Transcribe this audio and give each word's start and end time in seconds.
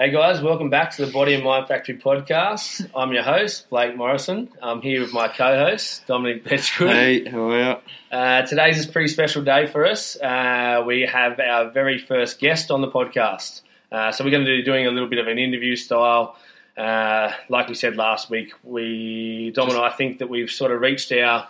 Hey 0.00 0.10
guys, 0.10 0.40
welcome 0.40 0.70
back 0.70 0.92
to 0.92 1.04
the 1.04 1.12
Body 1.12 1.34
and 1.34 1.44
Mind 1.44 1.68
Factory 1.68 1.98
podcast. 1.98 2.88
I'm 2.96 3.12
your 3.12 3.22
host, 3.22 3.68
Blake 3.68 3.94
Morrison. 3.94 4.48
I'm 4.62 4.80
here 4.80 5.02
with 5.02 5.12
my 5.12 5.28
co-host, 5.28 6.06
Dominic 6.06 6.42
Betchgood. 6.42 6.90
Hey, 6.90 7.28
how 7.28 7.50
are 7.50 7.58
you? 7.58 7.76
Uh, 8.16 8.40
today's 8.46 8.82
a 8.88 8.90
pretty 8.90 9.08
special 9.08 9.42
day 9.44 9.66
for 9.66 9.84
us. 9.86 10.16
Uh, 10.18 10.82
we 10.86 11.02
have 11.02 11.38
our 11.38 11.70
very 11.70 11.98
first 11.98 12.38
guest 12.40 12.70
on 12.70 12.80
the 12.80 12.88
podcast. 12.88 13.60
Uh, 13.92 14.10
so 14.10 14.24
we're 14.24 14.30
going 14.30 14.46
to 14.46 14.50
be 14.50 14.62
doing 14.62 14.86
a 14.86 14.90
little 14.90 15.08
bit 15.08 15.18
of 15.18 15.26
an 15.28 15.38
interview 15.38 15.76
style. 15.76 16.34
Uh, 16.78 17.30
like 17.50 17.68
we 17.68 17.74
said 17.74 17.96
last 17.96 18.30
week, 18.30 18.54
we 18.64 19.50
Dom 19.54 19.68
and 19.68 19.78
I 19.78 19.90
think 19.90 20.20
that 20.20 20.30
we've 20.30 20.50
sort 20.50 20.72
of 20.72 20.80
reached 20.80 21.12
our 21.12 21.46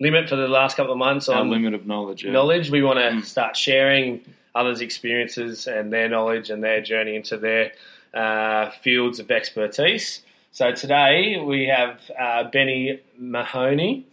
limit 0.00 0.28
for 0.28 0.36
the 0.36 0.46
last 0.46 0.76
couple 0.76 0.92
of 0.92 0.98
months 0.98 1.28
Our 1.28 1.40
on 1.40 1.50
limit 1.50 1.74
of 1.74 1.84
knowledge. 1.84 2.22
Yeah. 2.24 2.30
knowledge. 2.30 2.70
We 2.70 2.80
want 2.80 3.00
to 3.00 3.08
Mm. 3.18 3.24
start 3.24 3.56
sharing 3.56 4.20
others' 4.54 4.80
experiences 4.80 5.66
and 5.66 5.92
their 5.92 6.08
knowledge 6.08 6.50
and 6.50 6.62
their 6.62 6.80
journey 6.80 7.16
into 7.16 7.36
their 7.36 7.72
uh, 8.14 8.70
fields 8.82 9.18
of 9.18 9.30
expertise. 9.30 10.22
So 10.50 10.72
today 10.72 11.38
we 11.38 11.66
have 11.66 12.00
uh, 12.18 12.44
Benny 12.50 13.00
Mahoney. 13.16 14.06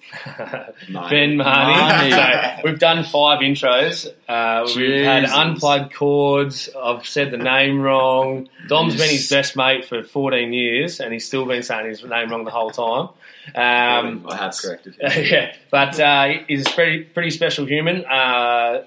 ben 1.10 1.38
Mahoney. 1.38 2.12
So 2.12 2.62
we've 2.64 2.78
done 2.78 3.04
five 3.04 3.40
intros. 3.40 4.08
Uh, 4.28 4.70
we've 4.76 5.04
had 5.04 5.26
unplugged 5.26 5.94
chords. 5.94 6.70
I've 6.80 7.08
said 7.08 7.32
the 7.32 7.38
name 7.38 7.82
wrong. 7.82 8.50
Dom's 8.68 8.96
been 8.96 9.10
his 9.10 9.28
best 9.30 9.56
mate 9.56 9.86
for 9.86 10.04
14 10.04 10.54
years 10.54 11.00
and 11.00 11.14
he's 11.14 11.26
still 11.26 11.46
been 11.46 11.64
saying 11.64 11.88
his 11.88 12.04
name 12.04 12.30
wrong 12.30 12.44
the 12.44 12.52
whole 12.52 12.70
time. 12.70 13.10
Um, 13.56 14.28
I 14.30 14.36
have 14.38 14.56
corrected 14.56 14.98
yeah, 15.02 15.54
but 15.72 16.00
uh, 16.00 16.30
he's 16.48 16.68
a 16.68 16.70
pretty 16.70 17.04
pretty 17.04 17.30
special 17.32 17.66
human. 17.66 18.04
Uh, 18.06 18.84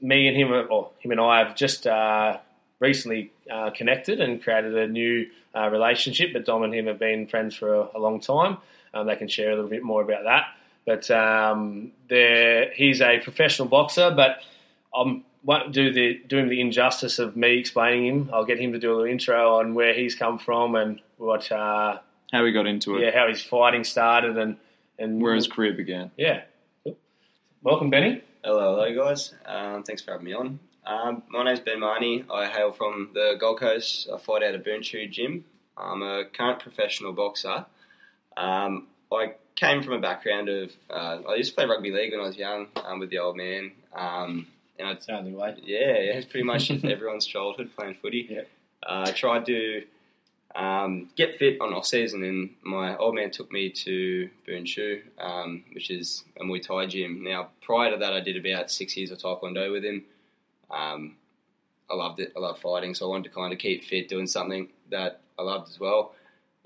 me 0.00 0.26
and 0.28 0.36
him, 0.36 0.52
or 0.70 0.90
him 1.00 1.10
and 1.10 1.20
I, 1.20 1.38
have 1.44 1.56
just 1.56 1.86
uh, 1.86 2.38
recently 2.78 3.32
uh, 3.50 3.70
connected 3.70 4.20
and 4.20 4.42
created 4.42 4.76
a 4.76 4.86
new 4.86 5.26
uh, 5.54 5.68
relationship. 5.70 6.32
But 6.32 6.44
Dom 6.46 6.62
and 6.62 6.74
him 6.74 6.86
have 6.86 6.98
been 6.98 7.26
friends 7.26 7.54
for 7.54 7.74
a, 7.74 7.88
a 7.94 7.98
long 7.98 8.20
time. 8.20 8.58
Um, 8.94 9.06
they 9.06 9.16
can 9.16 9.28
share 9.28 9.50
a 9.50 9.54
little 9.54 9.70
bit 9.70 9.82
more 9.82 10.02
about 10.02 10.24
that. 10.24 10.46
But 10.86 11.10
um, 11.10 11.92
he's 12.08 13.00
a 13.00 13.18
professional 13.20 13.68
boxer, 13.68 14.10
but 14.10 14.38
I 14.94 15.22
won't 15.44 15.72
do 15.72 15.92
the 15.92 16.20
do 16.26 16.38
him 16.38 16.48
the 16.48 16.60
injustice 16.60 17.18
of 17.18 17.36
me 17.36 17.58
explaining 17.58 18.06
him. 18.06 18.30
I'll 18.32 18.44
get 18.46 18.58
him 18.58 18.72
to 18.72 18.78
do 18.78 18.90
a 18.90 18.94
little 18.94 19.10
intro 19.10 19.58
on 19.58 19.74
where 19.74 19.92
he's 19.94 20.14
come 20.14 20.38
from 20.38 20.74
and 20.74 21.00
what, 21.18 21.52
uh, 21.52 21.98
How 22.32 22.44
he 22.44 22.52
got 22.52 22.66
into 22.66 22.96
it. 22.96 23.02
yeah, 23.02 23.10
how 23.16 23.28
his 23.28 23.42
fighting 23.42 23.84
started 23.84 24.36
and 24.38 24.56
and 24.98 25.20
Where 25.22 25.34
his 25.34 25.46
career 25.46 25.72
began. 25.72 26.10
yeah. 26.16 26.42
Welcome, 27.62 27.90
Benny. 27.90 28.22
Hello, 28.42 28.74
hello, 28.74 29.04
guys. 29.04 29.34
Um, 29.44 29.82
thanks 29.82 30.00
for 30.00 30.12
having 30.12 30.24
me 30.24 30.32
on. 30.32 30.60
Um, 30.86 31.22
my 31.28 31.44
name's 31.44 31.60
Ben 31.60 31.78
Marnie. 31.78 32.24
I 32.30 32.46
hail 32.46 32.72
from 32.72 33.10
the 33.12 33.36
Gold 33.38 33.60
Coast. 33.60 34.08
I 34.10 34.16
fight 34.16 34.42
out 34.42 34.54
of 34.54 34.62
Boonchu 34.62 35.10
Gym. 35.10 35.44
I'm 35.76 36.00
a 36.00 36.24
current 36.24 36.58
professional 36.58 37.12
boxer. 37.12 37.66
Um, 38.38 38.86
I 39.12 39.34
came 39.56 39.82
from 39.82 39.92
a 39.92 40.00
background 40.00 40.48
of 40.48 40.72
uh, 40.88 41.18
I 41.28 41.34
used 41.34 41.50
to 41.50 41.56
play 41.56 41.66
rugby 41.66 41.90
league 41.90 42.12
when 42.12 42.20
I 42.20 42.28
was 42.28 42.38
young 42.38 42.68
um, 42.82 42.98
with 42.98 43.10
the 43.10 43.18
old 43.18 43.36
man. 43.36 43.72
Um, 43.94 44.46
and 44.78 44.88
I 44.88 44.98
Sounds 44.98 45.30
way. 45.30 45.56
Yeah, 45.62 45.78
yeah, 45.78 46.12
it's 46.14 46.26
pretty 46.26 46.44
much 46.44 46.70
everyone's 46.84 47.26
childhood 47.26 47.70
playing 47.76 47.96
footy. 48.00 48.26
Yeah. 48.30 48.40
Uh, 48.82 49.04
I 49.08 49.12
tried 49.12 49.44
to 49.46 49.82
um, 50.54 51.10
get 51.16 51.38
fit 51.38 51.60
on 51.60 51.72
off 51.72 51.86
season, 51.86 52.24
and 52.24 52.50
my 52.62 52.96
old 52.96 53.14
man 53.14 53.30
took 53.30 53.52
me 53.52 53.70
to 53.70 54.28
Boonchu, 54.48 55.02
um, 55.18 55.64
which 55.72 55.90
is 55.90 56.24
a 56.38 56.44
Muay 56.44 56.62
Thai 56.62 56.86
gym. 56.86 57.22
Now, 57.22 57.50
prior 57.62 57.92
to 57.92 57.96
that, 57.98 58.12
I 58.12 58.20
did 58.20 58.36
about 58.36 58.70
six 58.70 58.96
years 58.96 59.10
of 59.10 59.18
Taekwondo 59.18 59.70
with 59.70 59.84
him. 59.84 60.04
Um, 60.70 61.16
I 61.88 61.94
loved 61.94 62.20
it. 62.20 62.32
I 62.36 62.40
love 62.40 62.58
fighting, 62.58 62.94
so 62.94 63.06
I 63.06 63.08
wanted 63.10 63.28
to 63.28 63.34
kind 63.34 63.52
of 63.52 63.58
keep 63.58 63.84
fit, 63.84 64.08
doing 64.08 64.26
something 64.26 64.68
that 64.90 65.20
I 65.38 65.42
loved 65.42 65.68
as 65.68 65.78
well. 65.78 66.14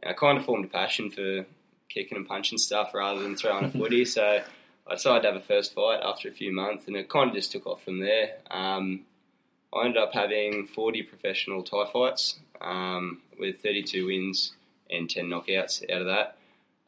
And 0.02 0.10
I 0.10 0.14
kind 0.14 0.38
of 0.38 0.44
formed 0.44 0.64
a 0.64 0.68
passion 0.68 1.10
for 1.10 1.44
kicking 1.88 2.16
and 2.16 2.26
punching 2.26 2.58
stuff 2.58 2.94
rather 2.94 3.22
than 3.22 3.36
throwing 3.36 3.64
a 3.64 3.70
footy. 3.70 4.04
So 4.06 4.42
I 4.86 4.94
decided 4.94 5.22
to 5.22 5.32
have 5.32 5.36
a 5.36 5.44
first 5.44 5.74
fight 5.74 6.00
after 6.02 6.28
a 6.28 6.32
few 6.32 6.52
months, 6.52 6.86
and 6.86 6.96
it 6.96 7.10
kind 7.10 7.28
of 7.28 7.36
just 7.36 7.52
took 7.52 7.66
off 7.66 7.84
from 7.84 8.00
there. 8.00 8.36
Um, 8.50 9.02
I 9.74 9.84
ended 9.84 10.02
up 10.02 10.14
having 10.14 10.68
40 10.68 11.02
professional 11.02 11.62
Thai 11.62 11.84
fights 11.92 12.38
um, 12.60 13.20
with 13.38 13.60
32 13.62 14.06
wins 14.06 14.52
and 14.90 15.08
10 15.08 15.26
knockouts 15.26 15.82
out 15.90 16.02
of 16.02 16.06
that. 16.06 16.38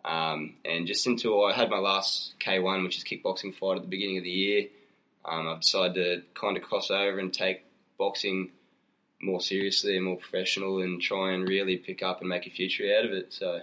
Um, 0.04 0.54
and 0.64 0.86
just 0.86 1.06
until 1.06 1.44
I 1.44 1.52
had 1.52 1.68
my 1.68 1.78
last 1.78 2.34
K1, 2.38 2.84
which 2.84 2.96
is 2.96 3.04
kickboxing 3.04 3.54
fight 3.54 3.76
at 3.76 3.82
the 3.82 3.88
beginning 3.88 4.18
of 4.18 4.24
the 4.24 4.30
year, 4.30 4.66
um, 5.24 5.48
I 5.48 5.56
decided 5.56 5.94
to 5.94 6.40
kind 6.40 6.56
of 6.56 6.62
cross 6.62 6.90
over 6.90 7.18
and 7.18 7.32
take 7.32 7.64
boxing 7.98 8.50
more 9.20 9.40
seriously 9.40 9.96
and 9.96 10.04
more 10.04 10.16
professional 10.16 10.80
and 10.80 11.00
try 11.00 11.32
and 11.32 11.48
really 11.48 11.76
pick 11.76 12.02
up 12.02 12.20
and 12.20 12.28
make 12.28 12.46
a 12.46 12.50
future 12.50 12.84
out 12.96 13.04
of 13.04 13.12
it. 13.12 13.32
So 13.32 13.60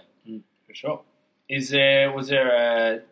For 0.66 0.74
sure. 0.74 1.00
Is 1.48 1.70
there 1.70 2.12
was 2.12 2.28
there 2.28 3.02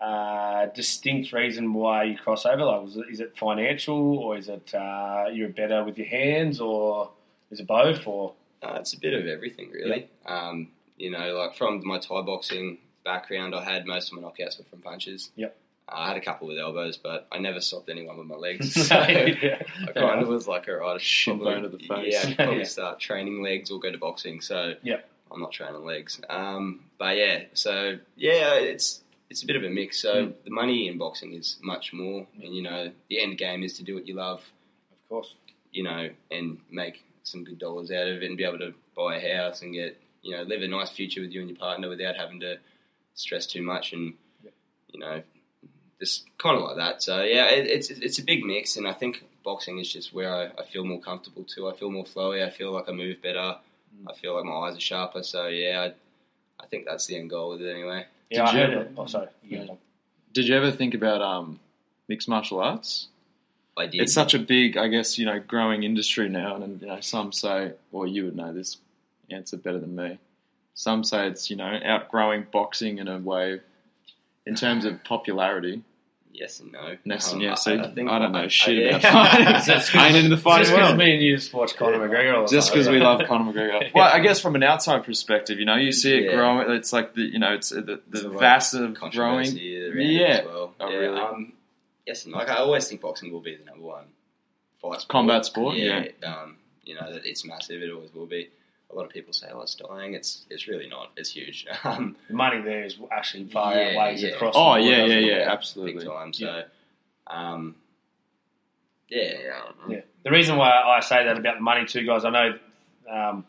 a 0.00 0.04
uh, 0.04 0.66
distinct 0.66 1.32
reason 1.32 1.72
why 1.72 2.04
you 2.04 2.16
cross 2.16 2.44
over? 2.44 2.64
Like, 2.64 2.82
was 2.82 2.96
it, 2.96 3.06
is 3.10 3.20
it 3.20 3.36
financial, 3.38 4.18
or 4.18 4.36
is 4.36 4.48
it 4.48 4.74
uh, 4.74 5.26
you're 5.32 5.48
better 5.48 5.84
with 5.84 5.96
your 5.96 6.08
hands, 6.08 6.60
or 6.60 7.10
is 7.50 7.60
it 7.60 7.66
both? 7.66 8.06
Or 8.06 8.34
Uh, 8.74 8.78
it's 8.80 8.92
a 8.94 8.98
bit 9.00 9.14
of 9.14 9.26
everything, 9.26 9.70
really. 9.70 10.08
Um, 10.26 10.68
you 10.96 11.10
know, 11.10 11.34
like 11.36 11.54
from 11.54 11.82
my 11.86 11.98
Thai 11.98 12.22
boxing 12.22 12.78
background, 13.04 13.54
I 13.54 13.62
had 13.62 13.86
most 13.86 14.12
of 14.12 14.18
my 14.20 14.22
knockouts 14.28 14.58
were 14.58 14.64
from 14.64 14.80
punches. 14.80 15.30
Yep. 15.36 15.56
Uh, 15.88 15.92
I 15.94 16.08
had 16.08 16.16
a 16.16 16.20
couple 16.20 16.48
with 16.48 16.58
elbows, 16.58 16.96
but 16.96 17.28
I 17.30 17.38
never 17.38 17.60
stopped 17.60 17.88
anyone 17.88 18.18
with 18.18 18.26
my 18.26 18.34
legs. 18.34 18.76
yeah. 18.90 19.62
I 19.86 19.92
kind 19.92 20.20
of 20.22 20.28
was 20.28 20.48
like, 20.48 20.68
all 20.68 20.76
right, 20.76 20.94
I 20.94 20.98
should 20.98 21.02
Shin 21.04 21.38
probably, 21.40 21.62
to 21.62 21.68
the 21.68 21.78
face. 21.78 22.12
Yeah, 22.12 22.18
I 22.18 22.22
should 22.28 22.36
probably 22.36 22.58
Yeah. 22.58 22.64
start 22.64 22.98
training 22.98 23.42
legs 23.42 23.70
or 23.70 23.78
go 23.78 23.92
to 23.92 23.98
boxing. 23.98 24.40
So 24.40 24.74
Yep. 24.82 25.08
I'm 25.30 25.40
not 25.40 25.52
training 25.52 25.84
legs. 25.84 26.20
Um, 26.28 26.80
but 26.98 27.16
yeah, 27.16 27.44
so 27.54 27.98
yeah, 28.16 28.54
it's 28.54 29.02
it's 29.28 29.42
a 29.42 29.46
bit 29.46 29.56
of 29.56 29.64
a 29.64 29.70
mix. 29.70 30.00
So 30.00 30.26
Mm. 30.26 30.34
the 30.44 30.50
money 30.50 30.88
in 30.88 30.98
boxing 30.98 31.34
is 31.34 31.56
much 31.62 31.92
more, 31.92 32.26
and 32.42 32.54
you 32.54 32.62
know, 32.62 32.90
the 33.08 33.20
end 33.20 33.36
game 33.38 33.62
is 33.64 33.74
to 33.78 33.82
do 33.84 33.94
what 33.94 34.06
you 34.08 34.14
love 34.14 34.40
of 34.92 35.08
course, 35.08 35.34
you 35.72 35.82
know, 35.84 36.08
and 36.32 36.58
make 36.70 37.02
some 37.26 37.44
good 37.44 37.58
dollars 37.58 37.90
out 37.90 38.06
of 38.08 38.22
it 38.22 38.22
and 38.22 38.36
be 38.36 38.44
able 38.44 38.58
to 38.58 38.72
buy 38.96 39.16
a 39.16 39.36
house 39.36 39.62
and 39.62 39.72
get, 39.74 40.00
you 40.22 40.34
know, 40.36 40.42
live 40.42 40.62
a 40.62 40.68
nice 40.68 40.90
future 40.90 41.20
with 41.20 41.32
you 41.32 41.40
and 41.40 41.50
your 41.50 41.58
partner 41.58 41.88
without 41.88 42.16
having 42.16 42.40
to 42.40 42.56
stress 43.14 43.46
too 43.46 43.62
much 43.62 43.92
and, 43.92 44.14
Yep. 44.44 44.52
you 44.92 45.00
know, 45.00 45.22
just 45.98 46.24
kind 46.38 46.56
of 46.56 46.62
like 46.62 46.76
that. 46.76 47.02
So 47.02 47.22
yeah, 47.22 47.46
it, 47.46 47.66
it's 47.66 47.90
it's 47.90 48.18
a 48.18 48.22
big 48.24 48.44
mix, 48.44 48.76
and 48.76 48.86
I 48.86 48.92
think 48.92 49.24
boxing 49.44 49.78
is 49.78 49.90
just 49.92 50.12
where 50.14 50.32
I, 50.34 50.44
I 50.60 50.64
feel 50.66 50.84
more 50.84 51.00
comfortable 51.00 51.42
too. 51.44 51.68
I 51.68 51.74
feel 51.74 51.90
more 51.90 52.04
flowy. 52.04 52.46
I 52.46 52.50
feel 52.50 52.70
like 52.72 52.88
I 52.88 52.92
move 52.92 53.22
better. 53.22 53.56
I 54.06 54.12
feel 54.14 54.34
like 54.36 54.44
my 54.44 54.52
eyes 54.52 54.76
are 54.76 54.80
sharper. 54.80 55.22
So 55.22 55.46
yeah, 55.48 55.88
I, 56.60 56.62
I 56.62 56.66
think 56.66 56.84
that's 56.86 57.06
the 57.06 57.16
end 57.18 57.30
goal 57.30 57.50
with 57.50 57.62
it 57.62 57.70
anyway. 57.70 58.04
yeah. 58.30 58.44
Did 58.44 58.48
I 58.48 58.52
you 58.52 58.58
heard 58.58 58.70
ever- 58.74 58.82
it. 58.82 58.92
Oh, 58.98 59.06
sorry. 59.06 59.28
You 59.42 59.58
go, 59.58 59.66
Dom. 59.68 59.78
Did 60.34 60.48
you 60.48 60.54
ever 60.56 60.70
think 60.70 60.92
about 60.94 61.22
um, 61.22 61.58
mixed 62.08 62.28
martial 62.28 62.60
arts? 62.60 63.08
I 63.76 63.86
did. 63.86 64.00
It's 64.00 64.14
such 64.14 64.34
a 64.34 64.38
big, 64.38 64.76
I 64.76 64.88
guess, 64.88 65.18
you 65.18 65.26
know, 65.26 65.38
growing 65.40 65.82
industry 65.82 66.28
now, 66.28 66.56
and 66.56 66.80
you 66.80 66.86
know, 66.86 67.00
some 67.00 67.32
say, 67.32 67.72
or 67.92 68.06
you 68.06 68.24
would 68.24 68.36
know 68.36 68.52
this 68.52 68.78
answer 69.30 69.56
better 69.56 69.78
than 69.78 69.94
me. 69.94 70.18
Some 70.74 71.04
say 71.04 71.26
it's 71.28 71.50
you 71.50 71.56
know 71.56 71.78
outgrowing 71.84 72.46
boxing 72.52 72.98
in 72.98 73.08
a 73.08 73.18
way, 73.18 73.60
in 74.46 74.54
terms 74.54 74.84
of 74.84 75.02
popularity. 75.04 75.82
yes 76.32 76.60
and 76.60 76.70
no. 76.72 76.96
Yes 77.04 77.32
and 77.32 77.40
Um, 77.40 77.48
yes. 77.48 77.66
I, 77.66 77.72
I, 77.72 77.76
I 77.76 78.18
don't 78.18 78.32
know 78.32 78.46
shit 78.48 78.76
yeah. 78.84 78.96
about 78.98 79.64
fighting. 79.64 80.00
I 80.00 80.06
ain't 80.08 80.16
in 80.16 80.30
the 80.30 80.36
fighting 80.36 80.64
Just 80.64 80.72
because 80.74 80.88
world. 80.90 80.98
me 80.98 81.14
and 81.14 81.22
you 81.22 81.36
just 81.36 81.52
watch 81.54 81.76
Conor 81.76 81.98
McGregor. 82.08 82.42
Or 82.44 82.46
Just 82.46 82.70
because 82.72 82.88
we 82.90 82.98
love 82.98 83.22
Conor 83.26 83.52
McGregor. 83.52 83.90
Well, 83.94 84.04
I 84.12 84.20
guess 84.20 84.38
from 84.40 84.54
an 84.54 84.62
outside 84.62 85.02
perspective, 85.04 85.58
you 85.58 85.64
know, 85.64 85.76
you 85.76 85.92
see 85.92 86.12
it 86.12 86.24
Yeah. 86.24 86.36
growing. 86.36 86.70
It's 86.72 86.92
like 86.92 87.14
the 87.14 87.22
you 87.22 87.38
know, 87.38 87.54
it's 87.54 87.70
the, 87.70 87.80
the 87.80 88.00
There's 88.08 88.24
vast 88.26 88.74
of 88.74 88.80
growing. 88.80 88.94
controversy 88.96 89.82
around 89.86 89.98
it 90.00 90.04
Yeah. 90.12 90.26
as 90.28 90.44
well. 90.46 90.74
Oh, 90.78 90.88
yeah, 90.90 90.96
really? 90.96 91.20
Um, 91.20 91.52
yes, 92.06 92.24
and 92.24 92.34
like 92.34 92.48
I 92.48 92.56
always 92.56 92.88
think 92.88 93.00
boxing 93.00 93.32
will 93.32 93.40
be 93.40 93.56
the 93.56 93.64
number 93.64 93.84
one 93.86 94.04
fight 94.80 95.00
sport. 95.00 95.08
Combat 95.08 95.44
sport, 95.44 95.76
Yeah, 95.76 96.04
Um, 96.24 96.56
you 96.84 96.94
know 96.94 97.12
that 97.12 97.24
it's 97.24 97.44
massive. 97.44 97.82
It 97.82 97.90
always 97.92 98.12
will 98.14 98.26
be. 98.26 98.50
A 98.88 98.94
lot 98.94 99.04
of 99.04 99.10
people 99.10 99.32
say, 99.32 99.48
"Oh, 99.52 99.62
it's 99.62 99.74
dying." 99.74 100.14
It's 100.14 100.46
it's 100.48 100.68
really 100.68 100.88
not. 100.88 101.10
It's 101.16 101.30
huge. 101.30 101.66
Um, 101.84 102.16
the 102.28 102.34
money 102.34 102.60
there 102.62 102.84
is 102.84 102.96
actually 103.10 103.46
far 103.48 103.74
Yeah, 103.74 103.90
outweighs 103.98 104.22
yeah. 104.22 104.28
across. 104.30 104.54
Oh 104.56 104.74
the 104.74 104.80
board, 104.80 104.82
yeah, 104.84 104.90
yeah, 104.96 105.02
doesn't 105.06 105.24
yeah, 105.24 105.38
big 105.38 105.48
absolutely. 105.48 106.04
time. 106.06 106.32
So, 106.32 106.44
Yeah. 106.46 106.62
um, 107.26 107.74
yeah, 109.08 109.22
yeah, 109.22 109.50
I 109.60 109.64
don't 109.66 109.88
know. 109.88 109.94
Yeah. 109.96 110.00
The 110.24 110.30
reason 110.30 110.56
why 110.56 110.70
I 110.70 111.00
say 111.00 111.24
that 111.24 111.36
about 111.38 111.56
the 111.56 111.62
money 111.62 111.84
too, 111.86 112.04
guys, 112.04 112.24
I 112.24 112.30
know 112.30 112.58
um, 113.10 113.44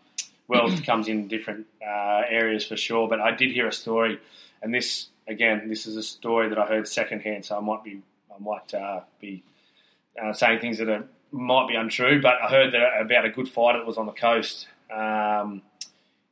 wealth 0.47 0.83
comes 0.89 1.07
in 1.07 1.27
different 1.27 1.65
uh, 1.85 2.21
areas 2.29 2.65
for 2.65 2.77
sure, 2.77 3.07
but 3.07 3.19
I 3.19 3.31
did 3.31 3.51
hear 3.51 3.67
a 3.67 3.71
story, 3.73 4.19
and 4.61 4.73
this 4.73 5.07
again, 5.27 5.67
this 5.69 5.85
is 5.87 5.97
a 5.97 6.03
story 6.03 6.49
that 6.49 6.57
I 6.57 6.65
heard 6.65 6.87
secondhand, 6.87 7.45
so 7.45 7.57
I 7.57 7.59
might 7.59 7.83
be, 7.83 8.01
I 8.37 8.43
might 8.43 8.73
uh, 8.73 9.01
be 9.19 9.43
uh, 10.21 10.33
saying 10.33 10.59
things 10.59 10.77
that 10.79 10.89
are, 10.89 11.05
might 11.31 11.67
be 11.67 11.75
untrue, 11.75 12.21
but 12.21 12.35
I 12.41 12.47
heard 12.47 12.73
that 12.73 13.01
about 13.01 13.25
a 13.25 13.29
good 13.29 13.49
fighter 13.49 13.79
that 13.79 13.87
was 13.87 13.97
on 13.97 14.05
the 14.05 14.11
coast. 14.11 14.67
Um, 14.93 15.61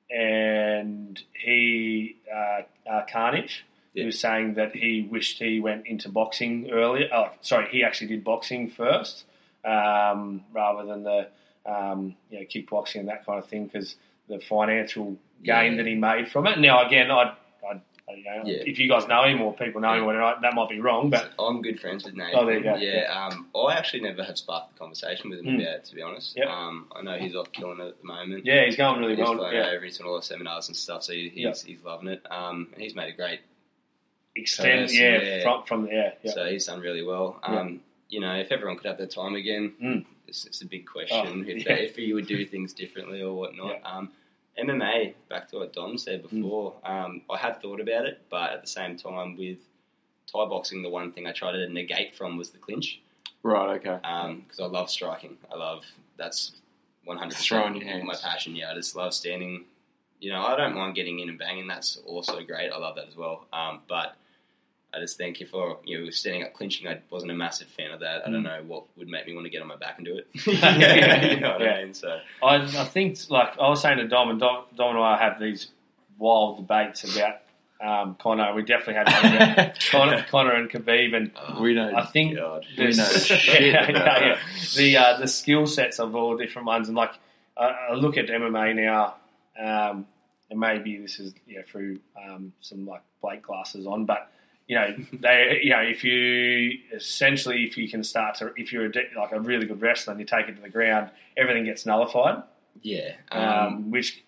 and 0.10 1.22
he, 1.34 2.18
uh, 2.34 2.62
uh, 2.90 3.02
Carnage, 3.12 3.66
he 3.94 4.06
was 4.06 4.20
saying 4.20 4.56
that 4.56 4.76
he 4.76 5.08
wished 5.10 5.40
he 5.40 5.60
went 5.60 5.88
into 5.88 6.10
boxing 6.10 6.70
earlier. 6.72 7.10
Oh, 7.14 7.30
sorry, 7.42 7.68
he 7.72 7.84
actually 7.84 8.08
did 8.08 8.24
boxing 8.24 8.70
first 8.70 9.26
um, 9.64 10.44
rather 10.54 10.86
than 10.86 11.04
the 11.04 11.28
um, 11.66 12.16
you 12.30 12.40
know, 12.40 12.46
kickboxing 12.46 13.00
and 13.00 13.10
that 13.10 13.26
kind 13.26 13.40
of 13.40 13.48
thing 13.48 13.66
because 13.66 13.96
the 14.28 14.40
financial 14.40 15.18
gain 15.44 15.72
Yeah. 15.72 15.78
that 15.78 15.86
he 15.88 15.96
made 15.96 16.30
from 16.30 16.46
it. 16.46 16.60
Now, 16.60 16.86
again, 16.86 17.10
I 17.10 17.34
you 18.10 18.24
know, 18.24 18.44
Yeah. 18.46 18.64
if 18.66 18.78
you 18.78 18.88
guys 18.88 19.08
know 19.08 19.24
him 19.24 19.42
or 19.42 19.54
people 19.54 19.82
know 19.82 19.94
him, 19.94 20.06
whatever, 20.06 20.36
that 20.42 20.54
might 20.54 20.70
be 20.70 20.80
wrong, 20.80 21.10
but 21.10 21.32
I'm 21.40 21.62
good 21.62 21.80
friends 21.80 22.04
with 22.06 22.16
Nate. 22.16 22.36
Oh, 22.36 22.46
there 22.46 22.58
you 22.58 22.64
go. 22.64 22.76
Yeah, 22.76 23.12
um, 23.12 23.48
I 23.56 23.74
actually 23.74 24.02
never 24.02 24.24
have 24.24 24.38
sparked 24.38 24.74
the 24.74 24.80
conversation 24.80 25.30
with 25.32 25.40
him 25.40 25.46
Mm. 25.46 25.62
about 25.62 25.76
it, 25.78 25.86
to 25.86 25.96
be 25.96 26.02
honest. 26.04 26.38
Yep. 26.38 26.48
Um, 26.48 26.88
I 26.96 27.02
know 27.02 27.18
he's 27.18 27.36
off 27.36 27.52
killing 27.52 27.80
it 27.80 27.88
at 27.88 28.02
the 28.02 28.08
moment. 28.08 28.46
yeah, 28.46 28.66
he's 28.66 28.76
going 28.76 29.00
really 29.00 29.16
He's 29.16 29.28
well. 29.28 29.52
Yeah. 29.54 29.70
over, 29.70 29.84
he's 29.86 29.98
doing 29.98 30.10
all 30.10 30.18
the 30.18 30.22
seminars 30.22 30.68
and 30.68 30.78
stuff, 30.78 31.04
so 31.04 31.14
he's, 31.14 31.34
Yep. 31.34 31.58
he's 31.66 31.84
loving 31.84 32.10
it. 32.10 32.22
Um, 32.30 32.70
and 32.74 32.82
he's 32.82 32.94
made 32.96 33.12
a 33.14 33.16
great, 33.16 33.40
Extend, 34.38 34.82
Person, 34.90 34.98
yeah, 35.02 35.22
yeah. 35.22 35.44
from 35.44 35.64
from 35.64 35.88
yeah, 35.88 36.12
yeah. 36.22 36.32
so 36.34 36.46
he's 36.46 36.66
done 36.66 36.82
really 36.82 37.02
well. 37.04 37.40
Um, 37.44 37.82
You 38.10 38.20
know, 38.20 38.36
if 38.36 38.52
everyone 38.52 38.76
could 38.78 38.86
have 38.86 38.98
their 39.00 39.08
time 39.08 39.34
again, 39.36 39.74
Mm. 39.82 40.06
it's, 40.28 40.46
it's 40.46 40.62
a 40.62 40.66
big 40.68 40.86
question 40.86 41.44
Oh, 41.48 41.50
if, 41.50 41.64
they, 41.66 41.86
if 41.86 41.98
you 41.98 42.14
would 42.16 42.28
do 42.28 42.46
things 42.46 42.72
differently 42.74 43.22
or 43.22 43.34
whatnot. 43.34 43.80
Um, 43.84 44.12
MMA, 44.58 45.14
back 45.30 45.48
to 45.50 45.58
what 45.60 45.74
Dom 45.74 45.98
said 45.98 46.24
Mm. 46.24 46.30
before, 46.42 46.76
um, 46.84 47.22
I 47.30 47.38
had 47.38 47.62
thought 47.62 47.80
about 47.82 48.06
it, 48.06 48.22
but 48.30 48.52
at 48.52 48.62
the 48.62 48.68
same 48.68 48.96
time, 48.98 49.36
with 49.38 49.58
Thai 50.32 50.46
boxing, 50.46 50.82
the 50.82 50.90
one 50.90 51.12
thing 51.12 51.28
I 51.28 51.32
tried 51.34 51.54
to 51.54 51.68
negate 51.70 52.16
from 52.16 52.38
was 52.38 52.52
the 52.52 52.58
clinch. 52.58 53.00
Right. 53.44 53.76
Okay. 53.86 53.98
because 54.42 54.60
I 54.60 54.66
love 54.66 54.90
striking. 54.90 55.38
I 55.52 55.56
love 55.56 55.86
that's 56.18 56.54
one 57.04 57.18
hundred 57.18 57.36
Throwing 57.38 57.74
percent 57.74 57.86
your 57.86 57.94
hands. 57.94 58.06
my 58.08 58.16
passion. 58.30 58.56
Yeah, 58.56 58.72
I 58.72 58.74
just 58.74 58.96
love 58.96 59.14
standing. 59.14 59.66
You 60.20 60.32
know, 60.32 60.44
I 60.44 60.56
don't 60.56 60.74
mind 60.74 60.96
getting 60.96 61.20
in 61.20 61.30
and 61.30 61.38
banging. 61.38 61.68
That's 61.68 61.98
also 62.08 62.42
great. 62.42 62.72
I 62.72 62.78
love 62.78 62.96
that 62.96 63.08
as 63.08 63.16
well. 63.16 63.46
Um, 63.54 63.82
but 63.88 64.16
I 64.96 65.00
just 65.00 65.18
think 65.18 65.42
if 65.42 65.54
I 65.54 65.74
you 65.84 66.04
know 66.04 66.10
standing 66.10 66.44
up 66.44 66.54
clinching, 66.54 66.88
I 66.88 67.00
wasn't 67.10 67.32
a 67.32 67.36
massive 67.36 67.68
fan 67.68 67.92
of 67.92 68.00
that. 68.00 68.26
I 68.28 68.32
don't 68.32 68.42
Mm. 68.42 68.44
know 68.44 68.64
what 68.68 68.84
would 68.98 69.08
make 69.10 69.28
me 69.28 69.34
want 69.34 69.46
to 69.46 69.50
get 69.50 69.62
on 69.62 69.68
my 69.68 69.76
back 69.76 69.98
and 69.98 70.06
do 70.06 70.18
it. 70.18 70.28
Yeah. 70.48 71.26
you 71.34 71.40
know 71.42 71.52
what 71.54 71.62
Yeah. 71.62 71.72
I 71.74 71.84
mean? 71.86 71.94
So 71.94 72.20
I, 72.44 72.56
I 72.56 72.86
think, 72.86 73.18
like 73.30 73.58
I 73.60 73.68
was 73.70 73.82
saying 73.82 73.98
to 73.98 74.08
Dom, 74.08 74.30
and 74.30 74.40
Dom, 74.40 74.64
Dom 74.78 74.96
and 74.96 75.04
I 75.04 75.18
have 75.18 75.40
these 75.40 75.68
wild 76.18 76.58
debates 76.58 77.04
about 77.16 77.42
um, 77.82 78.16
Conor. 78.16 78.54
We 78.56 78.64
definitely 78.64 78.94
had 78.94 79.08
one 79.12 79.36
about 79.52 79.80
Conor, 79.92 80.26
Conor 80.30 80.54
and 80.54 80.70
Khabib, 80.70 81.14
and 81.16 81.32
oh, 81.36 81.62
We 81.62 81.74
know. 81.74 81.94
I 81.94 82.06
think 82.06 82.38
God. 82.38 82.66
We 82.78 82.86
the- 82.92 82.98
know 82.98 83.04
shit 83.04 83.62
yeah, 83.74 83.92
yeah, 83.92 84.20
yeah. 84.26 84.40
the 84.78 84.98
uh, 84.98 85.18
the 85.20 85.28
skill 85.28 85.68
sets 85.68 86.00
of 86.00 86.16
all 86.16 86.38
different 86.38 86.68
ones, 86.68 86.88
and 86.88 86.96
like 86.96 87.12
I, 87.58 87.66
I 87.90 87.94
look 87.96 88.16
at 88.18 88.28
MMA 88.28 88.76
now, 88.76 89.16
um, 89.60 90.06
and 90.50 90.60
maybe 90.60 90.98
this 90.98 91.20
is 91.20 91.34
yeah 91.48 91.64
through 91.70 92.00
um, 92.18 92.54
some 92.62 92.88
like 92.88 93.02
plate 93.20 93.42
glasses 93.42 93.86
on, 93.86 94.06
but 94.06 94.32
you 94.68 94.76
know 94.76 94.96
they 95.14 95.60
you 95.64 95.70
know 95.72 95.82
if 95.82 96.04
you 96.04 96.80
essentially 96.94 97.64
if 97.66 97.78
you 97.78 97.88
can 97.90 98.04
start 98.04 98.36
to 98.36 98.52
if 98.58 98.72
you're 98.74 98.86
a, 98.86 98.92
like 99.18 99.32
a 99.32 99.40
really 99.40 99.66
good 99.66 99.82
wrestler 99.82 100.12
and 100.12 100.20
you 100.20 100.26
take 100.26 100.48
it 100.48 100.56
to 100.56 100.62
the 100.62 100.70
ground, 100.70 101.10
everything 101.38 101.66
gets 101.66 101.86
nullified, 101.86 102.44
yeah. 102.82 103.12
um, 103.32 103.44
Um, 103.48 103.92
which 103.92 104.24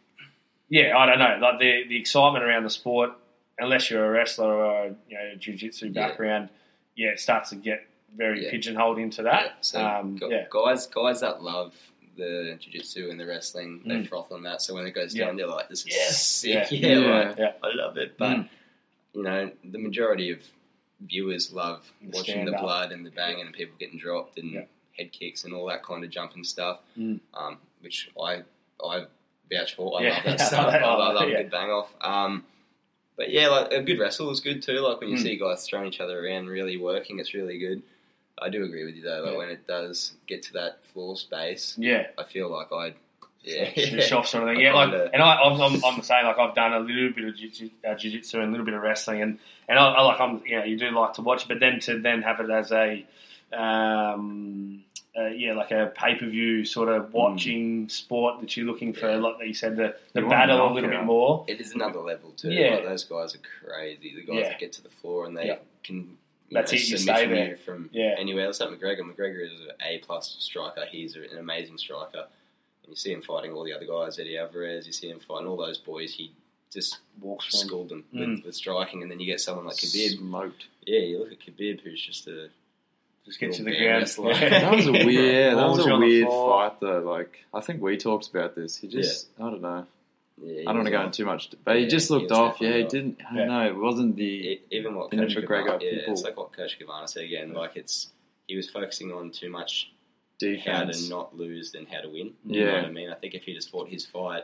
yeah 0.69 0.97
I 0.97 1.05
don't 1.05 1.19
know 1.19 1.37
like 1.41 1.59
the 1.59 1.83
the 1.89 1.97
excitement 1.99 2.43
around 2.43 2.63
the 2.63 2.69
sport, 2.69 3.11
unless 3.59 3.89
you're 3.89 4.05
a 4.05 4.09
wrestler 4.11 4.53
or 4.53 4.85
a, 4.85 4.95
you 5.09 5.17
know 5.17 5.31
a 5.33 5.35
jiu-jitsu 5.35 5.93
background, 5.93 6.49
yeah 6.95 7.09
it 7.09 7.19
starts 7.19 7.49
to 7.51 7.55
get 7.55 7.85
very 8.15 8.45
Yeah. 8.45 8.51
pigeonholed 8.51 8.97
into 8.99 9.21
that. 9.23 9.43
Yeah, 9.45 9.51
so 9.61 9.85
um, 9.85 10.15
gu- 10.17 10.29
yeah. 10.31 10.45
guys, 10.49 10.87
guys 10.87 11.19
that 11.21 11.41
love 11.43 11.73
the 12.15 12.57
jiu-jitsu 12.59 13.09
and 13.11 13.19
the 13.19 13.25
wrestling, 13.27 13.81
they 13.85 13.95
Mm. 13.95 14.07
froth 14.09 14.31
on 14.31 14.41
that. 14.43 14.61
So 14.61 14.73
when 14.73 14.87
it 14.87 14.91
goes 14.95 15.13
Yeah. 15.15 15.25
down, 15.25 15.35
they're 15.35 15.45
like, 15.45 15.67
"This 15.69 15.85
is 15.85 16.17
sick." 16.17 16.71
Yeah. 16.71 16.79
Yeah, 16.89 16.99
Yeah. 16.99 17.27
like, 17.29 17.37
Yeah. 17.37 17.51
I 17.63 17.69
love 17.75 17.97
it. 17.97 18.17
But 18.17 18.29
Mm. 18.37 18.49
You 19.17 19.23
know, 19.23 19.51
the 19.71 19.79
majority 19.79 20.29
of 20.31 20.39
viewers 21.01 21.51
love 21.51 21.91
The 22.01 22.09
watching 22.17 22.45
the 22.45 22.51
blood 22.51 22.91
and 22.91 23.03
the 23.05 23.09
banging 23.09 23.45
and 23.47 23.53
people 23.53 23.75
getting 23.79 23.97
dropped 23.97 24.37
and 24.37 24.51
Yeah. 24.53 24.61
head 24.95 25.11
kicks 25.11 25.43
and 25.43 25.53
all 25.53 25.65
that 25.67 25.83
kind 25.83 26.03
of 26.03 26.09
jumping 26.11 26.43
stuff, 26.43 26.81
Mm. 26.97 27.19
um, 27.33 27.57
which 27.81 28.09
I 28.21 28.43
I 28.83 29.07
vouch 29.49 29.73
for. 29.73 29.99
I 29.99 30.03
Yeah. 30.03 30.09
love 30.13 30.23
that 30.25 30.39
stuff. 30.47 30.73
I 30.75 30.81
love, 30.81 30.99
I 30.99 31.11
love 31.13 31.29
Yeah. 31.29 31.37
a 31.39 31.41
good 31.43 31.51
bang 31.51 31.71
off. 31.71 31.91
Um, 31.99 32.45
but 33.15 33.31
yeah, 33.31 33.47
like 33.47 33.71
a 33.73 33.81
good 33.81 33.97
wrestle 33.97 34.29
is 34.29 34.39
good 34.39 34.61
too. 34.61 34.79
Like 34.81 34.99
when 34.99 35.09
you 35.09 35.15
Mm. 35.15 35.23
see 35.23 35.35
guys 35.35 35.67
throwing 35.67 35.87
each 35.87 35.99
other 35.99 36.23
around, 36.23 36.45
really 36.47 36.77
working, 36.77 37.17
it's 37.17 37.33
really 37.33 37.57
good. 37.57 37.81
I 38.37 38.49
do 38.49 38.63
agree 38.63 38.85
with 38.85 38.95
you 38.95 39.01
though. 39.01 39.23
Like 39.23 39.35
when 39.37 39.49
it 39.49 39.65
does 39.65 40.13
get 40.27 40.43
to 40.43 40.53
that 40.53 40.85
floor 40.85 41.17
space, 41.17 41.75
Yeah, 41.79 42.05
I 42.19 42.23
feel 42.23 42.49
like 42.49 42.71
I, 42.71 42.93
yeah, 43.47 44.15
off 44.15 44.27
sort 44.27 44.43
of 44.43 44.49
thing. 44.49 44.59
Yeah, 44.63 44.73
like, 44.73 45.09
and 45.13 45.21
I, 45.21 45.35
I'm, 45.41 45.59
I'm, 45.61 45.83
I'm 45.85 45.97
the 45.97 46.03
same. 46.03 46.25
Like 46.25 46.37
I've 46.37 46.53
done 46.55 46.73
a 46.73 46.79
little 46.79 47.11
bit 47.11 47.25
of 47.25 47.35
jiu- 47.35 47.69
uh, 47.87 47.95
jiu-jitsu 47.95 48.37
and 48.39 48.47
a 48.49 48.51
little 48.51 48.65
bit 48.65 48.73
of 48.75 48.81
wrestling, 48.81 49.21
and 49.21 49.39
and 49.67 49.79
I, 49.79 49.85
I 49.93 50.01
like 50.01 50.19
I'm, 50.19 50.41
you 50.45 50.57
know, 50.59 50.63
you 50.65 50.77
do 50.77 50.89
like 50.91 51.13
to 51.13 51.21
watch, 51.21 51.47
but 51.47 51.59
then 51.59 51.79
to 51.81 51.99
then 51.99 52.21
have 52.23 52.39
it 52.39 52.49
as 52.49 52.71
a, 52.71 53.05
um, 53.77 54.83
uh, 55.17 55.27
yeah, 55.27 55.53
like 55.53 55.71
a 55.71 55.91
pay 55.95 56.15
per 56.15 56.27
view 56.27 56.63
sort 56.63 56.89
of 56.89 57.11
watching 57.13 57.89
sport 57.89 58.39
that 58.41 58.55
you're 58.55 58.65
looking 58.67 58.93
for, 58.93 59.09
Yeah. 59.09 59.17
like 59.17 59.35
you 59.47 59.53
said, 59.53 59.75
the 59.75 59.95
the 60.13 60.21
You 60.21 60.29
battle 60.29 60.61
a 60.61 60.71
little 60.73 60.89
bit 60.89 61.03
more. 61.03 61.43
It 61.47 61.59
is 61.59 61.71
another 61.73 61.99
level 61.99 62.31
too. 62.31 62.51
Yeah. 62.51 62.75
Like, 62.75 62.85
those 62.85 63.03
guys 63.03 63.35
are 63.35 63.39
crazy. 63.65 64.13
The 64.15 64.21
guys 64.23 64.35
Yeah. 64.41 64.49
that 64.49 64.59
get 64.59 64.73
to 64.73 64.83
the 64.83 64.89
floor 64.89 65.25
and 65.25 65.35
they 65.35 65.47
Yeah. 65.47 65.55
can. 65.83 66.17
That's 66.49 66.71
know, 66.71 66.77
it, 66.77 66.87
you 66.89 66.97
stay 66.97 67.25
there. 67.27 67.57
from 67.57 67.89
Yeah. 67.91 68.15
anywhere. 68.17 68.47
It's 68.47 68.59
like 68.61 68.69
McGregor. 68.69 69.01
McGregor 69.01 69.43
is 69.45 69.59
an 69.59 69.71
A 69.85 69.97
plus 69.97 70.37
striker. 70.39 70.85
He's 70.89 71.15
an 71.15 71.37
amazing 71.37 71.77
striker. 71.77 72.27
And 72.87 72.93
you 72.93 72.95
see 72.95 73.11
him 73.11 73.21
fighting 73.21 73.51
all 73.51 73.63
the 73.65 73.73
other 73.73 73.85
guys, 73.85 74.17
Eddie 74.17 74.37
Alvarez. 74.37 74.87
You 74.87 74.93
see 74.93 75.09
him 75.09 75.19
fighting 75.19 75.47
all 75.47 75.57
those 75.57 75.77
boys. 75.77 76.13
He 76.13 76.31
just 76.73 76.97
Walks 77.21 77.45
from 77.59 77.67
schooled 77.67 77.89
them 77.89 78.05
Mm. 78.13 78.35
with, 78.37 78.45
with 78.45 78.55
striking, 78.55 79.01
and 79.01 79.11
then 79.11 79.19
you 79.19 79.25
get 79.25 79.41
someone 79.41 79.65
like 79.65 79.75
Khabib. 79.77 80.17
Smoked. 80.17 80.65
Yeah, 80.85 80.99
you 81.01 81.19
look 81.19 81.31
at 81.31 81.39
Khabib, 81.39 81.81
who's 81.81 82.01
just 82.03 82.27
a 82.27 82.49
just 83.25 83.39
get 83.41 83.51
to 83.53 83.63
the 83.63 83.71
ground. 83.77 84.01
wrestler. 84.03 84.33
That 84.33 84.73
was 84.73 84.87
a 84.87 84.91
weird. 85.05 85.07
Yeah, 85.35 85.55
that 85.55 85.67
was 85.67 85.85
a 85.85 85.97
weird 85.97 86.27
fight 86.29 86.79
though. 86.79 86.99
Like 86.99 87.43
I 87.53 87.59
think 87.61 87.81
we 87.81 87.97
talked 87.97 88.29
about 88.29 88.55
this. 88.55 88.77
He 88.77 88.87
just. 88.87 89.27
I 89.39 89.43
don't 89.49 89.61
know. 89.61 89.85
yeah. 90.41 90.61
I 90.61 90.63
don't 90.65 90.75
want 90.77 90.85
to 90.85 90.91
go 90.91 90.97
off. 90.99 91.05
into 91.07 91.17
too 91.17 91.25
much, 91.25 91.49
but 91.65 91.75
he 91.77 91.87
just 91.87 92.09
looked 92.09 92.29
was 92.29 92.39
off. 92.39 92.61
Yeah, 92.61 92.77
he 92.77 92.83
didn't. 92.83 93.19
I 93.29 93.35
don't 93.35 93.47
know. 93.47 93.65
It 93.67 93.75
wasn't 93.75 94.15
the. 94.15 94.61
Even 94.71 94.95
what 94.95 95.11
In 95.11 95.19
Coach 95.19 95.35
McGregor 95.35 95.81
yeah, 95.81 95.97
people. 95.99 96.13
it's 96.13 96.23
like 96.23 96.37
what 96.37 96.53
Coach 96.53 96.77
Kavanagh 96.79 97.07
said 97.07 97.23
again. 97.23 97.51
Yeah. 97.53 97.59
Like 97.59 97.75
it's 97.75 98.09
he 98.47 98.55
was 98.55 98.69
focusing 98.69 99.11
on 99.11 99.31
too 99.31 99.49
much 99.49 99.91
how 100.65 100.83
to 100.85 101.09
not 101.09 101.35
lose 101.37 101.71
than 101.71 101.85
how 101.85 102.01
to 102.01 102.09
win. 102.09 102.33
You 102.45 102.65
know 102.65 102.73
what 102.75 102.85
I 102.85 102.89
mean? 102.91 103.09
I 103.09 103.15
think 103.15 103.33
if 103.33 103.43
he 103.43 103.53
just 103.53 103.69
fought 103.69 103.89
his 103.89 104.05
fight, 104.05 104.43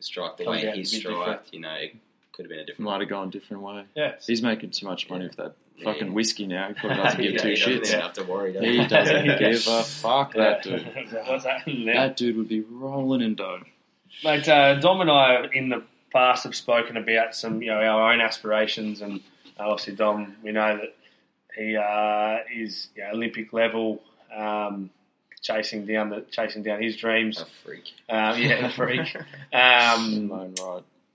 strike 0.00 0.36
the 0.36 0.44
Comes 0.44 0.62
way 0.62 0.68
out 0.68 0.74
he 0.74 0.80
a 0.80 0.84
bit 0.84 0.86
striked, 0.88 1.52
you 1.54 1.60
know, 1.60 1.74
it 1.74 1.96
could 2.32 2.44
have 2.44 2.50
been 2.50 2.60
a 2.60 2.64
different. 2.64 2.90
Might 2.90 3.00
have 3.00 3.08
gone 3.08 3.28
a 3.28 3.30
different 3.30 3.62
way. 3.62 3.84
Yeah. 3.94 4.14
He's 4.26 4.42
making 4.42 4.70
too 4.70 4.86
much 4.86 5.08
money 5.08 5.22
Yeah. 5.24 5.28
with 5.28 5.36
that 5.38 5.52
Yeah. 5.76 5.84
fucking 5.84 6.12
whiskey 6.14 6.46
now. 6.46 6.68
He 6.68 6.74
probably 6.74 6.96
doesn't 7.02 7.20
give 7.22 7.32
Yeah, 7.32 7.38
two 7.38 7.48
he 7.48 7.54
doesn't 7.54 7.72
shits. 7.72 7.86
even 7.88 8.00
have 8.00 8.12
to 8.14 8.24
worry. 8.24 8.52
does 8.52 8.62
He 8.64 8.86
doesn't 8.86 9.26
give 9.38 9.66
a 9.68 9.82
fuck. 9.82 10.34
That 10.34 10.62
dude. 10.62 10.86
What's 11.26 11.44
that? 11.44 11.66
Yeah. 11.66 12.06
That 12.08 12.16
dude 12.16 12.36
would 12.36 12.48
be 12.48 12.60
rolling 12.62 13.20
in 13.22 13.34
dough. 13.34 13.60
Mate, 14.22 14.48
uh, 14.48 14.74
Dom 14.76 15.00
and 15.00 15.10
I 15.10 15.46
in 15.52 15.68
the 15.70 15.82
past 16.12 16.44
have 16.44 16.54
spoken 16.54 16.96
about 16.96 17.34
some, 17.34 17.60
you 17.60 17.68
know, 17.70 17.80
our 17.80 18.12
own 18.12 18.20
aspirations, 18.20 19.00
and 19.00 19.20
obviously 19.58 19.94
Dom, 19.96 20.36
we 20.44 20.52
know 20.52 20.76
that 20.76 20.94
he 21.56 21.76
uh, 21.76 22.38
is 22.54 22.88
you 22.94 23.02
know, 23.02 23.10
Olympic 23.10 23.52
level, 23.52 24.02
um, 24.32 24.90
chasing 25.44 25.86
down 25.86 26.08
the 26.08 26.24
chasing 26.32 26.64
down 26.64 26.82
his 26.82 26.96
dreams. 26.96 27.40
A 27.40 27.46
freak. 27.62 27.92
Um, 28.08 28.40
yeah, 28.40 28.62
the 28.62 28.70
freak. 28.70 29.16
Um, 29.52 30.52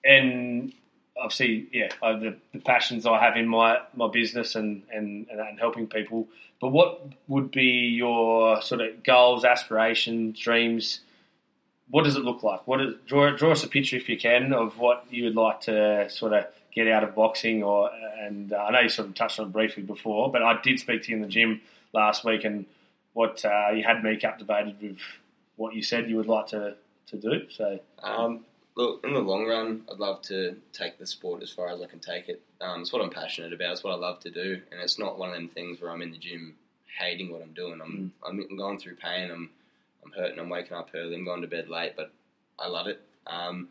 and 0.06 0.72
obviously, 1.18 1.68
yeah, 1.74 1.90
the, 2.02 2.38
the 2.54 2.60
passions 2.60 3.06
I 3.06 3.20
have 3.20 3.36
in 3.36 3.48
my, 3.48 3.80
my 3.94 4.08
business 4.08 4.56
and, 4.56 4.84
and, 4.94 5.28
and 5.30 5.60
helping 5.60 5.88
people. 5.88 6.30
But 6.62 6.70
what 6.70 7.02
would 7.28 7.52
be 7.52 7.90
your 7.98 8.62
sort 8.62 8.80
of 8.80 9.04
goals, 9.04 9.44
aspirations, 9.44 10.40
dreams? 10.40 11.02
What 11.90 12.06
does 12.06 12.16
it 12.16 12.24
look 12.24 12.44
like? 12.44 12.66
What 12.66 12.80
is, 12.80 12.96
draw 13.08 13.36
draw 13.36 13.52
us 13.52 13.64
a 13.64 13.68
picture 13.68 13.98
if 13.98 14.08
you 14.08 14.18
can 14.18 14.54
of 14.54 14.78
what 14.78 15.06
you 15.10 15.26
would 15.26 15.36
like 15.36 15.62
to 15.62 16.10
sort 16.10 16.32
of 16.32 16.46
get 16.74 16.88
out 16.88 17.04
of 17.04 17.16
boxing. 17.16 17.64
Or 17.64 17.90
and 18.22 18.54
uh, 18.54 18.58
I 18.58 18.72
know 18.72 18.80
you 18.82 18.90
sort 18.90 19.08
of 19.10 19.16
touched 19.16 19.40
on 19.40 19.48
it 19.48 19.54
briefly 19.54 19.84
before, 19.84 20.32
but 20.32 20.44
I 20.44 20.62
did 20.62 20.80
speak 20.80 21.04
to 21.04 21.12
you 21.12 21.18
in 21.18 21.22
the 21.22 21.28
gym 21.28 21.62
last 21.94 22.24
week, 22.24 22.44
and 22.44 22.66
what 23.20 23.44
uh, 23.44 23.72
you 23.76 23.84
had 23.84 24.02
me 24.02 24.16
captivated 24.16 24.82
with 24.82 25.00
what 25.58 25.76
you 25.76 25.84
said 25.84 26.10
you 26.10 26.16
would 26.16 26.28
like 26.28 26.48
to, 26.48 26.76
to 27.08 27.18
do. 27.18 27.50
So 27.50 27.78
Um, 28.02 28.46
look, 28.78 29.04
in 29.04 29.14
the 29.14 29.20
long 29.20 29.46
run, 29.46 29.82
I'd 29.92 30.00
love 30.00 30.22
to 30.34 30.56
take 30.72 30.98
the 30.98 31.06
sport 31.06 31.44
as 31.44 31.52
far 31.52 31.68
as 31.68 31.82
I 31.82 31.86
can 31.86 32.00
take 32.00 32.30
it. 32.30 32.42
Um, 32.62 32.80
it's 32.82 32.94
what 32.94 33.02
I'm 33.02 33.10
passionate 33.10 33.52
about. 33.52 33.74
It's 33.74 33.84
what 33.84 33.92
I 33.92 33.98
love 33.98 34.22
to 34.22 34.32
do, 34.32 34.62
and 34.72 34.80
it's 34.80 34.98
not 34.98 35.20
one 35.20 35.28
of 35.28 35.36
them 35.36 35.50
things 35.50 35.82
where 35.82 35.92
I'm 35.92 36.02
in 36.02 36.12
the 36.12 36.18
gym 36.18 36.56
hating 36.98 37.30
what 37.30 37.42
I'm 37.42 37.52
doing. 37.52 37.82
I'm 37.82 38.14
I'm 38.26 38.56
going 38.56 38.80
through 38.80 38.96
pain. 38.96 39.30
I'm 39.32 39.50
I'm 40.06 40.14
hurting. 40.14 40.40
I'm 40.40 40.48
waking 40.48 40.78
up 40.78 40.90
early. 40.96 41.16
I'm 41.16 41.26
going 41.26 41.42
to 41.42 41.48
bed 41.48 41.68
late, 41.68 41.96
but 41.98 42.14
I 42.58 42.70
love 42.70 42.88
it. 42.88 43.02
Um, 43.28 43.68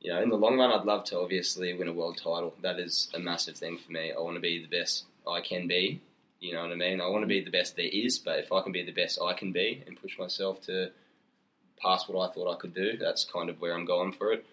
you 0.00 0.10
know, 0.10 0.22
in 0.22 0.30
the 0.30 0.36
long 0.36 0.58
run, 0.58 0.72
I'd 0.72 0.86
love 0.86 1.04
to 1.10 1.18
obviously 1.18 1.74
win 1.74 1.88
a 1.88 1.92
world 1.92 2.16
title. 2.16 2.54
That 2.62 2.80
is 2.80 3.10
a 3.12 3.18
massive 3.18 3.56
thing 3.58 3.76
for 3.76 3.92
me. 3.92 4.10
I 4.10 4.20
want 4.20 4.36
to 4.36 4.40
be 4.40 4.62
the 4.64 4.74
best 4.78 5.04
I 5.28 5.42
can 5.42 5.68
be. 5.68 6.00
You 6.40 6.54
know 6.54 6.62
what 6.62 6.72
I 6.72 6.74
mean? 6.76 7.00
I 7.00 7.06
want 7.08 7.22
to 7.22 7.26
be 7.26 7.44
the 7.44 7.50
best 7.50 7.76
there 7.76 7.88
is, 7.90 8.18
but 8.18 8.38
if 8.38 8.50
I 8.52 8.62
can 8.62 8.72
be 8.72 8.82
the 8.82 8.92
best 8.92 9.18
I 9.22 9.34
can 9.34 9.52
be 9.52 9.82
and 9.86 10.00
push 10.00 10.18
myself 10.18 10.60
to 10.62 10.90
past 11.80 12.08
what 12.08 12.28
I 12.28 12.32
thought 12.32 12.50
I 12.52 12.56
could 12.58 12.74
do, 12.74 12.96
that's 12.96 13.24
kind 13.24 13.50
of 13.50 13.60
where 13.60 13.74
I'm 13.74 13.84
going 13.84 14.12
for 14.12 14.32
it. 14.32 14.46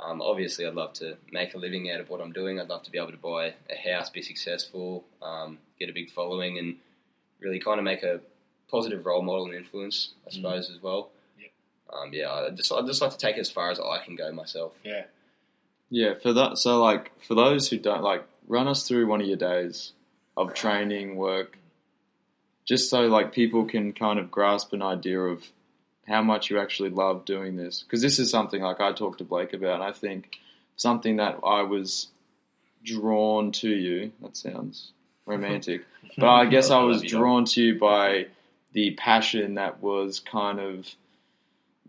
Um, 0.00 0.20
obviously, 0.20 0.66
I'd 0.66 0.74
love 0.74 0.92
to 0.94 1.16
make 1.32 1.54
a 1.54 1.58
living 1.58 1.90
out 1.90 2.00
of 2.00 2.08
what 2.10 2.20
I'm 2.20 2.32
doing. 2.32 2.60
I'd 2.60 2.68
love 2.68 2.82
to 2.84 2.90
be 2.90 2.98
able 2.98 3.10
to 3.12 3.16
buy 3.16 3.54
a 3.70 3.76
house, 3.92 4.10
be 4.10 4.22
successful, 4.22 5.04
um, 5.22 5.58
get 5.78 5.88
a 5.90 5.92
big 5.92 6.10
following, 6.10 6.58
and 6.58 6.76
really 7.40 7.58
kind 7.60 7.78
of 7.78 7.84
make 7.84 8.02
a 8.02 8.20
positive 8.70 9.06
role 9.06 9.22
model 9.22 9.46
and 9.46 9.54
influence, 9.54 10.10
I 10.26 10.30
Mm. 10.30 10.34
suppose, 10.34 10.70
as 10.70 10.82
well. 10.82 11.10
Yep. 11.40 11.50
um, 11.92 12.12
yeah, 12.12 12.32
I 12.32 12.50
just 12.50 12.70
I 12.72 12.82
just 12.82 13.00
like 13.00 13.12
to 13.12 13.18
take 13.18 13.36
it 13.36 13.40
as 13.40 13.50
far 13.50 13.70
as 13.70 13.80
I 13.80 13.98
can 14.04 14.14
go 14.16 14.30
myself. 14.32 14.76
Yeah. 14.84 15.04
Yeah, 15.90 16.14
for 16.14 16.32
that. 16.34 16.58
So, 16.58 16.80
like, 16.82 17.12
for 17.22 17.34
those 17.34 17.68
who 17.70 17.78
don't 17.78 18.02
like, 18.02 18.24
run 18.46 18.68
us 18.68 18.86
through 18.86 19.06
one 19.06 19.20
of 19.20 19.26
your 19.26 19.36
days 19.38 19.92
of 20.38 20.54
training, 20.54 21.16
work, 21.16 21.58
just 22.64 22.88
so 22.90 23.02
like 23.02 23.32
people 23.32 23.64
can 23.64 23.92
kind 23.92 24.18
of 24.18 24.30
grasp 24.30 24.72
an 24.72 24.82
idea 24.82 25.20
of 25.20 25.44
how 26.06 26.22
much 26.22 26.48
you 26.48 26.58
actually 26.58 26.90
love 26.90 27.24
doing 27.24 27.56
this. 27.56 27.82
Because 27.82 28.00
this 28.00 28.18
is 28.18 28.30
something 28.30 28.62
like 28.62 28.80
I 28.80 28.92
talked 28.92 29.18
to 29.18 29.24
Blake 29.24 29.52
about. 29.52 29.74
And 29.74 29.82
I 29.82 29.92
think 29.92 30.38
something 30.76 31.16
that 31.16 31.40
I 31.44 31.62
was 31.62 32.08
drawn 32.84 33.52
to 33.52 33.68
you. 33.68 34.12
That 34.22 34.36
sounds 34.36 34.92
romantic, 35.26 35.84
but 36.16 36.28
I 36.28 36.46
guess 36.46 36.70
I 36.70 36.82
was 36.82 36.98
Love 36.98 37.04
you, 37.04 37.10
dog. 37.10 37.20
drawn 37.20 37.44
to 37.46 37.62
you 37.62 37.78
by 37.78 38.26
the 38.72 38.92
passion 38.92 39.54
that 39.54 39.82
was 39.82 40.20
kind 40.20 40.60
of 40.60 40.86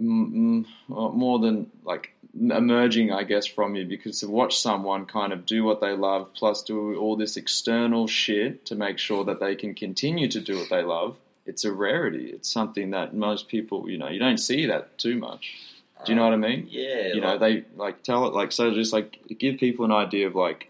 mm, 0.02 0.66
more 0.88 1.40
than 1.40 1.70
like 1.84 2.14
emerging, 2.38 3.12
I 3.12 3.24
guess, 3.24 3.46
from 3.46 3.76
you 3.76 3.86
because 3.86 4.20
to 4.20 4.28
watch 4.30 4.58
someone 4.60 5.06
kind 5.06 5.34
of 5.34 5.46
do 5.46 5.64
what 5.64 5.82
they 5.82 5.92
love, 5.92 6.34
plus 6.34 6.62
do 6.64 6.96
all 6.98 7.16
this 7.16 7.38
external 7.38 8.08
shit 8.08 8.66
to 8.66 8.76
make 8.76 8.98
sure 9.00 9.24
that 9.26 9.40
they 9.40 9.56
can 9.56 9.74
continue 9.76 10.28
to 10.30 10.40
do 10.40 10.58
what 10.58 10.70
they 10.70 10.84
love. 10.84 11.18
It's 11.46 11.66
a 11.66 11.72
rarity. 11.72 12.30
It's 12.30 12.50
something 12.52 12.92
that 12.92 13.16
most 13.16 13.48
people, 13.48 13.90
you 13.90 13.98
know, 13.98 14.08
you 14.10 14.20
don't 14.20 14.38
see 14.38 14.68
that 14.68 14.98
too 14.98 15.18
much. 15.18 15.58
Do 16.06 16.12
you 16.12 16.16
know 16.16 16.24
what 16.24 16.34
I 16.34 16.38
mean? 16.38 16.68
Yeah, 16.70 17.14
You 17.14 17.20
know, 17.22 17.36
like- 17.36 17.40
they 17.40 17.64
like 17.76 18.04
tell 18.04 18.26
it 18.28 18.34
like 18.34 18.52
so. 18.54 18.72
Just 18.74 18.94
like 18.94 19.18
give 19.38 19.58
people 19.60 19.84
an 19.86 19.92
idea 19.92 20.28
of 20.28 20.36
like 20.36 20.70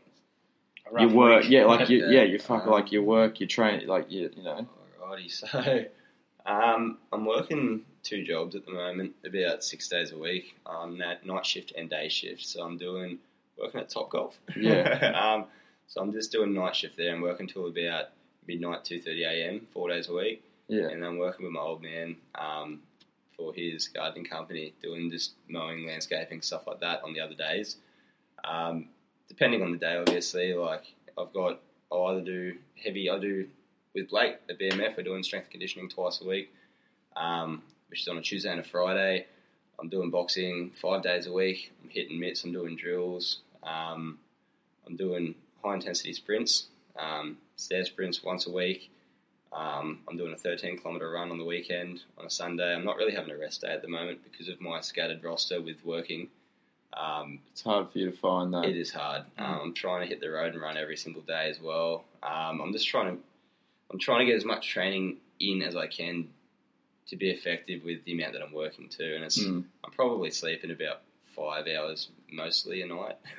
your 0.98 1.10
work, 1.10 1.48
yeah, 1.50 1.66
like 1.66 1.88
you, 1.90 2.00
Yeah. 2.10 2.22
yeah, 2.22 2.24
you 2.24 2.40
fuck 2.40 2.64
Um, 2.66 2.72
like 2.72 2.92
your 2.92 3.04
work, 3.04 3.40
your 3.40 3.48
train, 3.48 3.86
like 3.86 4.12
you, 4.12 4.32
you 4.36 4.42
know, 4.44 4.66
Alrighty, 5.04 5.30
so 5.32 5.86
um, 6.52 6.98
I'm 7.14 7.26
working 7.26 7.82
two 8.04 8.24
jobs 8.24 8.56
at 8.56 8.66
the 8.66 8.72
moment, 8.72 9.14
about 9.26 9.64
six 9.64 9.88
days 9.88 10.12
a 10.12 10.18
week. 10.18 10.56
Um, 10.66 10.98
that 11.00 11.26
night 11.26 11.46
shift 11.46 11.74
and 11.78 11.90
day 11.90 12.10
shift. 12.10 12.46
So 12.46 12.64
I'm 12.64 12.78
doing 12.78 13.20
working 13.58 13.80
at 13.80 13.90
Topgolf. 13.90 14.34
Yeah. 14.56 15.12
um, 15.36 15.46
so 15.88 16.02
I'm 16.02 16.14
just 16.14 16.32
doing 16.32 16.54
night 16.54 16.76
shift 16.76 16.98
there 16.98 17.14
and 17.14 17.22
working 17.22 17.48
till 17.48 17.68
about 17.68 18.10
midnight, 18.48 18.86
two 18.86 19.00
thirty 19.00 19.24
a.m. 19.24 19.68
four 19.74 19.90
days 19.90 20.08
a 20.10 20.14
week, 20.14 20.44
yeah, 20.68 20.88
and 20.88 21.04
I'm 21.04 21.18
working 21.18 21.46
with 21.46 21.54
my 21.54 21.62
old 21.62 21.82
man 21.82 22.16
um, 22.36 22.82
for 23.36 23.54
his 23.54 23.88
gardening 23.88 24.26
company, 24.26 24.74
doing 24.84 25.10
just 25.10 25.34
mowing, 25.48 25.88
landscaping, 25.88 26.42
stuff 26.42 26.68
like 26.68 26.80
that 26.82 27.04
on 27.04 27.14
the 27.14 27.20
other 27.20 27.34
days. 27.34 27.78
Um, 28.44 28.90
depending 29.28 29.64
on 29.64 29.72
the 29.72 29.78
day, 29.78 29.96
obviously. 29.96 30.54
Like 30.54 30.94
I've 31.18 31.34
got, 31.34 31.60
I'll 31.92 32.08
either 32.08 32.22
do 32.22 32.58
heavy. 32.84 33.10
I 33.10 33.18
do 33.20 33.48
with 33.96 34.10
Blake 34.10 34.36
at 34.50 34.60
BMF. 34.60 34.98
We're 34.98 35.04
doing 35.04 35.24
strength 35.24 35.50
conditioning 35.50 35.90
twice 35.90 36.22
a 36.22 36.28
week, 36.28 36.54
um, 37.16 37.64
which 37.90 38.02
is 38.02 38.08
on 38.08 38.18
a 38.18 38.22
Tuesday 38.22 38.50
and 38.52 38.60
a 38.60 38.64
Friday. 38.64 39.26
I'm 39.80 39.90
doing 39.90 40.10
boxing 40.10 40.72
five 40.80 41.04
days 41.04 41.26
a 41.26 41.32
week. 41.32 41.72
I'm 41.84 41.90
hitting 41.90 42.20
mitts. 42.20 42.44
I'm 42.44 42.52
doing 42.52 42.76
drills. 42.76 43.40
Um, 43.64 44.20
I'm 44.88 44.96
doing 44.96 45.36
high 45.64 45.76
intensity 45.76 46.14
sprints, 46.14 46.68
um, 46.98 47.38
stair 47.56 47.86
sprints 47.86 48.24
once 48.24 48.48
a 48.48 48.52
week. 48.52 48.92
Um, 49.52 50.00
I'm 50.08 50.18
doing 50.18 50.34
a 50.34 50.38
13 50.38 50.78
kilometre 50.78 51.10
run 51.10 51.32
on 51.32 51.38
the 51.38 51.46
weekend 51.46 52.02
on 52.18 52.26
a 52.26 52.30
Sunday. 52.30 52.74
I'm 52.74 52.86
not 52.86 52.98
really 52.98 53.14
having 53.14 53.32
a 53.32 53.38
rest 53.38 53.62
day 53.62 53.70
at 53.70 53.82
the 53.82 53.88
moment 53.88 54.20
because 54.24 54.48
of 54.48 54.62
my 54.62 54.80
scattered 54.82 55.24
roster 55.24 55.62
with 55.62 55.84
working. 55.84 56.28
Um, 56.94 57.40
it's 57.52 57.62
hard 57.62 57.92
for 57.92 58.00
you 58.00 58.12
to 58.12 58.18
find 58.18 58.54
that. 58.54 58.66
it 58.66 58.78
is 58.78 58.92
hard. 58.92 59.24
Um, 59.38 59.60
I'm 59.64 59.74
trying 59.74 60.02
to 60.02 60.08
hit 60.08 60.22
the 60.22 60.30
road 60.30 60.54
and 60.54 60.62
run 60.62 60.78
every 60.78 60.98
single 60.98 61.22
day 61.24 61.50
as 61.50 61.60
well. 61.62 62.04
Um, 62.22 62.62
I'm 62.62 62.72
just 62.74 62.88
trying 62.88 63.16
to, 63.16 63.22
I'm 63.92 64.00
trying 64.00 64.20
to 64.20 64.26
get 64.26 64.36
as 64.36 64.46
much 64.46 64.68
training 64.70 65.18
in 65.40 65.62
as 65.62 65.76
I 65.76 65.88
can 65.88 66.28
to 67.10 67.16
be 67.16 67.30
effective 67.32 67.84
with 67.84 68.04
the 68.06 68.14
amount 68.14 68.34
that 68.34 68.42
I'm 68.42 68.54
working 68.54 68.88
to. 68.90 69.16
And 69.16 69.24
it's, 69.24 69.40
Mm. 69.42 69.64
I'm 69.84 69.92
probably 69.92 70.32
sleeping 70.32 70.72
about 70.72 71.02
five 71.36 71.66
hours 71.68 72.10
mostly 72.32 72.82
a 72.82 72.86
night. 72.88 73.18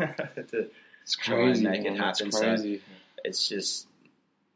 To- 0.50 0.70
It's 1.02 1.16
try 1.16 1.36
and 1.36 1.44
crazy. 1.54 1.64
make 1.66 1.80
it 1.84 1.92
man, 1.94 2.08
it's 2.10 2.18
happen, 2.20 2.32
so- 2.32 2.78
it's 3.24 3.48
just 3.48 3.86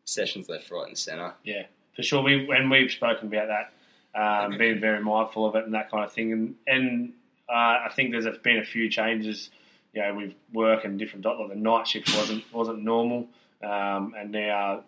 sessions 0.04 0.48
left, 0.48 0.70
right, 0.70 0.88
and 0.88 0.98
centre. 0.98 1.32
Yeah, 1.44 1.64
for 1.96 2.02
sure. 2.02 2.22
We 2.22 2.44
when 2.46 2.68
we've 2.70 2.90
spoken 2.90 3.28
about 3.28 3.48
that, 3.48 3.72
um, 4.18 4.58
being 4.58 4.80
very 4.80 5.02
mindful 5.02 5.46
of 5.46 5.54
it 5.56 5.64
and 5.64 5.74
that 5.74 5.90
kind 5.90 6.04
of 6.04 6.12
thing, 6.12 6.32
and 6.32 6.54
and 6.66 7.12
uh, 7.48 7.52
I 7.86 7.90
think 7.94 8.12
there's 8.12 8.26
been 8.38 8.58
a 8.58 8.64
few 8.64 8.88
changes. 8.88 9.50
You 9.92 10.02
know, 10.02 10.14
with 10.16 10.34
work 10.52 10.84
and 10.84 10.98
different 10.98 11.22
dot. 11.22 11.38
Like 11.38 11.50
the 11.50 11.54
night 11.56 11.86
shift 11.86 12.14
wasn't 12.16 12.44
wasn't 12.52 12.82
normal, 12.82 13.28
um, 13.62 14.14
and 14.18 14.32
now 14.32 14.82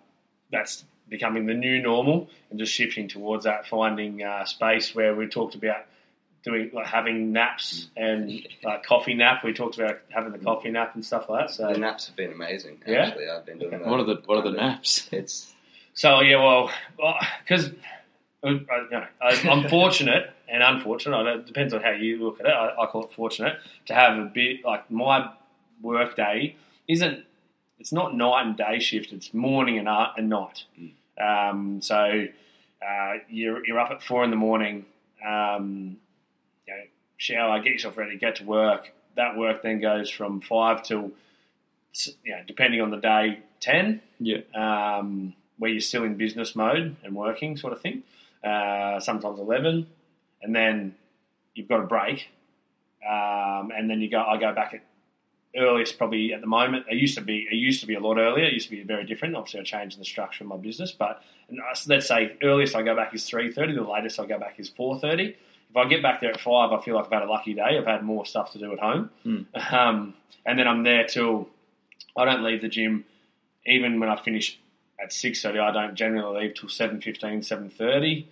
that's 0.51 0.85
becoming 1.09 1.47
the 1.47 1.55
new 1.55 1.81
normal, 1.81 2.29
and 2.51 2.59
just 2.59 2.73
shifting 2.73 3.09
towards 3.09 3.45
that, 3.45 3.67
finding 3.67 4.23
uh, 4.23 4.45
space 4.45 4.95
where 4.95 5.15
we 5.15 5.27
talked 5.27 5.55
about 5.55 5.85
doing 6.45 6.71
like 6.73 6.87
having 6.87 7.33
naps 7.33 7.89
and 7.97 8.47
like 8.63 8.85
coffee 8.85 9.15
nap. 9.15 9.43
We 9.45 9.53
talked 9.53 9.79
about 9.79 9.99
having 10.11 10.33
the 10.33 10.39
coffee 10.39 10.71
nap 10.71 10.95
and 10.95 11.05
stuff 11.05 11.29
like 11.29 11.49
that. 11.49 11.55
So 11.55 11.73
The 11.73 11.79
naps 11.79 12.07
have 12.07 12.17
been 12.17 12.33
amazing. 12.33 12.79
Yeah? 12.87 13.07
Actually, 13.07 13.29
I've 13.29 13.45
been 13.47 13.59
doing 13.59 13.71
that. 13.73 13.87
What 13.87 14.01
are 14.01 14.05
the 14.05 14.23
what 14.27 14.39
are 14.39 14.51
the 14.51 14.57
naps? 14.57 15.09
It's 15.13 15.53
So 15.95 16.21
yeah, 16.21 16.37
well, 16.43 16.71
because 17.43 17.73
you 18.45 18.61
know, 18.69 19.07
I- 19.21 19.49
I'm 19.51 19.69
fortunate 19.69 20.31
and 20.49 20.63
unfortunate. 20.63 21.17
I 21.19 21.23
don't- 21.25 21.41
It 21.41 21.47
depends 21.47 21.75
on 21.75 21.83
how 21.83 21.91
you 21.91 22.23
look 22.23 22.39
at 22.41 22.47
it. 22.47 22.51
I, 22.53 22.83
I 22.83 22.87
call 22.87 23.05
it 23.05 23.13
fortunate 23.13 23.57
to 23.87 23.95
have 23.95 24.17
a 24.19 24.25
bit 24.27 24.65
like 24.65 24.91
my 24.91 25.29
work 25.83 26.17
day 26.17 26.57
isn't. 26.89 27.25
It's 27.79 27.93
not 27.93 28.15
night 28.17 28.47
and 28.47 28.57
day 28.57 28.79
shift. 28.79 29.13
It's 29.13 29.35
morning 29.35 29.79
and, 29.79 29.89
uh, 29.89 30.09
and 30.17 30.29
night. 30.29 30.65
Um, 31.21 31.81
so 31.83 32.27
uh, 32.87 33.13
you're 33.29 33.65
you're 33.67 33.79
up 33.79 33.91
at 33.91 34.03
four 34.03 34.25
in 34.25 34.31
the 34.31 34.37
morning. 34.37 34.87
Um, 35.27 35.99
you 36.67 36.75
know, 36.75 36.83
shower, 37.17 37.61
get 37.61 37.73
yourself 37.73 37.97
ready, 37.97 38.17
get 38.17 38.37
to 38.37 38.45
work. 38.45 38.93
That 39.17 39.37
work 39.37 39.63
then 39.63 39.81
goes 39.81 40.11
from 40.11 40.41
five 40.41 40.83
till 40.83 41.13
you 42.25 42.33
know, 42.33 42.43
depending 42.47 42.81
on 42.81 42.91
the 42.91 42.99
day, 42.99 43.41
ten 43.61 44.03
Yeah, 44.19 44.39
um, 44.55 45.35
where 45.59 45.71
you're 45.71 45.81
still 45.81 46.05
in 46.05 46.17
business 46.17 46.55
mode 46.55 46.97
and 47.03 47.15
working, 47.15 47.57
sort 47.57 47.73
of 47.73 47.81
thing. 47.81 48.03
Uh, 48.45 49.01
sometimes 49.01 49.39
eleven, 49.39 49.87
and 50.43 50.55
then 50.55 50.95
you've 51.55 51.69
got 51.69 51.81
a 51.81 51.87
break, 51.87 52.29
um, 53.07 53.71
and 53.75 53.89
then 53.89 54.01
you 54.01 54.11
go. 54.11 54.23
I 54.23 54.39
go 54.39 54.55
back 54.55 54.75
at 54.75 54.83
earliest 55.59 55.99
probably 55.99 56.33
at 56.33 56.41
the 56.41 56.47
moment. 56.47 56.87
It 56.91 56.97
used 56.97 57.17
to 57.17 57.21
be. 57.21 57.47
It 57.51 57.57
used 57.57 57.81
to 57.81 57.87
be 57.87 57.95
a 57.95 58.01
lot 58.01 58.19
earlier. 58.19 58.45
It 58.45 58.53
used 58.53 58.69
to 58.71 58.77
be 58.77 58.83
very 58.83 59.05
different. 59.05 59.37
Obviously, 59.37 59.61
I 59.61 59.65
changed 59.65 59.97
in 59.97 60.01
the 60.01 60.05
structure 60.07 60.45
of 60.45 60.49
my 60.49 60.57
business, 60.57 60.93
but 60.93 61.23
let's 61.87 62.09
say 62.09 62.37
earliest 62.43 62.75
I 62.75 62.83
go 62.83 62.95
back 62.97 63.15
is 63.15 63.25
three 63.25 63.53
thirty. 63.53 63.75
The 63.75 63.83
latest 63.83 64.19
I 64.21 64.27
go 64.27 64.39
back 64.39 64.59
is 64.59 64.69
four 64.69 64.99
thirty. 64.99 65.37
If 65.71 65.77
I 65.77 65.89
get 65.89 66.03
back 66.03 66.21
there 66.21 66.31
at 66.31 66.41
five, 66.41 66.73
I 66.73 66.81
feel 66.83 66.95
like 66.95 67.07
I've 67.07 67.13
had 67.13 67.23
a 67.23 67.31
lucky 67.31 67.55
day. 67.55 67.77
I've 67.79 67.87
had 67.87 68.03
more 68.05 68.25
stuff 68.25 68.53
to 68.53 68.59
do 68.59 68.73
at 68.73 68.79
home, 68.79 69.11
Hmm. 69.25 69.43
um, 69.75 70.15
and 70.45 70.59
then 70.59 70.67
I'm 70.69 70.85
there 70.85 71.05
till 71.05 71.49
I 72.17 72.25
don't 72.25 72.43
leave 72.43 72.63
the 72.63 72.69
gym 72.69 73.05
even 73.67 73.99
when 73.99 74.09
I 74.09 74.17
finish 74.17 74.59
at 75.03 75.13
six 75.13 75.43
thirty, 75.43 75.59
I 75.59 75.73
don't 75.73 75.95
generally 75.97 76.45
leave 76.45 76.55
till 76.55 76.69
7.15, 76.69 77.21
7.30. 77.41 78.25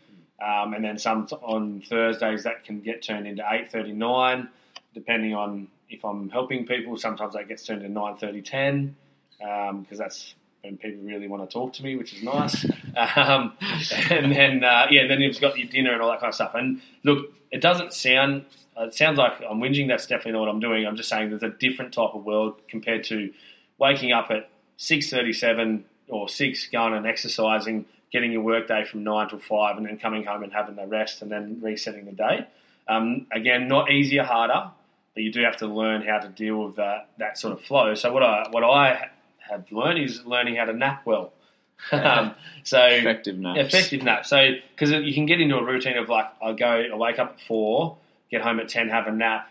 Um, 0.42 0.74
and 0.74 0.84
then 0.84 0.98
some 0.98 1.26
on 1.42 1.82
Thursdays 1.88 2.44
that 2.44 2.64
can 2.64 2.80
get 2.80 3.02
turned 3.02 3.26
into 3.26 3.44
eight 3.50 3.70
thirty 3.70 3.92
nine, 3.92 4.48
depending 4.94 5.34
on 5.34 5.68
if 5.94 6.04
I'm 6.04 6.28
helping 6.30 6.66
people. 6.66 6.96
Sometimes 6.96 7.34
that 7.34 7.48
gets 7.48 7.64
turned 7.64 7.82
to 7.82 7.88
9.30, 7.88 8.44
10, 8.44 8.96
because 9.38 9.98
that's 9.98 10.34
when 10.64 10.78
people 10.78 11.04
really 11.04 11.28
want 11.28 11.48
to 11.48 11.52
talk 11.52 11.72
to 11.74 11.82
me, 11.82 11.96
which 11.96 12.14
is 12.14 12.22
nice. 12.22 12.64
um, 13.16 13.52
and 14.10 14.32
then 14.32 14.64
uh, 14.64 14.86
yeah, 14.90 15.06
then 15.06 15.20
you've 15.20 15.40
got 15.40 15.58
your 15.58 15.68
dinner 15.68 15.92
and 15.92 16.02
all 16.02 16.10
that 16.10 16.20
kind 16.20 16.30
of 16.30 16.34
stuff. 16.34 16.54
And 16.54 16.80
look, 17.04 17.32
it 17.50 17.60
doesn't 17.60 17.92
sound. 17.92 18.46
It 18.76 18.94
sounds 18.94 19.18
like 19.18 19.34
I'm 19.48 19.60
whinging. 19.60 19.88
That's 19.88 20.06
definitely 20.06 20.32
not 20.32 20.40
what 20.40 20.48
I'm 20.48 20.60
doing. 20.60 20.86
I'm 20.86 20.96
just 20.96 21.08
saying 21.08 21.30
there's 21.30 21.42
a 21.42 21.50
different 21.50 21.92
type 21.92 22.10
of 22.14 22.24
world 22.24 22.60
compared 22.68 23.04
to 23.04 23.32
waking 23.78 24.12
up 24.12 24.30
at 24.30 24.50
six 24.76 25.10
thirty-seven 25.10 25.84
or 26.08 26.28
six, 26.28 26.66
going 26.66 26.94
and 26.94 27.06
exercising, 27.06 27.86
getting 28.12 28.32
your 28.32 28.42
work 28.42 28.66
day 28.66 28.84
from 28.84 29.04
nine 29.04 29.28
till 29.28 29.38
five, 29.38 29.76
and 29.76 29.86
then 29.86 29.98
coming 29.98 30.24
home 30.24 30.42
and 30.42 30.52
having 30.52 30.76
the 30.76 30.86
rest, 30.86 31.22
and 31.22 31.30
then 31.30 31.60
resetting 31.62 32.06
the 32.06 32.12
day. 32.12 32.46
Um, 32.88 33.26
again, 33.32 33.68
not 33.68 33.90
easier, 33.90 34.24
harder, 34.24 34.70
but 35.14 35.22
you 35.22 35.32
do 35.32 35.42
have 35.42 35.56
to 35.58 35.66
learn 35.66 36.02
how 36.02 36.18
to 36.18 36.28
deal 36.28 36.64
with 36.64 36.76
that 36.76 37.08
that 37.18 37.38
sort 37.38 37.52
of 37.52 37.64
flow. 37.64 37.94
So 37.94 38.12
what 38.12 38.22
I 38.22 38.48
what 38.50 38.64
I 38.64 39.10
have 39.38 39.70
learned 39.70 39.98
is 39.98 40.24
learning 40.24 40.56
how 40.56 40.66
to 40.66 40.72
nap 40.72 41.02
well. 41.04 41.32
um, 41.92 42.34
so 42.62 42.84
effective 42.84 43.38
nap, 43.38 43.56
effective 43.56 44.02
nap. 44.02 44.26
So 44.26 44.52
because 44.74 44.90
you 44.90 45.14
can 45.14 45.26
get 45.26 45.40
into 45.40 45.56
a 45.56 45.64
routine 45.64 45.96
of 45.98 46.08
like 46.08 46.26
I 46.42 46.52
go, 46.52 46.66
I 46.92 46.96
wake 46.96 47.18
up 47.18 47.32
at 47.34 47.40
four, 47.40 47.98
get 48.30 48.42
home 48.42 48.60
at 48.60 48.68
ten, 48.68 48.88
have 48.88 49.06
a 49.06 49.12
nap, 49.12 49.48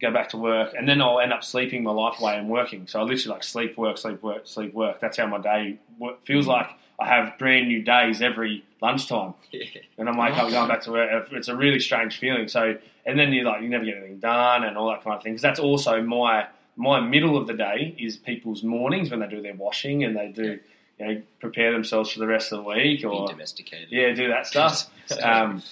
go 0.00 0.10
back 0.12 0.30
to 0.30 0.36
work, 0.36 0.74
and 0.76 0.88
then 0.88 1.00
I'll 1.00 1.20
end 1.20 1.32
up 1.32 1.44
sleeping 1.44 1.82
my 1.82 1.92
life 1.92 2.20
away 2.20 2.36
and 2.36 2.48
working. 2.48 2.86
So 2.86 3.00
I 3.00 3.02
literally 3.02 3.34
like 3.34 3.44
sleep, 3.44 3.76
work, 3.76 3.98
sleep, 3.98 4.22
work, 4.22 4.46
sleep, 4.46 4.74
work. 4.74 5.00
That's 5.00 5.16
how 5.16 5.26
my 5.26 5.38
day 5.38 5.78
feels 6.24 6.46
like. 6.46 6.68
I 6.98 7.08
have 7.08 7.38
brand 7.38 7.68
new 7.68 7.82
days 7.82 8.22
every 8.22 8.64
lunchtime, 8.80 9.34
and 9.98 10.08
I'm 10.08 10.16
like, 10.16 10.34
I'm 10.34 10.50
going 10.50 10.68
back 10.68 10.82
to 10.82 10.92
work. 10.92 11.28
It's 11.32 11.48
a 11.48 11.56
really 11.56 11.80
strange 11.80 12.18
feeling. 12.18 12.48
So, 12.48 12.76
and 13.06 13.18
then 13.18 13.32
you 13.32 13.44
like 13.44 13.62
you 13.62 13.68
never 13.68 13.84
get 13.84 13.96
anything 13.96 14.18
done 14.18 14.64
and 14.64 14.76
all 14.76 14.88
that 14.90 15.02
kind 15.04 15.16
of 15.16 15.22
thing. 15.22 15.32
Because 15.32 15.42
that's 15.42 15.60
also 15.60 16.02
my 16.02 16.46
my 16.76 17.00
middle 17.00 17.36
of 17.36 17.46
the 17.46 17.54
day 17.54 17.94
is 17.98 18.16
people's 18.16 18.62
mornings 18.62 19.10
when 19.10 19.20
they 19.20 19.28
do 19.28 19.40
their 19.40 19.54
washing 19.54 20.02
and 20.04 20.16
they 20.16 20.28
do 20.28 20.58
you 20.98 21.06
know 21.06 21.22
prepare 21.40 21.72
themselves 21.72 22.12
for 22.12 22.18
the 22.20 22.26
rest 22.26 22.52
of 22.52 22.58
the 22.58 22.64
week 22.64 23.04
or 23.04 23.28
domesticated. 23.28 23.88
yeah, 23.90 24.12
do 24.12 24.28
that 24.28 24.46
stuff. 24.46 24.90
Um, 25.22 25.62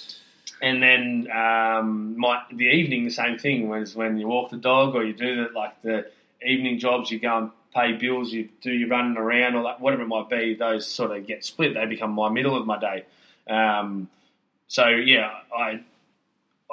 And 0.60 0.80
then 0.80 1.28
um, 1.32 2.16
my, 2.16 2.42
the 2.52 2.66
evening, 2.66 3.04
the 3.04 3.10
same 3.10 3.36
thing. 3.36 3.68
Was 3.68 3.96
when 3.96 4.16
you 4.16 4.28
walk 4.28 4.50
the 4.50 4.56
dog 4.56 4.94
or 4.94 5.02
you 5.02 5.12
do 5.12 5.44
the, 5.44 5.52
like 5.52 5.80
the 5.82 6.06
evening 6.46 6.78
jobs, 6.78 7.10
you 7.10 7.18
go 7.18 7.36
and 7.36 7.50
pay 7.74 7.94
bills, 7.94 8.32
you 8.32 8.48
do 8.60 8.70
your 8.70 8.88
running 8.88 9.16
around 9.16 9.56
or 9.56 9.64
that, 9.64 9.80
whatever 9.80 10.02
it 10.02 10.06
might 10.06 10.28
be. 10.28 10.54
Those 10.54 10.86
sort 10.86 11.10
of 11.16 11.26
get 11.26 11.44
split. 11.44 11.74
They 11.74 11.84
become 11.86 12.12
my 12.12 12.28
middle 12.28 12.56
of 12.56 12.64
my 12.64 12.78
day. 12.78 13.04
Um, 13.52 14.08
so 14.68 14.86
yeah, 14.86 15.30
I 15.56 15.80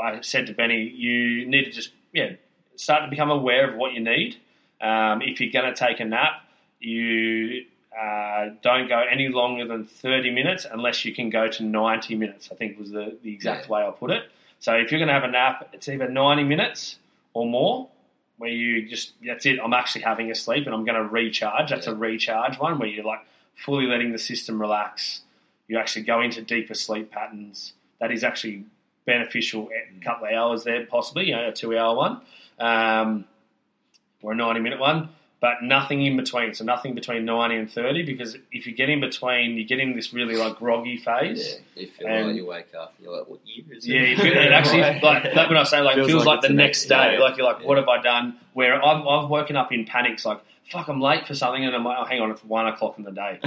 I 0.01 0.21
said 0.21 0.47
to 0.47 0.53
Benny, 0.53 0.83
you 0.83 1.45
need 1.45 1.65
to 1.65 1.71
just 1.71 1.91
yeah 2.13 2.31
start 2.75 3.03
to 3.03 3.09
become 3.09 3.29
aware 3.29 3.69
of 3.69 3.75
what 3.75 3.93
you 3.93 3.99
need. 4.01 4.37
Um, 4.81 5.21
if 5.21 5.41
you're 5.41 5.51
going 5.51 5.73
to 5.73 5.77
take 5.77 5.99
a 5.99 6.05
nap, 6.05 6.41
you 6.79 7.65
uh, 7.99 8.49
don't 8.63 8.87
go 8.87 8.99
any 8.99 9.27
longer 9.27 9.67
than 9.67 9.85
30 9.85 10.31
minutes 10.31 10.65
unless 10.71 11.03
you 11.03 11.13
can 11.13 11.29
go 11.29 11.49
to 11.49 11.63
90 11.63 12.15
minutes. 12.15 12.49
I 12.51 12.55
think 12.55 12.79
was 12.79 12.91
the, 12.91 13.17
the 13.21 13.33
exact 13.33 13.65
Yeah. 13.65 13.71
way 13.73 13.81
I 13.85 13.91
put 13.91 14.11
it. 14.11 14.23
So 14.59 14.73
if 14.73 14.91
you're 14.91 14.99
going 14.99 15.07
to 15.09 15.13
have 15.13 15.23
a 15.23 15.31
nap, 15.31 15.69
it's 15.73 15.87
either 15.89 16.07
90 16.07 16.43
minutes 16.45 16.97
or 17.33 17.45
more, 17.45 17.89
where 18.37 18.49
you 18.49 18.87
just 18.87 19.13
that's 19.25 19.45
it. 19.45 19.59
I'm 19.61 19.73
actually 19.73 20.03
having 20.03 20.31
a 20.31 20.35
sleep 20.35 20.65
and 20.65 20.73
I'm 20.73 20.85
going 20.85 20.95
to 20.95 21.03
recharge. 21.03 21.69
That's 21.69 21.87
a 21.87 21.95
recharge 21.95 22.57
one 22.57 22.79
where 22.79 22.87
you're 22.87 23.03
like 23.05 23.25
fully 23.55 23.85
letting 23.85 24.13
the 24.13 24.17
system 24.17 24.61
relax. 24.61 25.21
You 25.67 25.77
actually 25.77 26.03
go 26.03 26.21
into 26.21 26.41
deeper 26.41 26.73
sleep 26.73 27.11
patterns. 27.11 27.73
That 27.99 28.11
is 28.13 28.23
actually 28.23 28.63
beneficial 29.13 29.69
couple 30.03 30.27
of 30.27 30.33
hours 30.33 30.63
there, 30.63 30.85
possibly, 30.85 31.25
you 31.29 31.35
know, 31.35 31.49
a 31.49 31.51
two 31.51 31.77
hour 31.77 31.95
one 31.95 32.21
um, 32.59 33.25
or 34.21 34.31
a 34.33 34.35
90 34.35 34.59
minute 34.61 34.79
one, 34.79 35.09
but 35.41 35.55
nothing 35.63 36.05
in 36.05 36.15
between. 36.17 36.53
So 36.53 36.63
nothing 36.65 36.93
between 36.95 37.25
90 37.25 37.55
and 37.55 37.71
30 37.71 38.03
because 38.03 38.37
if 38.51 38.67
you 38.67 38.73
get 38.73 38.89
in 38.89 38.99
between, 38.99 39.51
you 39.57 39.65
get 39.65 39.79
in 39.79 39.95
this 39.95 40.13
really 40.13 40.35
like 40.35 40.57
groggy 40.57 40.97
phase. 40.97 41.59
Yeah, 41.75 41.81
you 41.83 41.87
feel 41.87 42.07
And- 42.07 42.27
like 42.27 42.35
you 42.35 42.45
wake 42.45 42.73
up, 42.79 42.93
you're 43.01 43.17
like, 43.17 43.27
what 43.29 43.39
year 43.45 43.65
is 43.75 43.85
it? 43.85 43.89
Yeah, 43.93 44.01
you 44.01 44.17
feel, 44.17 44.33
it 44.37 44.51
actually 44.51 44.81
like 45.03 45.23
that 45.33 45.49
when 45.49 45.57
I 45.57 45.63
say 45.63 45.81
like 45.81 45.95
Feels 45.95 46.07
feels, 46.07 46.25
like 46.25 46.35
like, 46.37 46.41
the 46.43 46.47
the 46.49 46.53
next 46.53 46.87
next 46.87 46.89
day. 46.89 47.11
day. 47.17 47.19
Like 47.23 47.37
you're 47.37 47.45
like, 47.51 47.61
Yeah. 47.61 47.67
what 47.67 47.77
have 47.77 47.87
I 47.87 48.01
done? 48.01 48.37
Where 48.53 48.75
I've, 48.85 49.05
I've 49.05 49.29
woken 49.29 49.55
up 49.55 49.71
in 49.71 49.85
panics, 49.85 50.25
like 50.25 50.39
fuck, 50.71 50.87
I'm 50.87 51.01
late 51.01 51.25
for 51.25 51.33
something, 51.33 51.65
and 51.65 51.75
I'm 51.75 51.83
like, 51.83 51.97
oh, 51.99 52.05
hang 52.05 52.21
on, 52.21 52.29
it's 52.29 52.43
one 52.43 52.67
o'clock 52.67 52.99
in 52.99 53.03
the 53.03 53.11
day. 53.11 53.39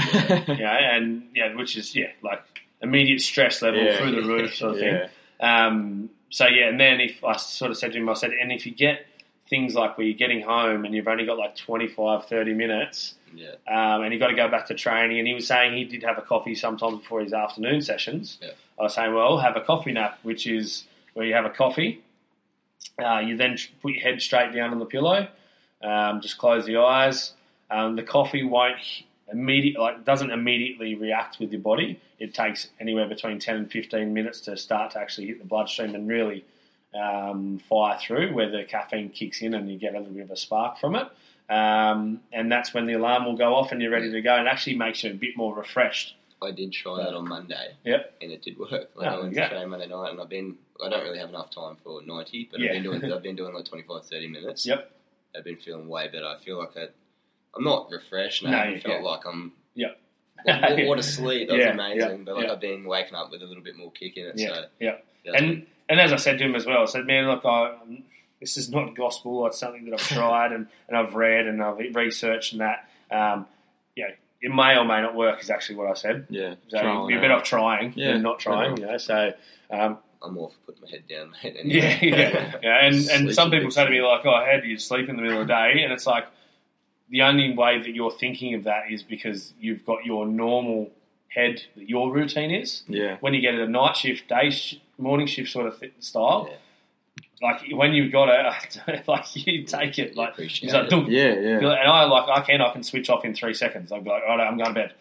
yeah, 0.59 0.95
and 0.97 1.29
yeah, 1.35 1.55
which 1.55 1.77
is 1.77 1.95
yeah, 1.95 2.09
like 2.23 2.43
immediate 2.81 3.21
stress 3.21 3.63
level 3.63 3.81
Yeah. 3.81 3.97
through 3.99 4.21
the 4.21 4.27
roof 4.27 4.57
sort 4.57 4.73
of 4.75 4.81
thing. 4.81 5.01
Um, 5.43 6.09
so 6.31 6.47
yeah, 6.47 6.69
and 6.69 6.81
then 6.81 7.01
if 7.01 7.23
I 7.23 7.37
sort 7.37 7.71
of 7.71 7.77
said 7.77 7.93
to 7.93 7.99
him, 7.99 8.09
I 8.09 8.15
said, 8.15 8.31
and 8.31 8.51
if 8.51 8.65
you 8.65 8.73
get 8.75 9.07
things 9.51 9.75
like 9.75 9.99
where 9.99 10.07
you're 10.07 10.17
getting 10.17 10.41
home 10.41 10.85
and 10.87 10.95
you've 10.95 11.09
only 11.09 11.27
got 11.27 11.37
like 11.37 11.57
25, 11.57 12.25
30 12.27 12.55
minutes, 12.55 13.15
Yeah. 13.35 13.51
um, 13.69 14.03
and 14.03 14.13
you've 14.13 14.21
got 14.21 14.29
to 14.29 14.35
go 14.35 14.49
back 14.49 14.67
to 14.69 14.75
training, 14.75 15.19
and 15.19 15.29
he 15.29 15.35
was 15.35 15.47
saying 15.47 15.77
he 15.77 15.85
did 15.85 16.03
have 16.05 16.17
a 16.17 16.23
coffee 16.23 16.55
sometimes 16.55 17.01
before 17.01 17.21
his 17.21 17.35
afternoon 17.35 17.83
sessions. 17.83 18.39
Yeah. 18.41 18.53
I 18.79 18.83
was 18.85 18.95
saying, 18.95 19.13
well, 19.15 19.37
have 19.39 19.57
a 19.57 19.61
coffee 19.61 19.93
nap, 19.93 20.19
which 20.23 20.47
is 20.47 20.85
where 21.13 21.27
you 21.27 21.35
have 21.35 21.45
a 21.45 21.51
coffee, 21.51 22.03
uh, 23.05 23.19
you 23.19 23.37
then 23.37 23.59
put 23.83 23.93
your 23.93 24.03
head 24.03 24.23
straight 24.23 24.55
down 24.55 24.71
on 24.71 24.79
the 24.79 24.87
pillow, 24.87 25.29
um, 25.83 26.21
just 26.23 26.39
close 26.39 26.65
the 26.65 26.77
eyes. 26.79 27.33
Um, 27.71 27.97
the 27.97 28.03
coffee 28.03 28.43
won't 28.45 28.77
immediate 29.33 29.81
like 29.81 30.05
doesn't 30.05 30.31
immediately 30.31 30.95
react 30.95 31.39
with 31.41 31.51
your 31.53 31.61
body. 31.61 32.01
It 32.19 32.35
takes 32.35 32.69
anywhere 32.79 33.09
between 33.09 33.39
ten 33.39 33.57
and 33.57 33.71
fifteen 33.71 34.13
minutes 34.15 34.41
to 34.43 34.57
start 34.57 34.93
to 34.93 34.99
actually 35.01 35.27
hit 35.29 35.39
the 35.41 35.45
bloodstream 35.47 35.95
and 35.95 36.09
really 36.09 36.45
um, 36.95 37.59
fire 37.69 37.99
through, 37.99 38.35
where 38.35 38.51
the 38.51 38.65
caffeine 38.65 39.09
kicks 39.11 39.41
in 39.43 39.55
and 39.55 39.71
you 39.71 39.79
get 39.79 39.95
a 39.95 39.99
little 39.99 40.13
bit 40.15 40.25
of 40.25 40.31
a 40.31 40.37
spark 40.37 40.79
from 40.79 40.95
it. 40.95 41.09
Um, 41.51 42.21
and 42.33 42.51
that's 42.51 42.73
when 42.73 42.87
the 42.87 42.95
alarm 42.95 43.25
will 43.25 43.37
go 43.37 43.55
off 43.55 43.73
and 43.73 43.83
you're 43.83 43.91
ready 43.91 44.11
to 44.11 44.21
go. 44.23 44.35
And 44.37 44.49
actually 44.49 44.77
makes 44.77 45.03
you 45.05 45.11
a 45.11 45.15
bit 45.15 45.37
more 45.37 45.55
refreshed. 45.55 46.15
I 46.41 46.51
did 46.51 46.73
try 46.73 46.97
that 47.05 47.15
on 47.15 47.29
Monday. 47.29 47.75
Yep. 47.85 48.15
And 48.21 48.33
it 48.33 48.43
did 48.43 48.59
work. 48.59 48.71
Like 48.71 48.91
Oh, 48.97 49.05
I 49.05 49.21
went 49.23 49.35
yeah. 49.35 49.49
to 49.49 49.55
train 49.57 49.69
Monday 49.69 49.87
night, 49.87 50.11
and 50.11 50.21
I've 50.21 50.29
been. 50.29 50.57
I 50.85 50.89
don't 50.89 51.05
really 51.05 51.19
have 51.19 51.29
enough 51.29 51.51
time 51.51 51.77
for 51.85 52.03
ninety, 52.05 52.49
but 52.51 52.61
Yeah. 52.61 52.71
I've 52.71 52.75
been 52.75 52.83
doing. 53.01 53.13
I've 53.13 53.23
been 53.23 53.37
doing 53.37 53.55
like 53.55 53.65
25, 53.65 54.05
30 54.07 54.29
minutes. 54.29 54.67
Yep. 54.67 54.91
I've 55.37 55.45
been 55.45 55.57
feeling 55.57 55.89
way 55.89 56.09
better. 56.09 56.27
I 56.27 56.37
feel 56.45 56.59
like 56.59 56.77
I, 56.77 56.89
I'm 57.55 57.65
not 57.65 57.91
refreshed. 57.91 58.43
And 58.43 58.53
No, 58.53 58.59
I 58.59 58.65
haven't 58.67 58.83
felt 58.83 59.03
yeah. 59.03 59.09
like 59.09 59.21
I'm. 59.27 59.53
Yep. 59.75 59.99
What, 60.45 60.87
what, 60.87 60.99
a 60.99 61.03
sleep! 61.19 61.49
That 61.49 61.55
was 61.57 61.65
Yeah, 61.65 61.73
amazing. 61.73 61.99
yeah, 62.11 62.17
but 62.25 62.35
like 62.37 62.47
yeah. 62.47 62.53
I've 62.53 62.61
been 62.61 62.85
waking 62.85 63.15
up 63.15 63.31
with 63.31 63.43
a 63.43 63.47
little 63.47 63.63
bit 63.63 63.77
more 63.77 63.93
kick 63.93 64.17
in 64.17 64.27
it. 64.27 64.35
Yeah, 64.37 64.55
So 64.55 64.65
yeah. 64.81 64.97
And 65.35 65.67
and 65.89 66.01
as 66.01 66.13
I 66.13 66.17
said 66.17 66.39
to 66.39 66.45
him 66.45 66.55
as 66.55 66.67
well, 66.67 66.83
I 66.83 66.87
said, 66.87 67.07
man, 67.07 67.27
look, 67.27 67.45
I, 67.45 67.77
this 68.41 68.57
is 68.57 68.71
not 68.71 68.97
gospel. 68.97 69.47
It's 69.47 69.59
something 69.59 69.85
that 69.85 69.95
I've 70.01 70.09
tried 70.09 70.53
and, 70.53 70.67
and 70.89 70.97
I've 70.97 71.15
read 71.15 71.47
and 71.47 71.63
I've 71.63 71.79
researched 71.95 72.53
and 72.53 72.61
that. 72.61 72.89
Um, 73.11 73.47
you 73.95 74.05
know, 74.05 74.15
it 74.41 74.53
may 74.53 74.77
or 74.77 74.85
may 74.85 75.01
not 75.03 75.15
work. 75.15 75.43
Is 75.43 75.51
actually 75.51 75.77
what 75.77 75.91
I 75.91 75.95
said. 75.95 76.27
Yeah. 76.31 76.55
So 76.69 77.09
you're 77.09 77.21
better 77.21 77.33
error. 77.33 77.41
off 77.41 77.45
trying 77.45 77.93
Yeah, 77.95 78.13
than 78.15 78.23
not 78.23 78.39
trying. 78.41 78.79
You 78.79 78.87
know, 78.87 78.99
so. 78.99 79.33
Um, 79.71 79.99
I'm 80.25 80.35
more 80.35 80.51
for 80.51 80.73
putting 80.73 80.83
my 80.83 80.89
head 80.91 81.05
down, 81.09 81.33
mate. 81.43 81.57
Anyway. 81.61 81.75
yeah, 81.77 81.99
yeah, 82.01 82.53
yeah. 82.63 82.87
And 82.87 82.95
and 83.11 83.35
some 83.35 83.51
people 83.51 83.71
say 83.73 83.85
to 83.85 83.91
me 83.91 84.01
like, 84.03 84.25
"Oh, 84.25 84.31
how 84.45 84.61
do 84.61 84.69
you 84.69 84.79
sleep 84.79 85.09
in 85.09 85.17
the 85.17 85.23
middle 85.23 85.41
of 85.41 85.49
the 85.49 85.53
day?" 85.53 85.83
And 85.83 85.93
it's 85.93 86.07
like 86.07 86.27
the 87.13 87.23
only 87.23 87.55
way 87.55 87.79
that 87.79 87.95
you're 87.95 88.11
thinking 88.11 88.55
of 88.55 88.65
that 88.65 88.91
is 88.91 89.03
because 89.05 89.53
you've 89.61 89.85
got 89.87 90.05
your 90.05 90.27
normal 90.27 90.91
head 91.29 91.63
that 91.77 91.89
your 91.89 92.11
routine 92.13 92.51
is. 92.51 92.83
Yeah. 92.89 93.19
When 93.21 93.33
you 93.35 93.41
get 93.41 93.55
it, 93.55 93.61
a 93.61 93.69
night 93.69 93.97
shift, 93.97 94.29
day 94.29 94.51
sh- 94.51 94.81
morning 94.99 95.27
shift 95.29 95.51
sort 95.51 95.67
of 95.67 95.79
th- 95.79 95.93
style, 96.01 96.49
Yeah. 96.51 96.57
like 97.41 97.63
when 97.73 97.93
you've 97.93 98.11
got 98.13 98.29
it, 98.29 99.07
like 99.07 99.25
you 99.37 99.63
take 99.65 99.99
it, 99.99 100.17
like 100.17 100.35
it's 100.39 100.63
like, 100.73 100.91
it. 100.93 101.09
Yeah. 101.09 101.35
Yeah. 101.35 101.59
and 101.59 101.67
I 101.91 102.05
like 102.05 102.29
I 102.29 102.41
can 102.41 102.61
I 102.61 102.73
can 102.73 102.83
switch 102.83 103.09
off 103.11 103.25
in 103.25 103.35
three 103.35 103.55
seconds. 103.55 103.93
I'll 103.93 104.01
be 104.01 104.11
like, 104.11 104.23
all 104.29 104.37
right, 104.39 104.47
I'm 104.49 104.57
going 104.57 104.75
to 104.75 104.81
bed. 104.81 104.93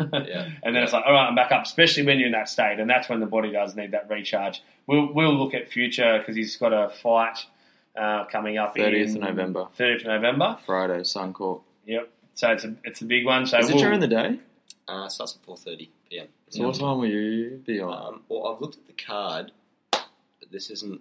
Yeah. 0.26 0.48
And 0.62 0.74
then 0.74 0.82
it's 0.82 0.94
like, 0.94 1.04
all 1.06 1.12
right, 1.12 1.26
I'm 1.28 1.34
back 1.34 1.52
up. 1.52 1.64
Especially 1.64 2.04
when 2.06 2.18
you're 2.18 2.26
in 2.28 2.32
that 2.32 2.48
state, 2.48 2.80
and 2.80 2.88
that's 2.88 3.08
when 3.10 3.20
the 3.20 3.26
body 3.26 3.52
does 3.52 3.76
need 3.76 3.90
that 3.90 4.08
recharge. 4.08 4.62
We'll 4.86 5.12
we'll 5.12 5.34
look 5.36 5.52
at 5.54 5.68
future 5.70 6.18
because 6.18 6.34
he's 6.36 6.56
got 6.56 6.72
a 6.72 6.88
fight 6.88 7.38
uh, 8.00 8.24
coming 8.26 8.58
up 8.58 8.74
30th 8.76 9.08
in 9.16 9.16
of 9.16 9.22
November. 9.36 9.66
30th 9.78 10.00
of 10.00 10.06
November. 10.06 10.58
Friday, 10.66 11.00
Suncorp. 11.00 11.60
Yep. 11.86 12.10
So 12.34 12.50
it's 12.52 12.64
a 12.64 12.74
it's 12.84 13.00
a 13.02 13.04
big 13.04 13.26
one. 13.26 13.46
So 13.46 13.58
Is 13.58 13.68
it 13.68 13.74
we'll, 13.74 13.82
during 13.84 14.00
the 14.00 14.08
day? 14.08 14.38
Uh, 14.88 15.04
it 15.06 15.10
starts 15.12 15.36
at 15.36 15.44
four 15.44 15.56
thirty 15.56 15.90
p.m. 16.08 16.26
So 16.48 16.66
what 16.66 16.76
time 16.76 16.98
will 16.98 17.06
you 17.06 17.62
be 17.66 17.80
on? 17.80 17.92
Um, 18.14 18.22
well, 18.28 18.46
I've 18.54 18.60
looked 18.60 18.76
at 18.78 18.86
the 18.86 18.92
card. 18.94 19.52
But 19.92 20.50
this 20.50 20.70
isn't. 20.70 21.00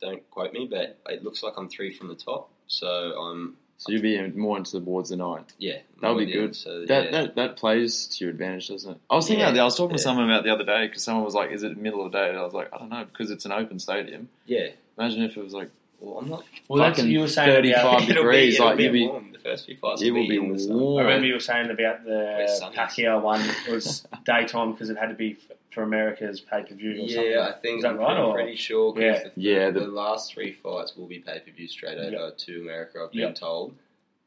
Don't 0.00 0.28
quote 0.30 0.52
me, 0.52 0.68
but 0.70 0.98
it 1.08 1.24
looks 1.24 1.42
like 1.42 1.54
I'm 1.56 1.68
three 1.68 1.92
from 1.92 2.08
the 2.08 2.14
top. 2.14 2.50
So 2.68 2.86
I'm. 2.86 3.56
So 3.78 3.92
you'll 3.92 4.02
be 4.02 4.16
in- 4.16 4.38
more 4.38 4.56
into 4.56 4.72
towards 4.80 5.10
the 5.10 5.16
night. 5.16 5.52
Yeah, 5.58 5.78
That 6.02 6.10
would 6.14 6.18
be 6.18 6.26
within, 6.26 6.46
good. 6.46 6.56
So 6.56 6.84
That, 6.86 7.04
yeah. 7.06 7.10
that 7.12 7.34
that 7.36 7.56
plays 7.56 8.06
to 8.08 8.24
your 8.24 8.32
advantage, 8.32 8.68
doesn't 8.68 8.90
it? 8.92 8.98
I 9.10 9.14
was 9.14 9.26
thinking 9.26 9.40
Yeah, 9.40 9.46
about 9.50 9.54
that. 9.54 9.60
I 9.60 9.64
was 9.64 9.76
talking 9.76 9.96
to 9.96 10.02
someone 10.02 10.28
about 10.30 10.42
the 10.44 10.50
other 10.52 10.64
day 10.64 10.86
because 10.88 11.02
someone 11.04 11.24
was 11.24 11.34
like, 11.34 11.50
"Is 11.52 11.62
it 11.62 11.76
middle 11.76 12.04
of 12.04 12.10
the 12.12 12.18
day?" 12.18 12.28
And 12.28 12.38
I 12.38 12.42
was 12.42 12.54
like, 12.54 12.68
"I 12.72 12.78
don't 12.78 12.88
know," 12.88 13.04
because 13.04 13.30
it's 13.30 13.44
an 13.46 13.52
open 13.52 13.78
stadium. 13.78 14.28
yeah. 14.46 14.68
Imagine 14.98 15.22
if 15.22 15.36
it 15.36 15.42
was 15.44 15.52
like 15.54 15.70
Well, 16.00 16.18
I'm 16.18 16.28
not. 16.28 16.44
well, 16.68 16.82
that's 16.82 17.02
you 17.02 17.20
were 17.20 17.28
saying 17.28 17.50
35 17.50 17.80
about. 17.84 18.02
It'll 18.08 18.22
degrees, 18.22 18.50
Be, 18.50 18.54
it'll 18.54 18.66
like, 18.66 18.76
be 18.76 18.82
you'll 18.84 18.92
be- 18.92 19.06
warm. 19.08 19.32
The 19.32 19.38
first 19.38 19.66
few 19.66 19.76
fights 19.76 20.02
it 20.02 20.10
will 20.10 20.28
be 20.28 20.36
in 20.36 20.52
the 20.52 20.58
sun. 20.58 20.78
warm. 20.78 20.98
I 20.98 21.08
remember 21.08 21.26
you 21.26 21.34
were 21.34 21.40
saying 21.40 21.70
about 21.70 22.04
the 22.04 22.46
sun. 22.58 22.72
Pacquiao 22.72 23.20
one 23.22 23.40
was 23.70 24.06
daytime 24.24 24.72
because 24.72 24.90
it 24.90 24.98
had 24.98 25.08
to 25.08 25.14
be 25.14 25.36
for 25.72 25.82
America's 25.82 26.40
pay 26.40 26.62
per 26.62 26.74
view 26.74 26.92
or 27.04 27.08
something. 27.08 27.30
Yeah, 27.32 27.48
I 27.48 27.52
think 27.60 27.78
Is 27.78 27.82
that 27.82 27.90
I'm 27.92 27.98
right, 27.98 28.06
pretty, 28.14 28.22
or- 28.22 28.34
pretty 28.34 28.56
sure. 28.56 28.92
'cause 28.92 29.02
Yeah. 29.02 29.22
the, 29.24 29.30
Yeah, 29.36 29.70
the, 29.70 29.80
the- 29.80 29.86
last 29.86 30.32
three 30.32 30.52
fights 30.52 30.96
will 30.96 31.06
be 31.06 31.18
pay 31.20 31.40
per 31.40 31.50
view 31.50 31.66
straight 31.68 31.98
over 31.98 32.10
Yep. 32.26 32.38
to 32.38 32.60
America. 32.60 33.00
I've 33.04 33.10
been 33.12 33.20
Yep. 33.20 33.34
told. 33.36 33.74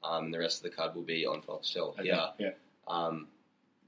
Um, 0.04 0.32
the 0.32 0.40
rest 0.40 0.58
of 0.58 0.64
the 0.72 0.76
card 0.76 0.96
will 0.96 1.04
be 1.04 1.26
on 1.26 1.42
Foxtel. 1.42 1.90
Okay, 2.00 2.08
Yeah. 2.08 2.30
yeah. 2.40 2.52
Um, 2.88 3.28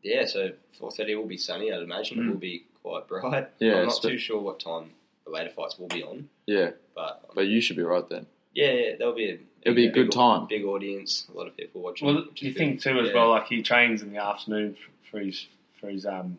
yeah. 0.04 0.26
So 0.26 0.52
four 0.78 0.91
thirty 0.91 1.15
will 1.15 1.26
be 1.26 1.38
sunny. 1.38 1.72
I'd 1.72 1.82
imagine 1.82 2.17
Mm. 2.19 2.28
it 2.28 2.30
will 2.32 2.38
be 2.39 2.65
quite 2.84 3.08
bright. 3.08 3.50
Yeah, 3.60 3.78
I'm 3.80 3.86
not 3.86 3.96
spe- 3.96 4.04
too 4.10 4.17
sure 4.19 4.39
what 4.39 4.60
time 4.60 4.91
the 5.25 5.31
later 5.31 5.49
fights 5.49 5.77
will 5.77 5.88
be 5.88 6.03
on, 6.03 6.29
yeah, 6.45 6.71
but 6.95 7.29
but 7.36 7.47
you 7.47 7.62
should 7.62 7.77
be 7.77 7.83
right 7.83 8.07
then. 8.09 8.25
yeah, 8.53 8.71
yeah 8.71 8.91
there'll 8.97 9.15
be. 9.15 9.29
A, 9.29 9.39
It'll 9.65 9.75
be 9.75 9.86
a 9.86 9.88
big- 9.88 9.93
good 9.93 10.12
time. 10.12 10.47
Big 10.47 10.65
audience. 10.65 11.25
A 11.33 11.38
lot 11.38 11.47
of 11.47 11.55
people 11.55 11.81
watching. 11.81 12.05
Well, 12.05 12.25
which 12.29 12.41
is 12.41 12.47
you 12.47 12.51
good. 12.51 12.57
think 12.59 12.81
too 12.81 12.99
as 12.99 13.07
Yeah. 13.07 13.13
well, 13.13 13.29
like 13.29 13.47
he 13.47 13.62
trains 13.63 14.01
in 14.01 14.12
the 14.12 14.17
afternoon 14.21 14.75
for 15.09 15.19
his 15.21 15.47
for 15.79 15.88
his 15.89 16.05
um, 16.05 16.38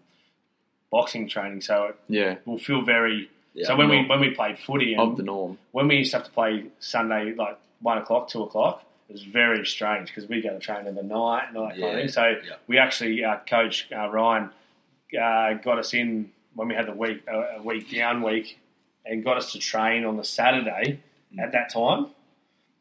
boxing 0.91 1.27
training, 1.29 1.61
so 1.63 1.85
it 1.85 1.97
Yeah, 2.09 2.37
will 2.45 2.59
feel 2.59 2.83
very. 2.83 3.31
Yeah. 3.55 3.67
so 3.69 3.77
when 3.77 3.89
we 3.89 4.05
when 4.07 4.21
we 4.21 4.31
played 4.31 4.59
footy 4.59 4.95
of 4.97 5.17
the 5.17 5.23
norm. 5.23 5.57
when 5.73 5.89
we 5.89 5.97
used 5.97 6.11
to 6.11 6.19
have 6.19 6.27
to 6.27 6.33
play 6.33 6.65
Sunday 6.81 7.33
like 7.35 7.57
one 7.81 7.97
o'clock, 7.99 8.29
two 8.29 8.43
o'clock, 8.43 8.83
it 9.09 9.13
was 9.13 9.23
very 9.23 9.65
strange 9.65 10.09
because 10.09 10.29
we 10.29 10.43
go 10.43 10.51
to 10.51 10.59
train 10.59 10.87
in 10.87 10.95
the 10.95 11.03
night 11.03 11.45
and 11.49 11.57
all 11.57 11.69
that 11.69 11.73
kind 11.81 11.85
of 11.85 11.91
Yeah, 11.93 11.97
thing. 12.01 12.09
So 12.09 12.25
yeah. 12.47 12.57
we 12.67 12.77
actually, 12.79 13.25
uh, 13.25 13.39
coach 13.49 13.89
uh, 13.91 14.09
Ryan 14.11 14.51
uh, 15.19 15.55
got 15.55 15.79
us 15.79 15.95
in 15.95 16.31
when 16.55 16.69
we 16.69 16.75
had 16.75 16.87
the 16.89 16.93
week 16.93 17.23
uh, 17.33 17.59
a 17.59 17.63
week 17.63 17.91
down 17.91 18.23
week 18.23 18.59
and 19.05 19.25
got 19.25 19.37
us 19.37 19.53
to 19.53 19.59
train 19.59 20.05
on 20.05 20.17
the 20.17 20.25
Saturday 20.25 21.01
hmm. 21.33 21.41
at 21.41 21.53
that 21.53 21.73
time. 21.73 22.07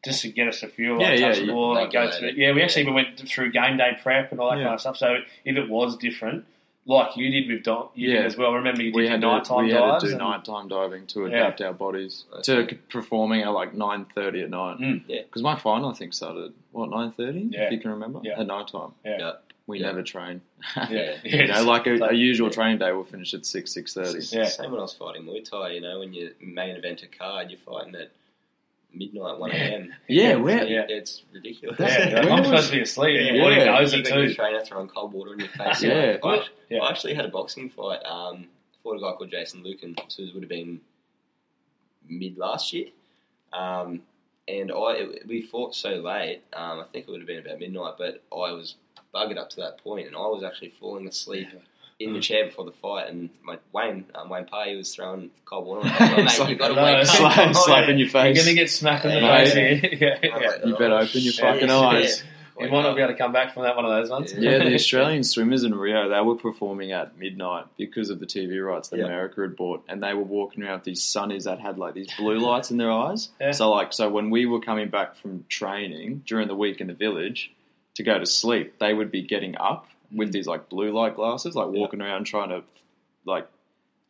Just 0.04 0.20
to 0.22 0.28
get 0.28 0.48
us 0.48 0.62
a 0.62 0.68
feel 0.68 0.98
like 0.98 1.18
Yeah, 1.18 1.28
touch 1.28 1.36
yeah, 1.36 1.40
the 1.40 1.46
yeah. 1.46 1.52
ball, 1.52 1.74
like 1.74 1.90
go 1.92 2.10
through. 2.10 2.32
Yeah, 2.36 2.52
we 2.52 2.62
actually 2.62 2.82
even 2.82 2.94
went 2.94 3.18
through 3.26 3.52
game 3.52 3.78
day 3.78 3.96
prep 4.02 4.32
and 4.32 4.40
all 4.40 4.50
that 4.50 4.58
Yeah. 4.58 4.64
kind 4.64 4.74
of 4.74 4.80
stuff. 4.80 4.96
So 4.98 5.16
if 5.46 5.56
it 5.56 5.70
was 5.70 5.96
different, 5.96 6.44
like 6.86 7.16
you 7.16 7.30
did 7.30 7.48
with 7.50 7.64
Don, 7.64 7.88
you 7.94 8.08
did 8.08 8.20
Yeah. 8.20 8.26
as 8.26 8.36
well. 8.36 8.52
Remember 8.52 8.82
you 8.82 8.90
did 8.92 8.96
We 8.96 9.02
your 9.04 9.12
had 9.12 9.20
nighttime 9.20 9.58
to 9.58 9.64
we 9.64 9.70
had 9.72 9.98
to 10.00 10.06
do 10.08 10.16
nighttime 10.18 10.68
diving 10.68 11.06
to 11.08 11.20
Yeah. 11.22 11.26
adapt 11.28 11.60
our 11.62 11.72
bodies 11.72 12.24
to 12.42 12.66
performing 12.90 13.42
at 13.42 13.48
like 13.52 13.74
nine 13.74 14.04
thirty 14.14 14.42
at 14.42 14.50
night. 14.50 14.78
Mm. 14.78 15.02
Yeah. 15.08 15.22
because 15.22 15.42
my 15.42 15.56
final 15.58 15.90
I 15.90 15.94
think 15.94 16.12
started 16.14 16.52
what 16.72 16.90
nine 16.90 17.12
thirty. 17.12 17.48
Yeah. 17.50 17.62
if 17.66 17.72
you 17.72 17.80
can 17.80 17.90
remember 17.92 18.20
Yeah. 18.22 18.40
at 18.40 18.46
night 18.46 18.68
time. 18.68 18.92
Yeah. 19.04 19.16
Yeah. 19.18 19.32
we 19.66 19.80
Yeah. 19.80 19.86
never 19.86 20.02
train. 20.02 20.42
Yeah. 20.76 21.16
you 21.24 21.46
know, 21.46 21.64
like 21.64 21.86
a, 21.86 21.92
Like- 21.96 22.10
a 22.12 22.14
usual 22.14 22.50
training 22.50 22.78
day 22.78 22.92
we'll 22.92 23.04
finish 23.04 23.32
at 23.32 23.46
six 23.46 23.72
six 23.72 23.94
thirty. 23.94 24.20
Yeah. 24.36 24.44
Same 24.44 24.70
when 24.70 24.78
I 24.80 24.82
was 24.82 24.92
fighting 24.94 25.24
Muay 25.24 25.42
Thai, 25.48 25.70
you 25.70 25.80
know, 25.80 26.00
when 26.00 26.12
you 26.12 26.34
main 26.40 26.76
event 26.76 27.02
a 27.02 27.06
card, 27.06 27.50
you're 27.50 27.58
fighting 27.60 27.94
at 27.94 28.10
midnight, 28.94 29.38
1 29.38 29.50
a.m. 29.52 29.94
Yeah, 30.08 30.36
where? 30.36 30.64
Yeah. 30.64 30.86
It's 30.88 31.22
ridiculous. 31.32 31.78
Yeah, 31.80 31.86
That's- 31.86 32.12
like, 32.14 32.24
I'm 32.32 32.38
was- 32.40 32.48
supposed 32.48 32.70
to 32.70 32.76
be 32.76 32.82
asleep, 32.82 33.16
and 33.18 33.26
your 33.36 33.50
Yeah. 33.52 33.58
body 33.58 33.64
knows 33.80 33.92
it 33.94 33.98
Even 34.00 34.18
your 34.18 34.28
too. 34.28 34.34
trainer 34.34 34.64
throwing 34.64 34.88
cold 34.88 35.12
water 35.12 35.32
in 35.32 35.40
your 35.40 35.48
face. 35.48 35.82
Yeah. 35.82 36.18
I, 36.22 36.46
Yeah. 36.70 36.78
I 36.80 36.90
actually 36.90 37.14
had 37.14 37.24
a 37.24 37.28
boxing 37.28 37.70
fight. 37.70 38.04
Um, 38.04 38.48
fought 38.82 38.96
a 38.96 39.00
guy 39.00 39.12
called 39.12 39.30
Jason 39.30 39.62
Lucan. 39.62 39.96
So 40.08 40.22
it 40.22 40.34
would 40.34 40.42
have 40.42 40.48
been 40.50 40.80
mid 42.08 42.36
last 42.38 42.72
year. 42.72 42.88
Um, 43.52 44.02
and 44.48 44.70
I 44.70 44.92
it, 44.96 45.26
we 45.26 45.42
fought 45.42 45.74
so 45.74 45.90
late. 45.96 46.42
Um, 46.52 46.80
I 46.80 46.84
think 46.92 47.06
it 47.08 47.10
would 47.10 47.20
have 47.20 47.26
been 47.26 47.38
about 47.44 47.58
midnight, 47.60 47.94
but 47.98 48.22
I 48.32 48.52
was 48.52 48.76
buggered 49.14 49.38
up 49.38 49.48
to 49.50 49.56
that 49.56 49.78
point, 49.78 50.06
and 50.06 50.16
I 50.16 50.26
was 50.26 50.42
actually 50.42 50.70
falling 50.80 51.06
asleep 51.06 51.48
in 52.00 52.12
the 52.12 52.20
chair 52.20 52.46
before 52.46 52.64
the 52.64 52.72
fight. 52.72 53.08
And 53.08 53.30
my 53.42 53.58
Wayne 53.72 54.04
um, 54.14 54.28
Wayne 54.28 54.46
Parr 54.46 54.74
was 54.76 54.94
throwing 54.94 55.30
cold 55.44 55.66
water. 55.66 55.80
on 55.80 55.86
me. 55.92 55.92
Like, 55.92 56.18
It's 56.26 56.38
Mate, 56.38 56.40
like- 56.40 56.48
you 56.50 56.56
got 56.56 56.68
to 56.68 56.74
No, 56.74 56.84
wake 56.84 57.02
it's 57.02 57.10
up. 57.10 57.16
Slap, 57.32 57.54
slap 57.54 57.88
in 57.88 57.98
your 57.98 58.08
face. 58.08 58.36
You're 58.36 58.44
going 58.44 58.56
to 58.56 58.62
get 58.62 58.70
smacked 58.70 59.04
in 59.04 59.10
the 59.12 59.20
Yeah. 59.20 59.44
face 59.44 59.54
yeah, 60.00 60.18
yeah. 60.22 60.36
like, 60.36 60.64
You 60.66 60.76
better 60.76 60.94
open 60.96 61.20
your 61.20 61.32
fucking 61.34 61.68
yeah. 61.68 61.78
eyes. 61.78 62.22
You 62.56 62.68
might 62.68 62.82
not 62.82 62.94
be 62.94 63.02
able 63.02 63.12
to 63.12 63.18
come 63.18 63.32
back 63.32 63.52
from 63.52 63.64
that 63.64 63.74
one 63.74 63.84
of 63.84 63.90
those 63.90 64.08
ones. 64.10 64.32
Yeah, 64.32 64.58
the 64.58 64.74
Australian 64.76 65.24
swimmers 65.24 65.64
in 65.64 65.74
Rio, 65.74 66.08
they 66.08 66.20
were 66.20 66.36
performing 66.36 66.92
at 66.92 67.18
midnight 67.18 67.64
because 67.76 68.10
of 68.10 68.20
the 68.20 68.26
TV 68.26 68.64
rights 68.64 68.90
that 68.90 68.98
Yeah. 69.00 69.06
America 69.06 69.40
had 69.40 69.56
bought, 69.56 69.82
and 69.88 70.00
they 70.00 70.14
were 70.14 70.22
walking 70.22 70.62
around 70.62 70.74
with 70.76 70.84
these 70.84 71.02
sunnies 71.02 71.44
that 71.44 71.58
had 71.58 71.78
like 71.78 71.94
these 71.94 72.06
blue 72.16 72.38
lights 72.38 72.70
in 72.70 72.76
their 72.76 72.92
eyes. 72.92 73.30
Yeah. 73.40 73.50
So 73.50 73.70
like, 73.72 73.92
so 73.92 74.08
when 74.08 74.30
we 74.30 74.46
were 74.46 74.60
coming 74.60 74.88
back 74.88 75.16
from 75.16 75.44
training 75.48 76.22
during 76.26 76.46
the 76.46 76.54
week 76.54 76.80
in 76.80 76.86
the 76.86 76.94
village 76.94 77.52
to 77.94 78.04
go 78.04 78.20
to 78.20 78.26
sleep, 78.26 78.78
they 78.78 78.94
would 78.94 79.10
be 79.10 79.22
getting 79.22 79.56
up 79.58 79.88
with 80.14 80.32
these 80.32 80.46
like 80.46 80.68
blue 80.68 80.92
light 80.92 81.16
glasses, 81.16 81.54
like 81.54 81.68
Yeah. 81.72 81.80
walking 81.80 82.00
around 82.00 82.24
trying 82.24 82.50
to 82.50 82.62
like 83.24 83.46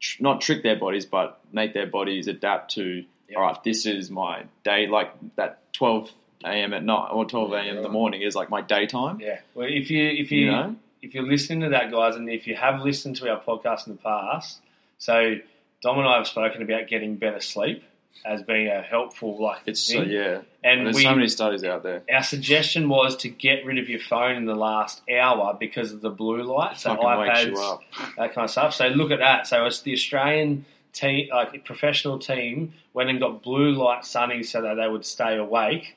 tr- 0.01 0.23
not 0.23 0.41
trick 0.41 0.63
their 0.63 0.77
bodies, 0.77 1.07
but 1.07 1.41
make 1.53 1.75
their 1.75 1.87
bodies 1.87 2.29
adapt 2.29 2.73
to. 2.75 3.05
Yeah. 3.29 3.39
All 3.39 3.43
right, 3.45 3.65
this 3.65 3.87
is 3.87 4.11
my 4.11 4.45
day. 4.65 4.87
Like 4.87 5.13
that 5.37 5.61
twelve 5.73 6.11
a.m. 6.45 6.75
at 6.75 6.85
night 6.85 7.09
or 7.13 7.25
twelve 7.25 7.53
a.m. 7.53 7.77
in 7.79 7.83
the 7.83 7.89
morning 7.89 8.21
is 8.23 8.35
like 8.35 8.51
my 8.51 8.61
daytime. 8.61 9.19
Yeah. 9.21 9.41
Well, 9.55 9.67
if 9.71 9.91
you 9.91 10.05
if 10.07 10.31
you, 10.31 10.47
You 10.47 10.51
know. 10.51 10.77
if 11.03 11.15
you're 11.15 11.27
listening 11.27 11.61
to 11.61 11.69
that, 11.71 11.91
guys, 11.91 12.17
and 12.17 12.29
if 12.29 12.47
you 12.47 12.55
have 12.55 12.83
listened 12.83 13.17
to 13.17 13.31
our 13.31 13.41
podcast 13.41 13.87
in 13.87 13.95
the 13.95 13.99
past, 14.03 14.61
so 14.99 15.37
Dom 15.83 15.99
and 15.99 16.07
I 16.09 16.17
have 16.19 16.27
spoken 16.27 16.61
about 16.63 16.87
getting 16.89 17.17
better 17.17 17.41
sleep 17.41 17.83
as 18.25 18.43
being 18.43 18.69
a 18.69 18.81
helpful 18.83 19.43
like 19.43 19.61
It's 19.67 19.81
so 19.81 20.01
thing. 20.01 20.11
yeah. 20.11 20.41
and 20.63 20.87
There's 20.87 20.97
we 20.97 21.03
so 21.03 21.15
many 21.15 21.29
studies 21.29 21.63
out 21.65 21.83
there. 21.83 22.03
our 22.11 22.23
suggestion 22.23 22.89
was 22.89 23.17
to 23.19 23.29
get 23.29 23.65
rid 23.67 23.79
of 23.79 23.89
your 23.89 24.01
phone 24.01 24.37
in 24.37 24.47
the 24.47 24.55
last 24.55 25.03
hour 25.11 25.55
because 25.59 25.93
of 25.93 26.01
the 26.01 26.11
blue 26.11 26.43
light, 26.43 26.79
so 26.79 26.91
Fucking 26.97 27.19
wakes 27.21 27.45
you 27.45 27.53
iPads, 27.53 27.73
up. 27.73 27.81
that 28.17 28.35
kind 28.35 28.45
of 28.45 28.51
stuff. 28.51 28.75
So 28.75 28.89
look 28.89 29.11
at 29.11 29.19
that. 29.19 29.47
So 29.47 29.65
it's 29.67 29.83
the 29.83 29.93
Australian 29.93 30.65
team, 30.93 31.29
like 31.33 31.65
professional 31.65 32.19
team, 32.19 32.73
went 32.95 33.11
and 33.11 33.21
got 33.21 33.43
blue 33.43 33.73
light 33.73 34.03
sunnies 34.05 34.47
so 34.47 34.63
that 34.63 34.75
they 34.75 34.89
would 34.89 35.05
stay 35.05 35.37
awake, 35.37 35.97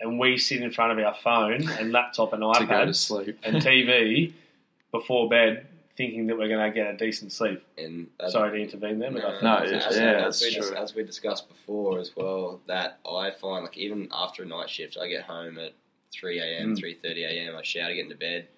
and 0.00 0.18
we 0.18 0.36
sit 0.38 0.60
in 0.62 0.70
front 0.70 0.98
of 0.98 1.04
our 1.04 1.14
phone 1.14 1.68
and 1.68 1.90
laptop 1.92 2.32
and 2.32 2.42
to 2.54 2.66
go 2.66 2.84
to 2.84 2.94
sleep. 2.94 3.38
and 3.42 3.56
TV 3.56 4.32
before 4.92 5.28
bed, 5.28 5.66
thinking 5.96 6.26
that 6.26 6.36
we're 6.36 6.48
going 6.48 6.64
to 6.72 6.74
get 6.74 6.92
a 6.92 6.96
decent 6.96 7.32
sleep. 7.32 7.62
And 7.78 8.08
uh, 8.20 8.28
Sorry 8.28 8.58
to 8.58 8.64
intervene 8.64 8.98
there, 8.98 9.10
but 9.12 9.24
I 9.24 9.30
think 9.30 9.42
No, 9.42 9.60
that's 9.60 9.70
it's- 9.72 9.86
as, 9.92 9.96
yeah, 9.96 10.26
as, 10.26 10.70
we, 10.70 10.76
as 10.76 10.94
we 10.94 11.04
discussed 11.04 11.48
before 11.48 11.98
as 12.00 12.10
well, 12.16 12.60
that 12.66 12.98
I 13.08 13.30
find 13.30 13.64
like 13.64 13.76
even 13.78 14.08
after 14.12 14.42
a 14.42 14.46
night 14.46 14.68
shift, 14.70 14.96
I 15.00 15.08
get 15.08 15.22
home 15.22 15.58
at 15.58 15.72
three 16.12 16.38
a.m., 16.40 16.74
Mm. 16.74 16.78
three 16.78 16.94
thirty 16.94 17.24
a.m. 17.24 17.56
I 17.56 17.62
shower, 17.62 17.94
get 17.94 18.04
into 18.04 18.16
bed. 18.16 18.48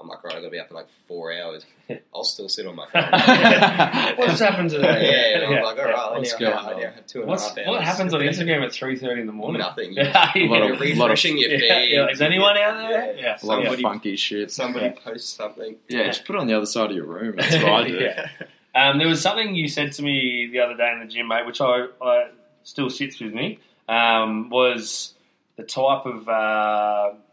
I'm 0.00 0.08
like, 0.08 0.24
right, 0.24 0.34
I 0.34 0.38
got 0.38 0.46
to 0.46 0.50
be 0.50 0.58
up 0.58 0.68
in 0.70 0.74
like 0.76 0.88
four 1.06 1.32
hours. 1.32 1.64
I'll 2.14 2.24
still 2.24 2.48
sit 2.48 2.66
on 2.66 2.74
my 2.74 2.86
phone. 2.92 4.16
What's 4.18 4.40
happened 4.40 4.70
today? 4.70 5.36
yeah, 5.38 5.44
and 5.46 5.54
I'm 5.56 5.62
like, 5.62 5.78
all 5.78 5.84
right, 5.84 5.94
I 5.94 6.18
What's 6.18 6.32
now 6.32 6.38
going 6.38 6.52
have, 6.56 6.66
I 6.66 6.72
on? 6.74 6.80
now 6.80 6.90
have 6.90 7.06
two 7.06 7.20
and 7.20 7.28
What's, 7.28 7.48
half 7.48 7.58
hours. 7.58 7.66
what 7.68 7.84
happens 7.84 8.12
on 8.14 8.20
Instagram 8.20 8.64
at 8.64 8.72
three 8.72 8.98
thirty 8.98 9.20
in 9.20 9.26
the 9.28 9.32
morning? 9.32 9.60
Nothing. 9.60 9.92
Yeah, 9.92 10.32
A 10.34 10.46
lot 10.48 10.62
of- 10.62 10.80
You're 10.80 10.96
lot 10.96 11.04
of- 11.06 11.10
refreshing 11.10 11.38
your 11.38 11.50
yeah, 11.50 11.58
feed. 11.58 11.92
yeah. 11.92 12.06
Is 12.10 12.20
anyone 12.20 12.56
out 12.56 12.88
there? 12.88 13.14
Yeah. 13.14 13.20
Yeah. 13.22 13.38
A 13.42 13.46
lot 13.46 13.62
yeah. 13.62 13.70
of 13.72 13.80
funky 13.80 14.16
shit. 14.16 14.50
Somebody 14.50 14.86
Yeah. 14.86 14.92
posts 15.12 15.32
something. 15.34 15.76
Yeah, 15.88 16.06
just 16.06 16.24
put 16.24 16.34
it 16.34 16.40
on 16.40 16.48
the 16.48 16.54
other 16.54 16.66
side 16.66 16.90
of 16.90 16.96
your 16.96 17.06
room. 17.06 17.36
That's 17.36 17.54
what 17.62 17.72
I 17.72 17.86
do. 17.88 17.94
Yeah. 17.94 18.28
Um, 18.74 18.98
there 18.98 19.06
was 19.06 19.20
something 19.22 19.54
you 19.54 19.68
said 19.68 19.92
to 19.92 20.02
me 20.02 20.48
the 20.50 20.58
other 20.58 20.76
day 20.76 20.90
in 20.92 20.98
the 20.98 21.06
gym, 21.06 21.28
mate, 21.28 21.46
which 21.46 21.60
I, 21.60 21.86
I 22.02 22.30
still 22.64 22.90
sits 22.90 23.20
with 23.20 23.32
me. 23.32 23.60
Um, 23.88 24.50
was 24.50 25.14
the 25.56 25.62
type 25.62 26.06
of 26.06 26.28
uh, 26.28 27.12
the 27.12 27.23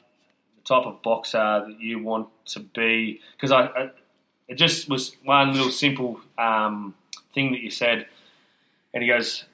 type 0.76 0.86
of 0.86 1.02
boxer 1.02 1.38
that 1.38 1.78
you 1.80 2.02
want 2.02 2.30
to 2.48 2.60
be? 2.60 3.20
Because 3.36 3.52
I, 3.52 3.66
I, 3.66 3.92
it 4.48 4.56
just 4.56 4.90
was 4.90 5.16
one 5.24 5.54
little 5.54 5.72
simple 5.72 6.20
um, 6.38 6.96
thing 7.34 7.52
that 7.52 7.62
you 7.62 7.72
said, 7.72 8.08
and 8.94 9.04
he 9.04 9.10
goes, 9.10 9.46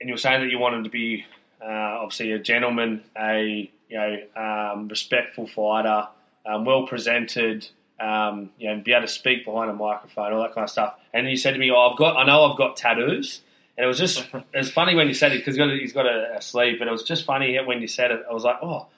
and 0.00 0.08
you 0.08 0.14
were 0.14 0.18
saying 0.18 0.40
that 0.40 0.50
you 0.50 0.58
wanted 0.58 0.84
to 0.84 0.90
be 0.90 1.24
uh, 1.62 2.00
obviously 2.00 2.32
a 2.32 2.38
gentleman, 2.38 3.02
a 3.16 3.70
you 3.88 3.98
know 3.98 4.16
um, 4.36 4.88
respectful 4.88 5.46
fighter, 5.46 6.08
um, 6.46 6.64
well 6.64 6.86
presented 6.86 7.68
um, 8.02 8.50
you 8.58 8.68
know, 8.68 8.82
be 8.82 8.92
able 8.92 9.06
to 9.06 9.12
speak 9.12 9.44
behind 9.44 9.70
a 9.70 9.74
microphone, 9.74 10.32
all 10.32 10.42
that 10.42 10.54
kind 10.54 10.64
of 10.64 10.70
stuff. 10.70 10.96
And 11.14 11.26
he 11.26 11.36
said 11.36 11.52
to 11.52 11.58
me, 11.58 11.70
"Oh, 11.70 11.90
I've 11.90 11.96
got, 11.96 12.16
I 12.16 12.24
know 12.24 12.44
I've 12.44 12.58
got 12.58 12.76
tattoos." 12.76 13.42
And 13.76 13.84
it 13.84 13.86
was 13.86 13.98
just, 13.98 14.18
it 14.34 14.58
was 14.58 14.70
funny 14.70 14.94
when 14.94 15.08
you 15.08 15.14
said 15.14 15.32
it 15.32 15.38
because 15.38 15.54
he's 15.54 15.58
got, 15.58 15.70
a, 15.70 15.76
he's 15.78 15.92
got 15.92 16.06
a, 16.06 16.36
a 16.36 16.42
sleeve, 16.42 16.78
but 16.78 16.88
it 16.88 16.90
was 16.90 17.04
just 17.04 17.24
funny 17.24 17.58
when 17.64 17.80
you 17.80 17.86
said 17.86 18.10
it. 18.10 18.22
I 18.28 18.34
was 18.34 18.44
like, 18.44 18.56
"Oh, 18.60 18.88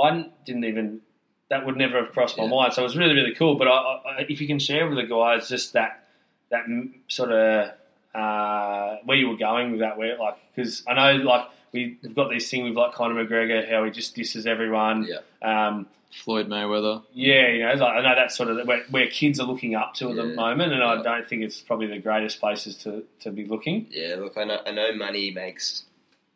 I 0.00 0.28
didn't 0.44 0.64
even, 0.64 1.00
that 1.50 1.64
would 1.66 1.76
never 1.76 1.98
have 2.02 2.12
crossed 2.12 2.36
my 2.38 2.44
Yeah. 2.44 2.50
mind." 2.50 2.72
So 2.74 2.82
it 2.82 2.84
was 2.84 2.96
really, 2.96 3.14
really 3.14 3.34
cool. 3.34 3.54
But 3.56 3.68
I, 3.68 3.70
I, 3.72 4.20
if 4.28 4.40
you 4.40 4.46
can 4.46 4.58
share 4.58 4.88
with 4.88 4.96
the 4.98 5.04
guys 5.06 5.48
just 5.48 5.72
that, 5.74 6.06
that 6.50 6.64
sort 7.08 7.32
of 7.32 7.70
uh, 8.14 8.96
where 9.04 9.16
you 9.16 9.28
were 9.28 9.36
going 9.36 9.70
with 9.72 9.80
that, 9.80 9.98
where 9.98 10.16
like, 10.18 10.36
because 10.54 10.82
I 10.86 10.94
know 10.94 11.22
like 11.24 11.48
we, 11.72 11.98
we've 12.02 12.14
got 12.14 12.30
this 12.30 12.48
thing 12.50 12.64
with 12.64 12.74
like 12.74 12.92
Conor 12.92 13.24
McGregor, 13.24 13.68
how 13.68 13.84
he 13.84 13.90
just 13.90 14.14
disses 14.14 14.46
everyone. 14.46 15.08
Yeah. 15.08 15.66
Um, 15.68 15.86
Floyd 16.22 16.46
Mayweather. 16.48 17.02
yeah, 17.12 17.48
you 17.48 17.64
know, 17.64 17.72
like, 17.74 17.94
I 17.96 18.00
know 18.02 18.14
that's 18.14 18.36
sort 18.36 18.48
of 18.48 18.68
where, 18.68 18.84
where 18.90 19.08
kids 19.08 19.40
are 19.40 19.46
looking 19.48 19.74
up 19.74 19.94
to 19.94 20.10
at 20.10 20.14
the 20.14 20.22
moment, 20.26 20.72
and 20.72 20.80
I 20.80 21.02
don't 21.02 21.26
think 21.28 21.42
it's 21.42 21.60
probably 21.60 21.88
the 21.88 21.98
greatest 21.98 22.38
places 22.38 22.76
to, 22.84 23.02
to 23.22 23.32
be 23.32 23.44
looking. 23.46 23.88
Yeah, 23.90 24.14
look, 24.20 24.38
I 24.38 24.44
know, 24.44 24.60
I 24.64 24.70
know 24.70 24.94
money 24.94 25.32
makes 25.32 25.82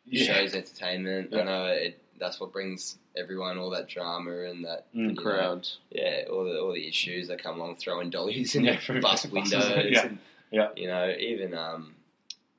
Yeah. 0.05 0.33
shows 0.33 0.53
entertainment. 0.53 1.29
Yeah. 1.31 1.39
I 1.39 1.43
know 1.45 1.65
it, 1.67 1.97
that's 2.19 2.39
what 2.39 2.51
brings 2.51 2.97
everyone 3.17 3.57
all 3.57 3.69
that 3.71 3.87
drama 3.87 4.41
and 4.43 4.63
that 4.65 4.85
Mm. 4.93 5.09
you 5.09 5.13
know, 5.13 5.21
Crowd. 5.21 5.67
yeah, 5.91 6.23
all 6.31 6.43
the 6.45 6.59
all 6.59 6.73
the 6.73 6.87
issues 6.87 7.27
that 7.29 7.41
come 7.41 7.59
along, 7.59 7.77
throwing 7.77 8.09
dollies 8.17 8.55
in 8.55 8.63
Yeah, 8.65 8.79
the 8.87 8.99
bus 8.99 9.25
buses, 9.25 9.31
windows. 9.31 9.85
yeah, 9.91 10.05
and, 10.05 10.19
yeah. 10.51 10.67
You 10.75 10.87
know, 10.87 11.13
even 11.17 11.53
um, 11.53 11.95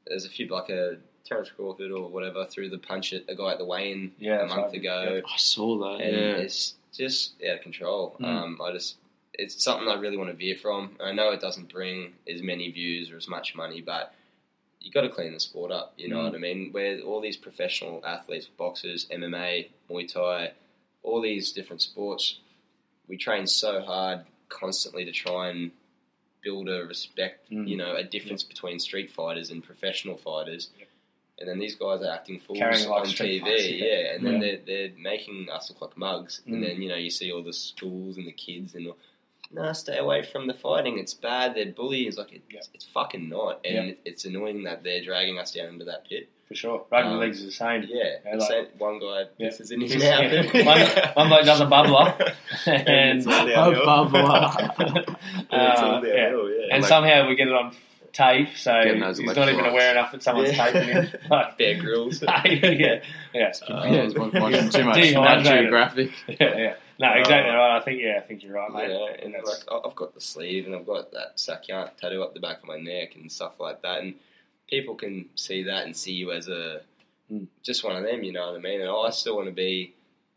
there's 0.07 0.25
a 0.25 0.29
few 0.29 0.47
like 0.49 0.69
a 0.71 0.97
Terence 1.25 1.51
Crawford 1.55 1.91
or 1.93 2.09
whatever 2.09 2.45
threw 2.47 2.69
the 2.71 2.79
punch 2.79 3.13
at 3.13 3.23
a 3.29 3.35
guy 3.37 3.53
at 3.53 3.59
the 3.59 3.65
weigh-in 3.65 4.13
Yeah, 4.19 4.43
a 4.43 4.47
month 4.47 4.73
right. 4.73 4.75
ago, 4.75 5.21
I 5.25 5.37
saw 5.37 5.79
that. 5.79 6.05
and 6.05 6.17
yeah. 6.17 6.43
it's 6.45 6.75
just 6.97 7.35
out 7.49 7.57
of 7.57 7.63
control. 7.63 8.17
Mm. 8.21 8.25
Um, 8.27 8.61
I 8.63 8.73
just 8.73 8.97
it's 9.35 9.63
something 9.63 9.87
I 9.89 9.95
really 9.95 10.17
want 10.17 10.31
to 10.31 10.37
veer 10.37 10.57
from. 10.57 10.97
I 11.01 11.13
know 11.13 11.31
it 11.31 11.41
doesn't 11.41 11.73
bring 11.73 12.13
as 12.29 12.43
many 12.43 12.71
views 12.71 13.11
or 13.11 13.17
as 13.17 13.29
much 13.29 13.55
money, 13.55 13.81
but 13.81 14.13
you 14.81 14.91
got 14.91 15.03
to 15.03 15.09
clean 15.11 15.33
the 15.35 15.41
sport 15.41 15.71
up. 15.73 15.93
You 15.97 16.09
know 16.09 16.19
Mm. 16.19 16.25
what 16.25 16.35
I 16.35 16.39
mean? 16.39 16.73
Where 16.73 17.01
all 17.01 17.21
these 17.21 17.37
professional 17.37 18.05
athletes, 18.05 18.47
boxers, 18.47 19.07
MMA, 19.11 19.69
Muay 19.91 20.11
Thai, 20.11 20.53
all 21.03 21.21
these 21.21 21.53
different 21.53 21.83
sports, 21.83 22.39
we 23.09 23.17
train 23.17 23.47
so 23.47 23.81
hard 23.83 24.21
constantly 24.49 25.05
to 25.05 25.13
try 25.13 25.49
and 25.51 25.71
build 26.43 26.69
a 26.69 26.85
respect. 26.87 27.51
Mm. 27.51 27.69
You 27.69 27.77
know, 27.77 27.95
a 27.97 28.03
difference 28.05 28.43
between 28.43 28.79
street 28.79 29.11
fighters 29.11 29.51
and 29.51 29.63
professional 29.63 30.17
fighters. 30.17 30.71
Yep. 30.79 30.89
And 31.41 31.49
then 31.49 31.59
these 31.59 31.75
guys 31.75 32.03
are 32.03 32.11
acting 32.11 32.39
fools 32.41 32.59
Carrying 32.59 32.87
on 32.87 33.07
TV, 33.07 33.41
fights, 33.41 33.69
yeah. 33.69 33.85
yeah. 33.87 34.15
And 34.15 34.27
then 34.27 34.35
Yeah. 34.35 34.41
they're 34.41 34.89
they're 34.89 34.99
making 34.99 35.49
us 35.51 35.71
look 35.71 35.81
like 35.83 35.97
mugs. 35.97 36.41
Mm. 36.47 36.53
And 36.55 36.63
then 36.65 36.83
you 36.83 36.89
know 36.89 36.97
you 36.97 37.11
see 37.11 37.31
all 37.33 37.43
the 37.43 37.53
schools 37.53 38.17
and 38.19 38.27
the 38.27 38.33
kids 38.33 38.75
and 38.75 38.87
all, 38.89 38.97
no, 39.53 39.73
stay 39.73 39.99
away 39.99 40.23
from 40.23 40.47
the 40.47 40.55
fighting. 40.55 40.99
It's 40.99 41.15
bad. 41.15 41.55
They're 41.55 41.67
bullying. 41.67 42.09
It's 42.09 42.19
like 42.19 42.33
it, 42.33 42.43
Yeah. 42.51 42.61
it's 42.75 42.85
fucking 42.87 43.29
not, 43.29 43.61
and 43.65 43.89
Yeah. 43.89 43.95
it's 44.05 44.25
annoying 44.25 44.65
that 44.65 44.83
they're 44.85 45.03
dragging 45.03 45.39
us 45.39 45.53
down 45.53 45.69
into 45.69 45.85
that 45.87 46.09
pit. 46.09 46.29
For 46.49 46.55
sure. 46.57 46.85
Rugby 46.91 47.11
Um, 47.11 47.21
leagues 47.21 47.39
is 47.39 47.47
the 47.47 47.53
same. 47.53 47.85
Yeah, 47.89 48.17
Yeah, 48.25 48.33
the 48.33 48.39
like- 48.39 48.49
same- 48.49 48.67
one 48.79 48.99
guy 48.99 49.25
Yeah. 49.39 49.49
pisses 49.49 49.71
in 49.73 49.81
his 49.83 49.95
Yeah. 49.95 50.21
mouth. 50.43 50.55
One- 51.15 51.15
one 51.15 51.29
bloke 51.29 51.45
does 51.45 51.61
a 51.61 51.67
bubbler, 51.67 52.35
and, 52.67 53.19
it's 53.19 53.27
all 53.29 53.73
bubbler. 53.75 54.77
And 54.79 54.99
it's 55.63 55.81
Uh, 55.81 55.85
all 55.87 56.07
yeah. 56.07 56.15
yeah. 56.15 56.75
and 56.75 56.83
Like- 56.83 56.89
someone 56.89 57.29
we 57.29 57.37
get 57.37 57.47
it 57.49 57.55
on 57.55 57.73
tape, 58.13 58.49
so 58.57 58.73
he's 58.85 58.99
not 59.01 59.19
even 59.21 59.27
electrolytes. 59.37 59.71
aware 59.71 59.91
enough 59.93 60.11
that 60.11 60.23
someone's 60.25 60.57
Yeah. 60.57 60.71
taping 60.73 60.89
him. 60.89 61.09
Like, 61.31 61.57
Bear 61.57 61.75
Grylls. 61.79 62.21
yeah, 62.21 62.43
yeah, 62.45 63.01
Uh, 63.69 63.87
yeah, 63.89 64.03
he's 64.03 64.15
watching 64.17 64.33
too 64.33 64.85
much 64.85 64.97
Dehydrated. 64.97 65.15
Nat 65.15 65.43
Geographic. 65.45 66.11
yeah, 66.27 66.57
yeah. 66.59 66.75
No, 67.01 67.13
exactly 67.15 67.51
right. 67.55 67.77
I 67.77 67.81
think 67.81 68.01
yeah, 68.03 68.19
I 68.23 68.27
think 68.27 68.43
you're 68.43 68.53
right, 68.53 68.71
mate. 68.71 68.91
Yeah, 68.91 69.25
and 69.25 69.33
That's- 69.35 69.49
like 69.69 69.73
I- 69.73 69.89
I've 69.89 69.95
got 69.97 70.15
the 70.15 70.21
sleeve 70.21 70.67
and 70.67 70.75
I've 70.75 70.87
got 70.87 71.11
that 71.13 71.41
Sak 71.41 71.67
Yant 71.69 71.97
tattoo 71.97 72.23
up 72.23 72.35
the 72.35 72.41
back 72.41 72.59
of 72.59 72.65
my 72.65 72.77
neck 72.79 73.15
and 73.17 73.31
stuff 73.33 73.59
like 73.59 73.81
that, 73.83 74.03
and 74.03 74.15
people 74.69 74.95
can 74.95 75.29
see 75.35 75.63
that 75.65 75.87
and 75.87 75.97
see 75.97 76.13
you 76.13 76.31
as 76.33 76.49
a 76.49 76.83
Mm. 77.33 77.47
just 77.63 77.85
one 77.85 77.97
of 77.97 78.03
them. 78.03 78.23
You 78.25 78.33
know 78.33 78.47
what 78.51 78.57
I 78.57 78.59
mean? 78.59 78.81
And 78.81 78.91
I 78.91 79.09
still 79.11 79.37
want 79.37 79.47
to 79.49 79.53
be 79.55 79.95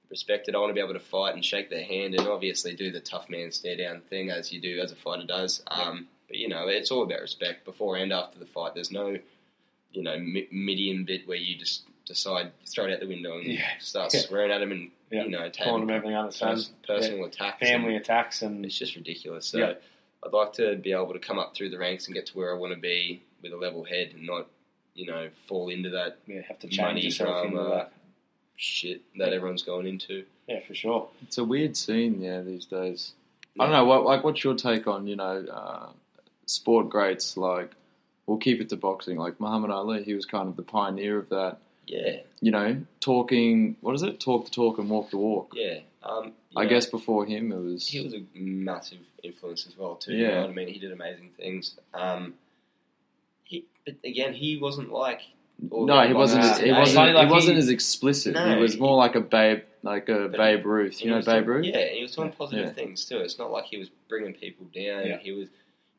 respected. 0.10 0.54
I 0.56 0.60
want 0.60 0.69
to 0.69 0.73
be 0.76 0.80
able 0.80 0.93
to 0.93 0.99
fight 0.99 1.34
and 1.34 1.43
shake 1.43 1.69
their 1.69 1.84
hand, 1.84 2.13
and 2.15 2.28
obviously 2.28 2.76
do 2.76 2.91
the 2.91 2.99
tough 3.02 3.30
man 3.30 3.52
stare 3.52 3.76
down 3.76 4.02
thing 4.02 4.30
as 4.30 4.54
you 4.54 4.62
do 4.62 4.80
as 4.80 4.91
a 4.91 4.95
fighter 4.95 5.26
does. 5.26 5.63
Um, 5.67 6.08
but 6.28 6.38
you 6.38 6.47
know, 6.47 6.67
it's 6.67 6.91
all 6.91 7.02
about 7.04 7.19
respect 7.21 7.65
before 7.65 7.97
and 7.97 8.13
after 8.13 8.38
the 8.39 8.45
fight. 8.45 8.73
There's 8.76 8.91
no, 8.91 9.17
you 9.91 10.02
know, 10.04 10.17
medium 10.19 11.04
bit 11.04 11.28
where 11.28 11.38
you 11.38 11.56
just 11.58 11.84
decide 12.06 12.52
throw 12.67 12.86
it 12.86 12.93
out 12.93 12.99
the 12.99 13.08
window 13.08 13.38
and 13.38 13.52
Yeah. 13.52 13.78
start 13.80 14.12
Yeah. 14.13 14.19
swearing 14.21 14.52
at 14.52 14.60
them 14.60 14.71
and 14.71 14.91
Yeah. 15.13 15.23
you 15.26 15.30
know, 15.30 15.49
calling 15.52 15.82
them 15.86 15.89
taking 15.89 15.89
everything 15.91 16.15
under 16.15 16.32
the 16.32 16.38
sun. 16.38 16.56
pers- 16.56 16.71
personal 16.88 17.26
attacks, 17.26 17.58
and- 17.62 17.69
family 17.69 17.95
attacks, 17.95 18.41
and 18.41 18.65
it's 18.65 18.78
just 18.78 18.95
ridiculous. 18.95 19.47
So 19.47 19.60
Yeah. 19.60 19.73
I'd 20.26 20.34
like 20.34 20.54
to 20.54 20.76
be 20.78 20.91
able 20.93 21.13
to 21.13 21.19
come 21.19 21.38
up 21.39 21.54
through 21.56 21.69
the 21.69 21.78
ranks 21.78 22.06
and 22.08 22.15
get 22.15 22.26
to 22.28 22.38
where 22.38 22.54
I 22.56 22.58
want 22.58 22.73
to 22.73 22.80
be 22.80 23.21
with 23.41 23.52
a 23.54 23.58
level 23.58 23.84
head 23.84 24.12
and 24.15 24.26
not, 24.26 24.47
you 24.95 25.06
know, 25.06 25.30
fall 25.47 25.69
into 25.69 25.89
that 25.91 26.17
yeah, 26.28 26.41
have 26.47 26.60
to 26.60 26.67
change 26.67 26.82
money 26.82 27.02
yourself 27.02 27.49
drama 27.52 27.69
that. 27.76 27.93
shit 28.56 29.02
that 29.17 29.34
everyone's 29.34 29.63
going 29.63 29.86
into. 29.88 30.23
Yeah, 30.47 30.62
for 30.62 30.73
sure. 30.73 31.10
It's 31.23 31.38
a 31.38 31.43
weird 31.43 31.76
scene, 31.76 32.21
yeah, 32.21 32.41
these 32.41 32.65
days. 32.65 33.13
I 33.60 33.65
don't 33.65 33.73
know. 33.73 33.86
What 33.86 34.04
like 34.06 34.23
what's 34.23 34.43
your 34.43 34.56
take 34.56 34.88
on 34.88 35.06
you 35.08 35.15
know 35.15 35.45
uh, 35.52 35.89
sport 36.45 36.89
greats 36.89 37.38
like? 37.38 37.71
We'll 38.26 38.38
keep 38.38 38.62
it 38.62 38.69
to 38.69 38.78
boxing. 38.78 39.17
Like 39.17 39.39
Muhammad 39.41 39.69
Ali, 39.71 40.04
he 40.04 40.13
was 40.13 40.26
kind 40.26 40.47
of 40.47 40.56
the 40.56 40.63
pioneer 40.63 41.17
of 41.17 41.28
that. 41.30 41.58
Yeah, 41.85 42.17
You 42.41 42.51
know, 42.51 42.81
talking. 43.01 43.75
What 43.81 43.93
is 43.95 44.03
it? 44.03 44.19
Talk 44.19 44.45
the 44.45 44.51
talk 44.51 44.77
and 44.79 44.89
walk 44.89 45.09
the 45.11 45.17
walk. 45.17 45.51
yeah. 45.55 45.79
Um, 46.01 46.33
I 46.55 46.63
know, 46.63 46.69
guess 46.69 46.85
before 46.85 47.25
him, 47.25 47.51
it 47.51 47.57
was. 47.57 47.87
he 47.87 48.01
was 48.01 48.13
a 48.13 48.23
massive 48.33 48.99
influence 49.23 49.67
as 49.67 49.77
well 49.77 49.95
too. 49.95 50.13
You 50.13 50.23
Yeah. 50.25 50.31
know 50.35 50.41
what 50.41 50.49
I 50.49 50.53
mean? 50.53 50.67
He 50.69 50.79
did 50.79 50.91
amazing 50.91 51.29
things. 51.37 51.77
Um, 51.93 52.33
he, 53.43 53.65
but 53.85 53.95
again, 54.03 54.33
he 54.33 54.57
wasn't 54.57 54.91
like. 54.91 55.21
no, 55.59 56.05
he 56.07 56.13
wasn't. 56.13 56.43
As, 56.43 56.57
he 56.57 56.65
today. 56.67 56.77
wasn't. 56.79 57.13
Like, 57.15 57.27
he 57.27 57.33
wasn't 57.33 57.55
he- 57.55 57.59
as 57.63 57.69
explicit. 57.69 58.33
No, 58.33 58.53
he 58.55 58.61
was 58.61 58.73
he- 58.75 58.79
more 58.79 58.97
like 58.97 59.15
a 59.15 59.21
babe, 59.21 59.61
like 59.81 60.09
a 60.09 60.27
Babe 60.29 60.65
Ruth. 60.65 61.01
You 61.03 61.11
know, 61.11 61.17
Babe 61.21 61.25
doing- 61.25 61.45
Ruth. 61.45 61.65
Yeah, 61.65 61.87
he 61.89 62.01
was 62.01 62.15
doing 62.15 62.31
positive 62.31 62.65
Yeah. 62.67 62.71
things 62.73 63.05
too. 63.05 63.17
It's 63.19 63.37
not 63.39 63.51
like 63.51 63.65
he 63.65 63.77
was 63.77 63.89
bringing 64.09 64.33
people 64.33 64.65
down. 64.73 65.05
Yeah. 65.07 65.17
He 65.19 65.31
was, 65.31 65.47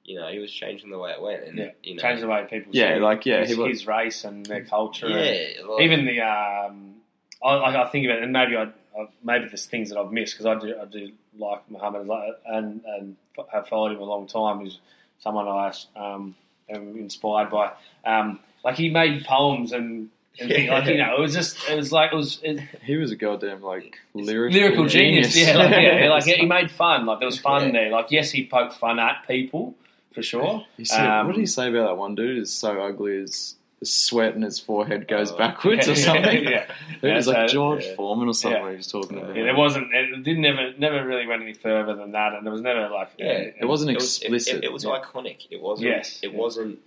you 0.04 0.20
know, 0.20 0.28
he 0.30 0.38
was 0.38 0.52
changing 0.52 0.90
the 0.90 0.98
way 0.98 1.12
it 1.12 1.20
went, 1.22 1.44
and 1.44 1.58
Yeah. 1.58 1.70
you 1.82 1.94
know, 1.94 2.02
Change 2.02 2.20
the 2.20 2.28
way 2.28 2.44
people 2.48 2.74
Yeah, 2.74 2.94
see 2.96 3.00
like, 3.00 3.24
yeah, 3.26 3.40
his, 3.40 3.50
he 3.50 3.54
was- 3.56 3.68
his 3.70 3.86
race 3.86 4.24
and 4.24 4.44
their 4.46 4.64
culture. 4.64 5.06
and 5.06 5.14
yeah, 5.14 5.62
like, 5.66 5.82
even 5.82 6.04
the 6.04 6.20
um, 6.20 6.94
I, 7.42 7.54
like 7.54 7.74
I 7.76 7.88
think 7.90 8.04
of 8.06 8.10
it, 8.12 8.22
and 8.22 8.32
maybe 8.32 8.56
I, 8.56 8.64
I 8.64 9.08
maybe 9.22 9.46
there's 9.46 9.66
things 9.66 9.88
that 9.90 9.98
I've 9.98 10.12
missed 10.12 10.34
because 10.38 10.46
I 10.46 10.54
do 10.58 10.74
I 10.80 10.84
do 10.84 11.10
like 11.38 11.68
Muhammad 11.70 12.08
and 12.46 12.82
and 12.86 13.16
have 13.52 13.66
followed 13.68 13.92
him 13.92 14.00
a 14.00 14.04
long 14.04 14.26
time. 14.26 14.60
He's 14.60 14.78
someone 15.20 15.48
I 15.48 15.72
um, 15.96 16.34
am 16.68 16.96
inspired 16.98 17.50
by. 17.50 17.72
Um, 18.04 18.40
like 18.64 18.76
he 18.76 18.90
made 18.90 19.24
poems 19.24 19.72
and. 19.72 20.10
And 20.36 20.50
things, 20.50 20.68
like 20.68 20.86
you 20.86 20.98
know, 20.98 21.14
it 21.16 21.20
was 21.20 21.32
just 21.32 21.56
it 21.70 21.76
was 21.76 21.92
like 21.92 22.12
it 22.12 22.16
was 22.16 22.40
it, 22.42 22.58
He 22.82 22.96
was 22.96 23.12
a 23.12 23.14
goddamn 23.16 23.62
like 23.62 24.00
lyric, 24.14 24.52
lyrical 24.52 24.86
genius. 24.86 25.36
Yeah, 25.36 25.56
like, 25.56 25.70
yeah, 25.70 26.10
like 26.10 26.24
he 26.24 26.32
he, 26.34 26.44
made 26.44 26.72
fun. 26.72 27.06
Like 27.06 27.20
there 27.20 27.26
was 27.26 27.38
fun 27.38 27.66
Yeah. 27.66 27.70
there. 27.70 27.90
Like 27.92 28.10
yes, 28.10 28.32
he 28.32 28.44
poked 28.44 28.74
fun 28.74 28.98
at 28.98 29.24
people 29.28 29.76
for 30.14 30.22
sure. 30.22 30.64
said, 30.82 31.06
Um, 31.06 31.26
what 31.26 31.34
did 31.34 31.40
he 31.40 31.46
say 31.46 31.68
about 31.68 31.88
that 31.88 31.96
one 31.96 32.14
dude? 32.14 32.38
Is 32.38 32.52
so 32.52 32.80
ugly. 32.82 33.18
His 33.20 33.56
sweat 33.82 34.34
and 34.34 34.42
his 34.44 34.58
forehead 34.58 35.06
goes 35.08 35.30
Oh. 35.32 35.36
backwards 35.36 35.86
or 35.88 35.94
something. 36.08 36.44
yeah, 36.44 36.64
It 37.02 37.14
was 37.14 37.26
Yeah, 37.26 37.32
like 37.34 37.50
George 37.50 37.84
yeah. 37.84 37.94
Foreman 37.96 38.28
or 38.28 38.32
something. 38.34 38.62
Yeah. 38.62 38.70
He 38.70 38.76
was 38.76 38.86
talking 38.86 39.18
about. 39.18 39.36
Yeah, 39.36 39.42
there 39.44 39.56
wasn't. 39.56 39.92
It 39.92 40.22
didn't 40.22 40.40
never 40.42 40.72
never 40.78 41.04
really 41.06 41.26
went 41.26 41.42
any 41.42 41.52
further 41.52 41.94
than 41.94 42.12
that, 42.12 42.32
and 42.34 42.46
there 42.46 42.52
was 42.52 42.62
never 42.62 42.88
like 42.88 43.10
Yeah, 43.18 43.50
It 43.60 43.66
wasn't 43.66 43.90
it 43.90 43.94
was, 43.96 44.18
it, 44.18 44.22
explicit. 44.22 44.56
it, 44.58 44.64
it 44.64 44.72
was 44.72 44.84
Yeah. 44.84 45.00
iconic. 45.02 45.46
It 45.50 45.60
wasn't. 45.60 45.88
Yes. 45.90 46.20
it 46.22 46.30
Yeah. 46.32 46.38
wasn't 46.38 46.78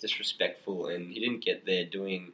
disrespectful, 0.00 0.86
and 0.86 1.12
he 1.12 1.20
didn't 1.20 1.44
get 1.44 1.66
there 1.66 1.84
doing 1.84 2.32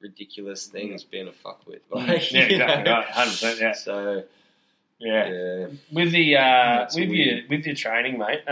ridiculous 0.00 0.66
things, 0.66 1.04
being 1.04 1.28
a 1.28 1.32
fuckwit. 1.32 1.80
Like, 1.90 2.30
yeah, 2.32 2.40
you 2.48 2.56
exactly 2.56 2.92
right, 2.92 3.06
hundred 3.06 3.30
percent. 3.30 3.60
Yeah, 3.60 3.72
So 3.72 4.24
yeah. 4.98 5.28
yeah, 5.30 5.66
With 5.92 6.12
the 6.12 6.36
uh, 6.36 6.84
with 6.94 7.08
weird. 7.08 7.12
your 7.12 7.48
with 7.48 7.66
your 7.66 7.74
training, 7.74 8.18
mate, 8.18 8.42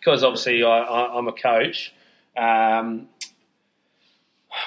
because 0.00 0.24
obviously 0.24 0.64
I, 0.64 0.80
I'm 1.14 1.28
a 1.28 1.32
coach. 1.32 1.92
Um, 2.36 3.08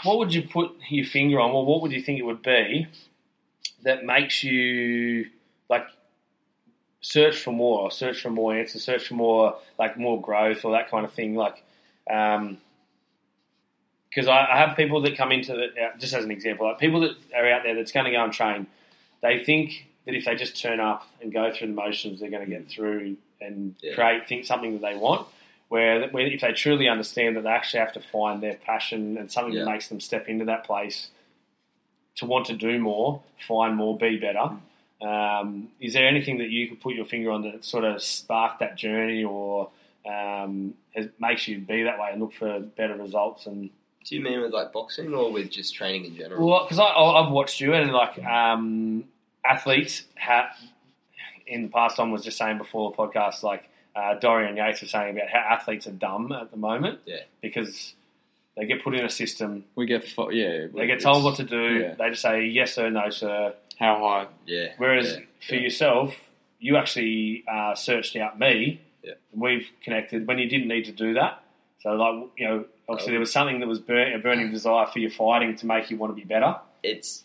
what 0.03 0.19
would 0.19 0.33
you 0.33 0.43
put 0.43 0.71
your 0.89 1.05
finger 1.05 1.39
on? 1.39 1.51
Well, 1.51 1.65
what 1.65 1.81
would 1.81 1.91
you 1.91 2.01
think 2.01 2.19
it 2.19 2.23
would 2.23 2.43
be 2.43 2.87
that 3.83 4.05
makes 4.05 4.43
you 4.43 5.25
like 5.69 5.85
search 7.01 7.37
for 7.37 7.51
more, 7.51 7.91
search 7.91 8.21
for 8.21 8.29
more 8.29 8.55
answers, 8.55 8.83
search 8.83 9.07
for 9.07 9.15
more 9.15 9.57
like 9.79 9.97
more 9.97 10.21
growth 10.21 10.63
or 10.63 10.71
that 10.73 10.89
kind 10.89 11.03
of 11.03 11.13
thing? 11.13 11.35
Like, 11.35 11.63
um, 12.09 12.59
because 14.09 14.27
I, 14.27 14.45
I 14.45 14.57
have 14.57 14.77
people 14.77 15.01
that 15.01 15.17
come 15.17 15.31
into 15.31 15.53
the 15.53 15.65
uh, 15.65 15.97
just 15.97 16.13
as 16.13 16.23
an 16.23 16.31
example, 16.31 16.67
like 16.67 16.79
people 16.79 17.01
that 17.01 17.15
are 17.35 17.49
out 17.49 17.63
there 17.63 17.75
that's 17.75 17.91
going 17.91 18.05
to 18.05 18.11
go 18.11 18.23
and 18.23 18.31
train, 18.31 18.67
they 19.21 19.43
think 19.43 19.87
that 20.05 20.13
if 20.13 20.25
they 20.25 20.35
just 20.35 20.61
turn 20.61 20.79
up 20.79 21.07
and 21.21 21.33
go 21.33 21.51
through 21.51 21.67
the 21.67 21.73
motions, 21.73 22.19
they're 22.19 22.29
going 22.29 22.45
to 22.45 22.49
get 22.49 22.69
through 22.69 23.17
and 23.45 23.75
Yeah. 23.81 23.93
create 23.95 24.27
think 24.27 24.45
something 24.45 24.73
that 24.73 24.81
they 24.81 24.95
want. 24.95 25.27
Where, 25.69 26.07
where 26.09 26.27
if 26.27 26.41
they 26.41 26.51
truly 26.53 26.87
understand 26.87 27.35
that 27.35 27.43
they 27.43 27.49
actually 27.49 27.79
have 27.79 27.93
to 27.93 27.99
find 27.99 28.43
their 28.43 28.55
passion 28.55 29.17
and 29.17 29.31
something 29.31 29.53
Yeah. 29.53 29.63
that 29.65 29.71
makes 29.71 29.87
them 29.87 29.99
step 29.99 30.27
into 30.29 30.45
that 30.45 30.63
place 30.65 31.09
to 32.15 32.25
want 32.25 32.45
to 32.47 32.53
do 32.53 32.77
more, 32.79 33.21
find 33.47 33.75
more, 33.75 33.97
be 33.97 34.17
better. 34.17 34.51
Um, 35.01 35.69
is 35.79 35.93
there 35.93 36.07
anything 36.07 36.37
that 36.37 36.49
you 36.49 36.67
could 36.69 36.79
put 36.79 36.93
your 36.93 37.05
finger 37.05 37.31
on 37.31 37.41
that 37.41 37.65
sort 37.65 37.83
of 37.85 38.01
sparked 38.03 38.59
that 38.59 38.75
journey 38.77 39.23
or 39.23 39.69
um, 40.05 40.75
has, 40.95 41.07
makes 41.19 41.47
you 41.47 41.57
be 41.59 41.83
that 41.83 41.97
way 41.99 42.09
and 42.11 42.21
look 42.21 42.33
for 42.33 42.59
better 42.59 42.95
results 42.95 43.45
and 43.47 43.69
do 44.05 44.15
you 44.17 44.21
mean 44.21 44.41
with 44.41 44.51
like 44.51 44.73
boxing 44.73 45.13
or 45.13 45.31
with 45.31 45.49
just 45.49 45.73
training 45.73 46.03
in 46.05 46.15
general? 46.17 46.45
well, 46.45 46.65
because 46.65 46.77
I've 46.77 47.31
watched 47.31 47.61
you 47.61 47.73
and 47.73 47.89
like 47.93 48.21
um, 48.23 49.05
athletes 49.45 50.03
have 50.15 50.47
in 51.47 51.63
the 51.63 51.67
past. 51.69 51.97
Tom 51.97 52.11
was 52.11 52.23
just 52.23 52.37
saying 52.37 52.57
before 52.57 52.91
the 52.91 52.97
podcast, 52.97 53.43
like 53.43 53.69
uh, 53.95 54.15
Dorian 54.19 54.57
Yates 54.57 54.81
was 54.81 54.91
saying 54.91 55.15
about 55.17 55.29
how 55.29 55.39
athletes 55.39 55.87
are 55.87 55.91
dumb 55.91 56.31
at 56.31 56.51
the 56.51 56.57
moment. 56.57 56.99
Yeah. 57.05 57.21
because 57.41 57.93
they 58.55 58.65
get 58.65 58.83
put 58.83 58.93
in 58.95 59.03
a 59.03 59.09
system, 59.09 59.65
We 59.75 59.85
get 59.87 60.07
fo- 60.07 60.29
yeah. 60.29 60.67
they 60.73 60.85
get 60.87 60.99
told 61.01 61.23
what 61.23 61.35
to 61.37 61.43
do. 61.43 61.79
yeah. 61.79 61.95
They 61.95 62.09
just 62.09 62.21
say 62.21 62.45
yes 62.45 62.73
sir, 62.75 62.89
no 62.89 63.09
sir. 63.09 63.53
How 63.79 63.97
high? 63.99 64.27
yeah. 64.45 64.73
Whereas 64.77 65.13
yeah, 65.13 65.19
for 65.47 65.55
yeah. 65.55 65.61
yourself, 65.61 66.15
you 66.59 66.77
actually 66.77 67.43
uh, 67.51 67.73
searched 67.75 68.15
out 68.15 68.37
me. 68.39 68.79
Yeah. 69.03 69.13
We've 69.35 69.67
connected 69.83 70.27
when 70.27 70.37
you 70.37 70.47
didn't 70.47 70.67
need 70.67 70.85
to 70.85 70.91
do 70.91 71.15
that. 71.15 71.43
So, 71.81 71.89
like 71.93 72.29
you 72.37 72.47
know, 72.47 72.65
obviously 72.87 73.11
Oh. 73.11 73.13
there 73.15 73.19
was 73.19 73.31
something 73.33 73.59
that 73.59 73.67
was 73.67 73.79
burn, 73.79 74.13
a 74.13 74.19
burning 74.19 74.51
desire 74.51 74.85
for 74.85 74.99
your 74.99 75.09
fighting 75.11 75.55
to 75.57 75.65
make 75.65 75.89
you 75.91 75.97
want 75.97 76.11
to 76.11 76.15
be 76.15 76.23
better. 76.25 76.55
it's 76.83 77.23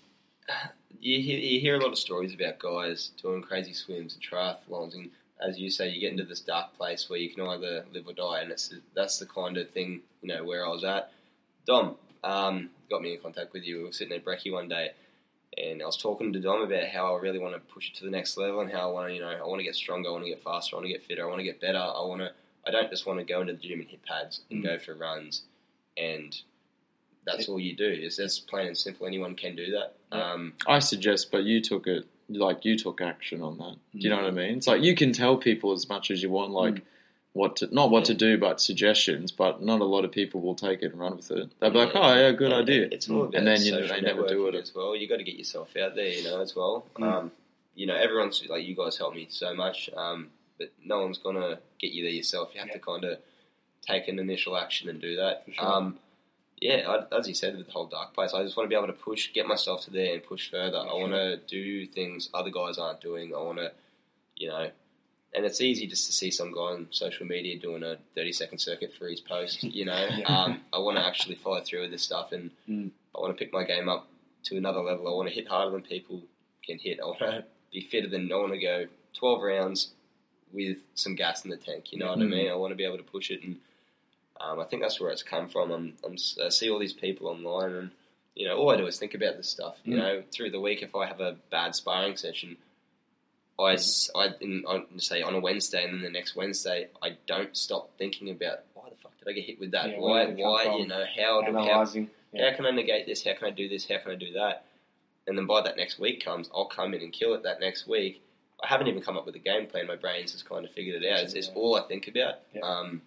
you 1.00 1.20
hear, 1.22 1.38
you 1.38 1.60
hear 1.60 1.76
a 1.76 1.80
lot 1.80 1.92
of 1.92 1.98
stories 1.98 2.34
about 2.34 2.58
guys 2.58 3.10
doing 3.22 3.42
crazy 3.42 3.72
swims 3.72 4.14
and 4.14 4.22
triathlons, 4.22 4.94
and 4.94 5.10
as 5.46 5.58
you 5.58 5.70
say, 5.70 5.88
you 5.88 6.00
get 6.00 6.12
into 6.12 6.24
this 6.24 6.40
dark 6.40 6.76
place 6.76 7.08
where 7.08 7.18
you 7.18 7.30
can 7.30 7.46
either 7.46 7.84
live 7.92 8.06
or 8.08 8.12
die, 8.12 8.40
and 8.42 8.50
it's 8.50 8.74
that's 8.94 9.18
the 9.18 9.26
kind 9.26 9.56
of 9.56 9.70
thing 9.70 10.00
you 10.22 10.28
know 10.28 10.44
where 10.44 10.66
I 10.66 10.70
was 10.70 10.84
at. 10.84 11.12
Dom 11.66 11.96
um, 12.24 12.70
got 12.90 13.02
me 13.02 13.14
in 13.14 13.20
contact 13.20 13.52
with 13.52 13.62
you. 13.64 13.78
We 13.78 13.84
were 13.84 13.92
sitting 13.92 14.16
at 14.16 14.24
Brekkie 14.24 14.52
one 14.52 14.68
day, 14.68 14.90
and 15.56 15.82
I 15.82 15.86
was 15.86 15.96
talking 15.96 16.32
to 16.32 16.40
Dom 16.40 16.62
about 16.62 16.88
how 16.88 17.14
I 17.14 17.20
really 17.20 17.38
want 17.38 17.54
to 17.54 17.60
push 17.72 17.90
it 17.90 17.96
to 17.96 18.04
the 18.04 18.10
next 18.10 18.36
level, 18.36 18.60
and 18.60 18.70
how 18.70 18.88
I 18.88 18.92
want 18.92 19.08
to 19.08 19.14
you 19.14 19.20
know 19.20 19.28
I 19.28 19.46
want 19.46 19.60
to 19.60 19.64
get 19.64 19.76
stronger, 19.76 20.08
I 20.08 20.12
want 20.12 20.24
to 20.24 20.30
get 20.30 20.42
faster, 20.42 20.74
I 20.74 20.78
want 20.78 20.86
to 20.86 20.92
get 20.92 21.04
fitter, 21.04 21.24
I 21.24 21.28
want 21.28 21.38
to 21.40 21.44
get 21.44 21.60
better. 21.60 21.78
I 21.78 22.02
want 22.04 22.20
to 22.20 22.32
I 22.66 22.70
don't 22.70 22.90
just 22.90 23.06
want 23.06 23.18
to 23.18 23.24
go 23.24 23.40
into 23.40 23.52
the 23.54 23.58
gym 23.60 23.80
and 23.80 23.88
hit 23.88 24.02
pads 24.04 24.40
and 24.50 24.60
Mm. 24.60 24.64
go 24.64 24.78
for 24.78 24.94
runs, 24.94 25.42
and 25.96 26.36
that's 27.26 27.48
all 27.48 27.58
you 27.60 27.74
do. 27.76 27.86
It's 27.88 28.16
just 28.16 28.46
plain 28.48 28.66
and 28.68 28.76
simple. 28.78 29.06
Anyone 29.06 29.34
can 29.34 29.54
do 29.56 29.72
that. 29.72 29.94
Um, 30.16 30.54
I 30.66 30.78
suggest, 30.78 31.30
but 31.30 31.44
you 31.44 31.60
took 31.60 31.86
it 31.86 32.06
like 32.30 32.64
you 32.64 32.76
took 32.76 33.00
action 33.00 33.42
on 33.42 33.58
that. 33.58 33.76
Do 33.94 33.98
you 34.00 34.10
know 34.10 34.16
Mm. 34.18 34.22
what 34.24 34.28
I 34.28 34.36
mean? 34.36 34.56
It's 34.58 34.66
like 34.66 34.82
you 34.82 34.94
can 34.94 35.12
tell 35.12 35.36
people 35.36 35.72
as 35.72 35.88
much 35.88 36.10
as 36.10 36.22
you 36.22 36.30
want, 36.30 36.52
like 36.52 36.74
Mm. 36.76 36.82
what 37.32 37.56
to 37.56 37.74
not 37.74 37.90
what 37.90 38.00
Yeah. 38.00 38.14
to 38.14 38.14
do, 38.14 38.38
but 38.38 38.60
suggestions. 38.60 39.32
But 39.32 39.62
not 39.62 39.80
a 39.80 39.84
lot 39.84 40.04
of 40.04 40.12
people 40.12 40.40
will 40.40 40.54
take 40.54 40.82
it 40.82 40.92
and 40.92 41.00
run 41.00 41.16
with 41.16 41.30
it. 41.30 41.50
They'll 41.60 41.70
be 41.70 41.78
like, 41.78 41.94
Yeah. 41.94 42.00
"Oh 42.02 42.14
yeah, 42.14 42.32
good 42.32 42.50
Yeah, 42.50 42.58
idea." 42.58 42.88
It's 42.90 43.08
all 43.08 43.22
about 43.22 43.34
And 43.34 43.46
then, 43.46 43.62
you 43.62 43.72
know, 43.72 43.86
they 43.86 44.00
never 44.00 44.26
do 44.26 44.46
it. 44.48 44.54
as 44.54 44.74
well. 44.74 44.94
You 44.96 45.06
got 45.06 45.16
to 45.18 45.22
get 45.24 45.36
yourself 45.36 45.76
out 45.76 45.94
there, 45.94 46.08
you 46.08 46.24
know, 46.24 46.40
as 46.40 46.54
well. 46.56 46.86
Mm. 46.96 47.02
Um, 47.12 47.32
you 47.74 47.86
know, 47.86 47.94
everyone's 47.94 48.44
like 48.48 48.66
you 48.66 48.74
guys 48.74 48.96
helped 48.98 49.16
me 49.16 49.26
so 49.30 49.54
much, 49.54 49.88
um, 49.96 50.30
but 50.58 50.70
no 50.84 51.00
one's 51.02 51.18
gonna 51.18 51.60
get 51.78 51.92
you 51.92 52.02
there 52.02 52.12
yourself. 52.12 52.50
You 52.52 52.58
have 52.60 52.68
Yeah. 52.68 52.74
to 52.74 52.80
kind 52.80 53.04
of 53.04 53.18
take 53.86 54.08
an 54.08 54.18
initial 54.18 54.56
action 54.56 54.88
and 54.90 55.00
do 55.00 55.16
that. 55.16 55.44
For 55.46 55.52
sure. 55.52 55.64
Um, 55.64 55.98
yeah, 56.60 57.04
I, 57.12 57.16
as 57.16 57.28
you 57.28 57.34
said 57.34 57.56
with 57.56 57.66
the 57.66 57.72
whole 57.72 57.86
dark 57.86 58.14
place, 58.14 58.32
I 58.34 58.42
just 58.42 58.56
want 58.56 58.66
to 58.66 58.68
be 58.68 58.76
able 58.76 58.86
to 58.88 58.92
push, 58.92 59.32
get 59.32 59.46
myself 59.46 59.82
to 59.84 59.90
there 59.90 60.14
and 60.14 60.22
push 60.22 60.50
further. 60.50 60.78
I 60.78 60.92
want 60.94 61.12
to 61.12 61.36
do 61.36 61.86
things 61.86 62.28
other 62.34 62.50
guys 62.50 62.78
aren't 62.78 63.00
doing. 63.00 63.34
I 63.34 63.38
want 63.38 63.58
to, 63.58 63.72
you 64.36 64.48
know, 64.48 64.70
and 65.34 65.44
it's 65.44 65.60
easy 65.60 65.86
just 65.86 66.06
to 66.06 66.12
see 66.12 66.30
some 66.30 66.52
guy 66.52 66.60
on 66.60 66.86
social 66.90 67.26
media 67.26 67.58
doing 67.58 67.82
a 67.82 67.98
30 68.14 68.32
second 68.32 68.58
circuit 68.58 68.92
for 68.98 69.06
his 69.08 69.20
post, 69.20 69.62
you 69.62 69.84
know. 69.84 70.08
Yeah. 70.16 70.24
um, 70.26 70.60
I 70.72 70.78
want 70.78 70.96
to 70.96 71.04
actually 71.06 71.36
follow 71.36 71.60
through 71.60 71.82
with 71.82 71.90
this 71.90 72.02
stuff 72.02 72.32
and 72.32 72.50
Mm. 72.68 72.90
I 73.16 73.20
want 73.20 73.36
to 73.36 73.44
pick 73.44 73.52
my 73.52 73.64
game 73.64 73.88
up 73.88 74.08
to 74.44 74.56
another 74.56 74.80
level. 74.80 75.08
I 75.08 75.10
want 75.16 75.28
to 75.28 75.34
hit 75.34 75.48
harder 75.48 75.70
than 75.72 75.82
people 75.82 76.22
can 76.64 76.78
hit. 76.78 77.00
I 77.02 77.04
want 77.06 77.18
to 77.20 77.44
be 77.72 77.80
fitter 77.82 78.08
than, 78.08 78.30
I 78.32 78.36
want 78.36 78.52
to 78.52 78.58
go 78.60 78.86
12 79.14 79.42
rounds 79.42 79.90
with 80.52 80.78
some 80.94 81.14
gas 81.14 81.44
in 81.44 81.50
the 81.50 81.56
tank, 81.56 81.92
you 81.92 81.98
know 81.98 82.06
what 82.08 82.18
I 82.18 82.22
Mm. 82.22 82.30
mean? 82.30 82.50
I 82.50 82.54
want 82.54 82.70
to 82.72 82.76
be 82.76 82.84
able 82.84 82.96
to 82.98 83.02
push 83.02 83.30
it 83.30 83.42
and 83.42 83.56
um, 84.40 84.60
I 84.60 84.64
think 84.64 84.82
that's 84.82 85.00
where 85.00 85.10
it's 85.10 85.22
come 85.22 85.48
from. 85.48 85.70
I'm, 85.70 85.92
I'm, 86.04 86.16
I 86.44 86.48
see 86.50 86.70
all 86.70 86.78
these 86.78 86.92
people 86.92 87.28
online, 87.28 87.72
and 87.72 87.90
you 88.34 88.46
know, 88.46 88.56
all 88.56 88.70
I 88.70 88.76
do 88.76 88.86
is 88.86 88.98
think 88.98 89.14
about 89.14 89.36
this 89.36 89.48
stuff. 89.48 89.76
You 89.84 89.94
Mm. 89.94 89.98
know, 89.98 90.22
through 90.32 90.50
the 90.50 90.60
week, 90.60 90.82
if 90.82 90.94
I 90.94 91.06
have 91.06 91.20
a 91.20 91.36
bad 91.50 91.74
sparring 91.74 92.16
session, 92.16 92.56
I 93.58 94.28
in, 94.40 94.64
on, 94.66 94.86
say 94.98 95.22
on 95.22 95.34
a 95.34 95.40
Wednesday 95.40 95.82
and 95.82 95.94
then 95.94 96.02
the 96.02 96.10
next 96.10 96.36
Wednesday, 96.36 96.88
I 97.02 97.16
don't 97.26 97.56
stop 97.56 97.90
thinking 97.98 98.30
about 98.30 98.60
why 98.74 98.84
the 98.88 98.96
fuck 99.02 99.12
did 99.18 99.28
I 99.28 99.32
get 99.32 99.44
hit 99.44 99.58
with 99.58 99.72
that? 99.72 99.90
Yeah, 99.90 99.98
why, 99.98 100.10
where 100.12 100.26
did 100.26 100.38
it 100.38 100.42
come 100.42 100.52
why, 100.52 100.76
you 100.76 100.86
know, 100.86 101.04
how, 101.16 101.42
do, 101.42 101.52
how. 101.56 101.84
Yeah. 102.32 102.50
how 102.50 102.56
can 102.56 102.66
I 102.66 102.70
negate 102.70 103.06
this? 103.06 103.24
How 103.24 103.34
can 103.34 103.48
I 103.48 103.50
do 103.50 103.68
this? 103.68 103.88
How 103.88 103.98
can 103.98 104.12
I 104.12 104.14
do 104.14 104.32
that? 104.34 104.64
And 105.26 105.36
then 105.36 105.46
by 105.46 105.60
that 105.62 105.76
next 105.76 105.98
week 105.98 106.24
comes, 106.24 106.48
I'll 106.54 106.66
come 106.66 106.94
in 106.94 107.02
and 107.02 107.12
kill 107.12 107.34
it 107.34 107.42
that 107.42 107.58
next 107.60 107.88
week. 107.88 108.22
I 108.62 108.66
haven't 108.68 108.86
even 108.86 109.02
come 109.02 109.16
up 109.16 109.26
with 109.26 109.34
a 109.34 109.40
game 109.40 109.66
plan. 109.66 109.86
My 109.88 109.96
brain's 109.96 110.32
just 110.32 110.48
kind 110.48 110.64
of 110.64 110.70
figured 110.70 111.02
it 111.02 111.12
out. 111.12 111.20
It's, 111.20 111.34
it's 111.34 111.50
all 111.54 111.74
I 111.76 111.82
think 111.82 112.06
about. 112.08 112.36
Yeah. 112.54 112.60
Um, 112.62 113.02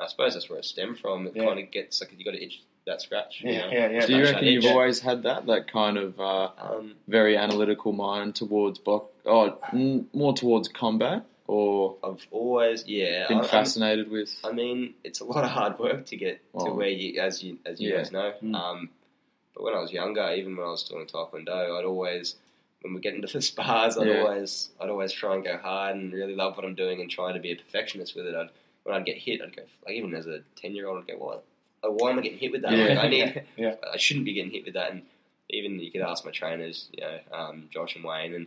I 0.00 0.06
suppose 0.08 0.34
that's 0.34 0.48
where 0.48 0.58
it 0.58 0.64
stemmed 0.64 0.98
from. 0.98 1.26
It 1.26 1.36
Yeah. 1.36 1.44
kind 1.46 1.60
of 1.60 1.70
gets 1.70 2.00
like 2.00 2.12
you 2.16 2.24
got 2.24 2.32
to 2.32 2.42
itch 2.42 2.62
that 2.86 3.00
scratch. 3.02 3.40
you 3.42 3.52
Yeah, 3.52 3.60
know? 3.66 3.72
yeah, 3.72 3.90
yeah. 3.90 4.06
Do 4.06 4.12
you 4.16 4.24
Scratch 4.24 4.34
reckon 4.34 4.44
that 4.46 4.50
you've 4.52 4.64
itch. 4.64 4.70
always 4.72 5.00
had 5.00 5.22
that, 5.24 5.46
that 5.46 5.68
kind 5.70 5.96
of 5.98 6.18
uh, 6.18 6.50
Um, 6.58 6.94
very 7.06 7.36
analytical 7.36 7.92
mind 7.92 8.34
towards 8.34 8.78
box, 8.78 9.12
oh, 9.26 9.58
n- 9.72 10.08
more 10.12 10.32
towards 10.34 10.66
combat, 10.68 11.24
or 11.46 11.96
I've 12.02 12.26
always, 12.32 12.84
yeah, 12.88 13.28
been 13.28 13.36
I- 13.38 13.40
I'm- 13.42 13.48
fascinated 13.48 14.10
with? 14.10 14.34
I 14.42 14.50
mean, 14.52 14.94
it's 15.04 15.20
a 15.20 15.24
lot 15.24 15.44
of 15.44 15.50
hard 15.50 15.78
work 15.78 16.06
to 16.06 16.16
get 16.16 16.40
to 16.58 16.70
Oh. 16.70 16.74
where 16.74 16.88
you, 16.88 17.20
as 17.20 17.42
you 17.44 17.58
as 17.66 17.80
you 17.80 17.90
Yeah. 17.90 17.98
guys 17.98 18.10
know. 18.12 18.32
Mm. 18.42 18.54
Um, 18.56 18.90
but 19.54 19.62
when 19.62 19.74
I 19.74 19.80
was 19.80 19.92
younger, 19.92 20.32
even 20.34 20.56
when 20.56 20.66
I 20.66 20.70
was 20.70 20.82
doing 20.82 21.06
taekwondo, 21.06 21.78
I'd 21.78 21.84
always, 21.84 22.34
when 22.80 22.94
we 22.94 23.00
get 23.00 23.14
into 23.14 23.28
the 23.32 23.42
spars, 23.42 23.96
I'd 23.98 24.08
Yeah. 24.08 24.22
always, 24.22 24.70
I'd 24.80 24.88
always 24.88 25.12
try 25.12 25.34
and 25.36 25.44
go 25.44 25.56
hard 25.58 25.94
and 25.96 26.12
really 26.12 26.34
love 26.34 26.56
what 26.56 26.64
I'm 26.64 26.74
doing 26.74 27.00
and 27.00 27.08
try 27.10 27.32
to 27.32 27.38
be 27.38 27.52
a 27.52 27.56
perfectionist 27.56 28.16
with 28.16 28.26
it. 28.26 28.34
I'd, 28.34 28.48
when 28.84 28.94
I'd 28.96 29.04
get 29.06 29.16
hit, 29.16 29.40
I'd 29.42 29.54
go 29.54 29.62
like 29.86 29.94
even 29.94 30.14
as 30.14 30.26
a 30.26 30.40
ten 30.56 30.74
year 30.74 30.88
old, 30.88 30.98
I'd 31.02 31.08
go, 31.08 31.16
why, 31.18 31.34
like, 31.88 32.00
why 32.00 32.10
am 32.10 32.18
I 32.18 32.22
getting 32.22 32.38
hit 32.38 32.52
with 32.52 32.62
that? 32.62 32.72
Yeah. 32.72 32.84
Like, 32.88 32.98
I 32.98 33.08
need, 33.08 33.42
Yeah. 33.56 33.74
I 33.92 33.96
shouldn't 33.96 34.24
be 34.26 34.32
getting 34.34 34.50
hit 34.52 34.64
with 34.64 34.74
that. 34.74 34.90
And 34.92 35.02
even 35.50 35.78
you 35.80 35.90
could 35.90 36.00
ask 36.02 36.24
my 36.24 36.30
trainers, 36.30 36.88
you 36.92 37.02
know, 37.04 37.18
um, 37.32 37.68
Josh 37.72 37.96
and 37.96 38.04
Wayne, 38.04 38.34
and 38.34 38.46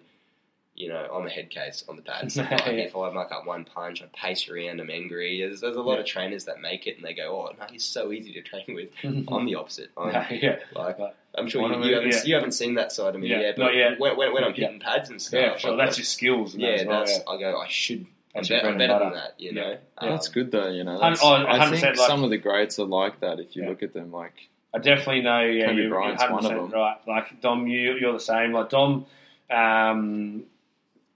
you 0.78 0.90
know, 0.90 1.08
I'm 1.14 1.26
a 1.26 1.30
head 1.30 1.50
case 1.50 1.86
on 1.88 1.96
the 1.96 2.02
pads. 2.02 2.36
Like, 2.38 2.50
Yeah. 2.50 2.70
If 2.72 2.98
I 2.98 3.10
muck 3.10 3.32
up 3.32 3.46
one 3.46 3.64
punch, 3.64 4.02
I 4.02 4.08
pace 4.14 4.50
around, 4.50 4.82
I'm 4.82 4.90
angry. 4.90 5.40
There's, 5.40 5.62
there's 5.62 5.78
a 5.78 5.82
lot 5.82 5.94
Yeah. 5.94 6.00
of 6.02 6.06
trainers 6.06 6.44
that 6.46 6.60
make 6.60 6.86
it 6.86 6.98
and 6.98 7.06
they 7.06 7.14
go, 7.14 7.48
oh, 7.50 7.56
no, 7.58 7.66
he's 7.72 7.86
so 7.86 8.12
easy 8.12 8.34
to 8.34 8.42
train 8.42 8.66
with. 8.68 8.90
I'm 9.32 9.46
the 9.46 9.56
opposite. 9.56 9.90
I'm, 9.98 10.10
yeah. 10.32 10.58
like. 10.74 10.98
I'm 11.38 11.48
sure 11.48 11.62
you, 11.70 11.84
you, 11.86 11.96
haven't, 11.96 12.12
yeah. 12.14 12.24
you 12.26 12.36
haven't 12.36 12.52
seen 12.54 12.76
that 12.76 12.92
side 12.92 13.14
of 13.16 13.22
me 13.22 13.28
Yeah, 13.30 13.40
yet. 13.42 13.56
But 13.58 13.64
not 13.64 13.76
yet. 13.76 14.00
When, 14.00 14.18
when, 14.18 14.34
when 14.34 14.44
I'm 14.44 14.54
hitting 14.54 14.80
pads 14.82 15.10
and 15.10 15.22
stuff, 15.22 15.40
Yeah, 15.40 15.58
sure. 15.58 15.72
like, 15.72 15.88
That's 15.88 15.98
your 15.98 16.06
skills. 16.06 16.56
Yeah, 16.56 16.84
well, 16.86 17.00
that's, 17.00 17.18
yeah. 17.20 17.24
I 17.34 17.40
go, 17.40 17.58
I 17.60 17.68
should. 17.70 18.06
That's 18.36 18.52
I'm, 18.52 18.66
I'm 18.66 18.78
better 18.78 18.94
and 18.94 19.02
than 19.02 19.14
that, 19.14 19.34
you 19.40 19.52
Yeah. 19.52 19.62
know. 19.62 19.70
Yeah. 20.02 20.10
That's 20.10 20.28
good 20.28 20.52
though, 20.52 20.70
you 20.70 20.84
know. 20.84 21.00
That's, 21.00 21.22
oh, 21.24 21.34
I 21.34 21.58
100% 21.58 21.70
think 21.70 21.84
like- 21.98 22.08
some 22.08 22.24
of 22.24 22.30
the 22.30 22.38
greats 22.38 22.78
are 22.80 22.86
like 22.86 23.22
that. 23.22 23.40
If 23.40 23.56
you 23.56 23.64
Yeah. 23.64 23.70
look 23.70 23.82
at 23.84 23.94
them, 23.94 24.12
like 24.12 24.34
I 24.74 24.78
definitely 24.80 25.22
know. 25.22 25.40
Yeah, 25.42 25.68
Kobe 25.68 25.76
you, 25.78 25.82
you're 25.84 25.90
Bryant's 25.92 26.22
one 26.24 26.46
of 26.46 26.52
100% 26.52 26.70
them. 26.72 26.80
right. 26.80 26.98
Like 27.08 27.42
Dom, 27.42 27.68
you 27.68 27.94
you're 27.96 28.12
the 28.14 28.20
same. 28.20 28.52
Like 28.52 28.70
Dom, 28.70 29.06
um, 29.50 30.44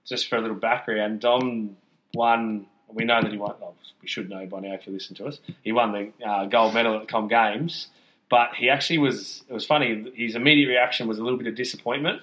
just 0.05 0.27
for 0.29 0.37
a 0.37 0.41
little 0.41 0.55
background, 0.55 1.19
Dom 1.19 1.75
won. 2.13 2.65
We 2.91 3.03
know 3.05 3.21
that 3.21 3.31
he 3.31 3.37
won. 3.37 3.53
Oh, 3.61 3.73
we 4.01 4.07
should 4.07 4.29
know 4.29 4.45
by 4.47 4.61
now 4.61 4.73
if 4.73 4.87
you 4.87 4.93
listen 4.93 5.15
to 5.17 5.25
us. 5.27 5.39
He 5.61 5.71
won 5.71 5.91
the 5.91 6.25
uh, 6.25 6.45
gold 6.45 6.73
medal 6.73 6.95
at 6.95 7.01
the 7.01 7.05
Com 7.07 7.27
Games, 7.27 7.87
but 8.29 8.55
he 8.55 8.69
actually 8.69 8.99
was. 8.99 9.43
It 9.49 9.53
was 9.53 9.65
funny. 9.65 10.09
His 10.15 10.35
immediate 10.35 10.67
reaction 10.69 11.07
was 11.07 11.19
a 11.19 11.23
little 11.23 11.37
bit 11.37 11.47
of 11.47 11.55
disappointment. 11.55 12.21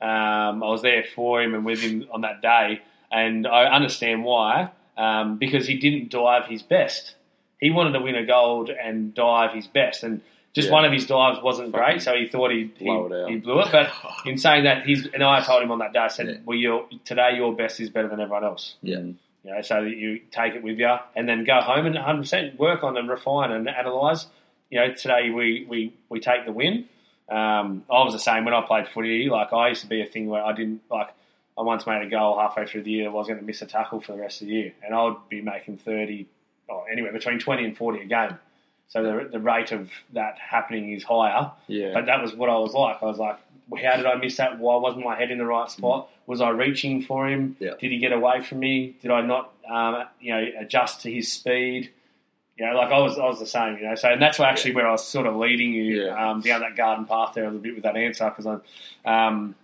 Um, 0.00 0.62
I 0.64 0.68
was 0.68 0.82
there 0.82 1.04
for 1.14 1.40
him 1.40 1.54
and 1.54 1.64
with 1.64 1.78
him 1.80 2.06
on 2.10 2.22
that 2.22 2.42
day, 2.42 2.82
and 3.12 3.46
I 3.46 3.64
understand 3.66 4.24
why. 4.24 4.70
Um, 4.96 5.38
because 5.38 5.66
he 5.66 5.78
didn't 5.78 6.10
dive 6.10 6.46
his 6.46 6.62
best. 6.62 7.14
He 7.60 7.70
wanted 7.70 7.92
to 7.92 8.00
win 8.00 8.14
a 8.14 8.26
gold 8.26 8.68
and 8.70 9.14
dive 9.14 9.52
his 9.54 9.66
best, 9.66 10.02
and 10.02 10.20
just 10.52 10.68
Yeah. 10.68 10.72
one 10.74 10.84
of 10.84 10.92
his 10.92 11.06
dives 11.06 11.38
wasn't 11.42 11.72
great, 11.72 12.02
so 12.02 12.14
he 12.14 12.26
thought 12.28 12.50
he 12.50 12.70
he, 12.76 12.86
it 12.86 13.12
out. 13.12 13.30
he 13.30 13.36
blew 13.36 13.60
it. 13.60 13.68
But 13.72 13.90
in 14.26 14.36
saying 14.36 14.64
that, 14.64 14.84
he's 14.84 15.06
and 15.06 15.22
I 15.22 15.40
told 15.40 15.62
him 15.62 15.70
on 15.70 15.78
that 15.78 15.92
day, 15.94 16.00
I 16.00 16.08
said, 16.08 16.26
Yeah. 16.28 16.36
"Well, 16.44 16.58
your 16.58 16.86
today 17.06 17.36
your 17.36 17.54
best 17.54 17.80
is 17.80 17.88
better 17.88 18.08
than 18.08 18.20
everyone 18.20 18.44
else." 18.44 18.76
Yeah. 18.82 18.96
mm, 18.96 19.14
You 19.44 19.54
know, 19.54 19.62
so 19.62 19.82
that 19.82 19.96
you 19.96 20.20
take 20.30 20.54
it 20.54 20.62
with 20.62 20.78
you, 20.78 20.94
and 21.16 21.26
then 21.28 21.44
go 21.44 21.60
home 21.62 21.86
and 21.86 21.94
100 21.94 22.18
percent 22.20 22.58
work 22.58 22.84
on 22.84 22.96
and 22.98 23.08
refine 23.08 23.50
and 23.50 23.66
analyse. 23.68 24.26
You 24.70 24.80
know, 24.80 24.92
today 24.92 25.30
we 25.30 25.64
we, 25.68 25.94
we 26.10 26.20
take 26.20 26.44
the 26.44 26.52
win. 26.52 26.84
Um, 27.30 27.84
I 27.90 28.04
was 28.04 28.12
the 28.12 28.18
same 28.18 28.44
when 28.44 28.52
I 28.52 28.60
played 28.60 28.88
footy. 28.88 29.30
Like 29.30 29.52
I 29.54 29.68
used 29.70 29.80
to 29.82 29.88
be 29.88 30.02
a 30.02 30.06
thing 30.06 30.26
where 30.28 30.44
I 30.44 30.52
didn't 30.52 30.82
like. 30.90 31.08
I 31.58 31.62
once 31.62 31.86
made 31.86 32.02
a 32.06 32.08
goal 32.08 32.38
halfway 32.38 32.66
through 32.66 32.82
the 32.84 32.90
year. 32.90 33.08
I 33.08 33.12
was 33.12 33.26
going 33.28 33.38
to 33.38 33.44
miss 33.44 33.60
a 33.62 33.66
tackle 33.66 34.00
for 34.00 34.12
the 34.12 34.18
rest 34.18 34.40
of 34.42 34.48
the 34.48 34.54
year, 34.54 34.72
and 34.84 34.94
I 34.94 35.04
would 35.04 35.16
be 35.28 35.42
making 35.42 35.78
30, 35.78 36.26
or 36.68 36.88
anywhere 36.90 37.12
between 37.12 37.38
20 37.38 37.64
and 37.64 37.76
40 37.76 38.00
a 38.00 38.04
game. 38.06 38.38
So 38.88 39.02
the, 39.02 39.28
the 39.30 39.38
rate 39.40 39.72
of 39.72 39.90
that 40.14 40.38
happening 40.38 40.92
is 40.92 41.02
higher. 41.04 41.50
yeah, 41.66 41.92
But 41.94 42.06
that 42.06 42.20
was 42.22 42.34
what 42.34 42.48
I 42.50 42.56
was 42.58 42.72
like. 42.74 43.02
I 43.02 43.06
was 43.06 43.18
like, 43.18 43.38
how 43.82 43.96
did 43.96 44.06
I 44.06 44.16
miss 44.16 44.36
that? 44.36 44.58
Why 44.58 44.76
wasn't 44.76 45.04
my 45.04 45.16
head 45.16 45.30
in 45.30 45.38
the 45.38 45.46
right 45.46 45.70
spot? 45.70 46.08
Was 46.26 46.40
I 46.42 46.50
reaching 46.50 47.02
for 47.02 47.26
him? 47.28 47.56
Yeah. 47.58 47.70
Did 47.80 47.90
he 47.90 47.98
get 47.98 48.12
away 48.12 48.42
from 48.42 48.58
me? 48.60 48.96
Did 49.00 49.10
I 49.10 49.22
not, 49.22 49.52
um, 49.68 50.04
you 50.20 50.34
know, 50.34 50.46
adjust 50.60 51.00
to 51.02 51.10
his 51.12 51.32
speed? 51.32 51.90
You 52.58 52.66
know, 52.66 52.74
like 52.76 52.92
I 52.92 52.98
was, 52.98 53.18
I 53.18 53.24
was 53.24 53.38
the 53.40 53.46
same. 53.46 53.78
You 53.78 53.88
know, 53.88 53.94
so 53.94 54.08
and 54.10 54.20
that's 54.20 54.38
actually 54.40 54.74
where 54.74 54.86
I 54.86 54.92
was 54.92 55.06
sort 55.06 55.26
of 55.26 55.36
leading 55.36 55.72
you 55.72 56.04
Yeah. 56.04 56.30
um, 56.30 56.42
down 56.42 56.60
that 56.60 56.76
garden 56.76 57.06
path 57.06 57.32
there 57.34 57.44
a 57.44 57.46
little 57.46 57.60
bit 57.62 57.74
with 57.74 57.84
that 57.84 57.96
answer 57.96 58.28
because 58.28 58.46
I'm. 58.46 58.62
Um, 59.10 59.54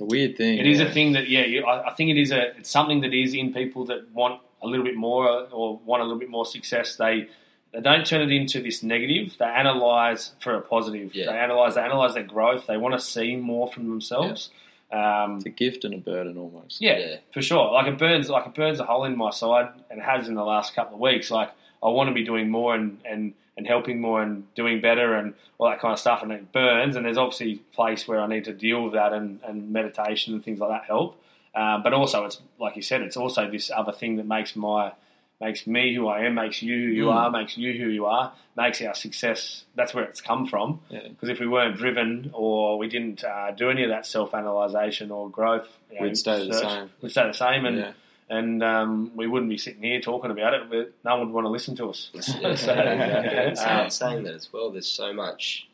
it's 0.00 0.12
a 0.12 0.16
weird 0.16 0.36
thing. 0.36 0.58
it 0.58 0.66
is 0.66 0.80
yeah. 0.80 0.86
a 0.86 0.92
thing 0.92 1.12
that 1.12 1.28
yeah, 1.28 1.44
you, 1.44 1.64
I, 1.64 1.90
I 1.90 1.94
think 1.94 2.10
it 2.10 2.16
is 2.20 2.30
a 2.32 2.56
it's 2.58 2.70
something 2.70 3.00
that 3.02 3.12
is 3.14 3.34
in 3.34 3.52
people 3.52 3.86
that 3.86 4.10
want 4.12 4.40
a 4.62 4.66
little 4.66 4.84
bit 4.84 4.96
more 4.96 5.28
uh, 5.28 5.42
or 5.50 5.78
want 5.84 6.00
a 6.02 6.04
little 6.04 6.18
bit 6.18 6.30
more 6.30 6.46
success. 6.46 6.96
They 6.96 7.28
they 7.72 7.80
don't 7.80 8.04
turn 8.06 8.20
it 8.22 8.32
into 8.34 8.60
this 8.62 8.82
negative. 8.82 9.34
They 9.38 9.44
analyze 9.44 10.32
for 10.40 10.54
a 10.54 10.60
positive. 10.60 11.14
Yeah. 11.14 11.26
They 11.26 11.38
analyze 11.38 11.74
they 11.76 11.82
analyze 11.82 12.14
their 12.14 12.24
growth. 12.24 12.66
They 12.66 12.76
want 12.76 12.94
to 12.94 13.00
see 13.00 13.36
more 13.36 13.70
from 13.72 13.88
themselves. 13.88 14.50
Um, 14.92 15.36
It's 15.36 15.46
a 15.46 15.50
gift 15.50 15.84
and 15.84 15.94
a 15.94 15.98
burden 15.98 16.36
almost. 16.36 16.80
yeah, 16.82 16.98
Yeah. 16.98 17.16
for 17.32 17.40
sure. 17.42 17.70
Like 17.72 17.86
it 17.86 17.96
burns, 17.96 18.28
like 18.28 18.46
it 18.46 18.54
burns 18.54 18.80
a 18.80 18.84
hole 18.84 19.04
in 19.04 19.16
my 19.16 19.30
side, 19.30 19.68
and 19.88 20.02
has 20.02 20.26
in 20.28 20.34
the 20.34 20.42
last 20.44 20.74
couple 20.74 20.94
of 20.96 21.00
weeks. 21.00 21.30
Like 21.30 21.50
I 21.82 21.88
want 21.90 22.08
to 22.08 22.14
be 22.14 22.24
doing 22.24 22.50
more 22.50 22.74
and 22.74 22.98
and 23.04 23.34
and 23.56 23.66
helping 23.66 24.00
more 24.00 24.22
and 24.22 24.52
doing 24.54 24.80
better 24.80 25.14
and 25.14 25.34
all 25.58 25.68
that 25.68 25.80
kind 25.80 25.92
of 25.92 25.98
stuff, 25.98 26.22
and 26.22 26.32
it 26.32 26.52
burns. 26.52 26.96
And 26.96 27.04
there's 27.04 27.18
obviously 27.18 27.52
a 27.72 27.74
place 27.76 28.06
where 28.08 28.20
I 28.20 28.26
need 28.26 28.44
to 28.44 28.52
deal 28.52 28.82
with 28.84 28.92
that, 28.94 29.12
and 29.12 29.40
and 29.44 29.70
meditation 29.70 30.34
and 30.34 30.44
things 30.44 30.58
like 30.60 30.70
that 30.70 30.84
help. 30.86 31.20
Uh, 31.54 31.78
but 31.82 31.92
also, 31.92 32.24
it's 32.24 32.40
like 32.58 32.76
you 32.76 32.82
said, 32.82 33.02
it's 33.02 33.16
also 33.16 33.50
this 33.50 33.70
other 33.70 33.92
thing 33.92 34.16
that 34.16 34.26
makes 34.26 34.54
my 34.56 34.92
makes 35.40 35.66
me 35.66 35.94
who 35.94 36.06
I 36.06 36.20
am, 36.26 36.34
makes 36.34 36.62
you 36.62 36.74
who 36.76 36.92
you 36.92 37.04
Mm. 37.06 37.14
are, 37.14 37.30
makes 37.30 37.56
you 37.56 37.72
who 37.72 37.88
you 37.88 38.04
are, 38.04 38.32
makes 38.58 38.82
our 38.82 38.94
success. 38.94 39.64
That's 39.74 39.94
where 39.94 40.04
it's 40.04 40.20
come 40.20 40.46
from. 40.46 40.82
Yeah. 40.90 41.08
Because 41.08 41.30
if 41.30 41.40
we 41.40 41.46
weren't 41.48 41.78
driven 41.78 42.30
or 42.34 42.76
we 42.76 42.88
didn't 42.88 43.24
uh, 43.24 43.50
do 43.52 43.70
any 43.70 43.82
of 43.82 43.88
that 43.88 44.04
self 44.04 44.34
analysation 44.34 45.10
or 45.10 45.30
growth, 45.30 45.66
you 45.90 45.96
know, 45.98 46.02
We'd 46.06 46.18
stay 46.18 46.46
the 46.46 46.52
same. 46.52 46.90
We'd 47.00 47.08
stay 47.10 47.26
the 47.26 47.32
same, 47.32 47.64
and 47.64 47.78
Yeah. 47.78 47.92
And 48.30 48.62
um, 48.62 49.10
we 49.14 49.26
wouldn't 49.26 49.50
be 49.50 49.58
sitting 49.58 49.82
here 49.82 50.00
talking 50.00 50.30
about 50.30 50.54
it. 50.54 50.70
But 50.70 50.94
no 51.04 51.18
one 51.18 51.26
would 51.26 51.34
want 51.34 51.44
to 51.46 51.50
listen 51.50 51.76
to 51.76 51.90
us. 51.90 52.10
Yeah, 52.14 52.54
So, 52.54 52.72
And 52.72 53.58
saying, 53.58 53.80
um, 53.80 53.90
saying 53.90 54.22
that 54.24 54.34
as 54.34 54.52
well, 54.52 54.70
there's 54.70 54.86
so 54.88 55.12
much, 55.12 55.68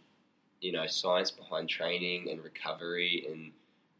you 0.61 0.73
know, 0.73 0.87
science 0.87 1.31
behind 1.31 1.69
training 1.69 2.31
and 2.31 2.42
recovery 2.42 3.27
and 3.31 3.53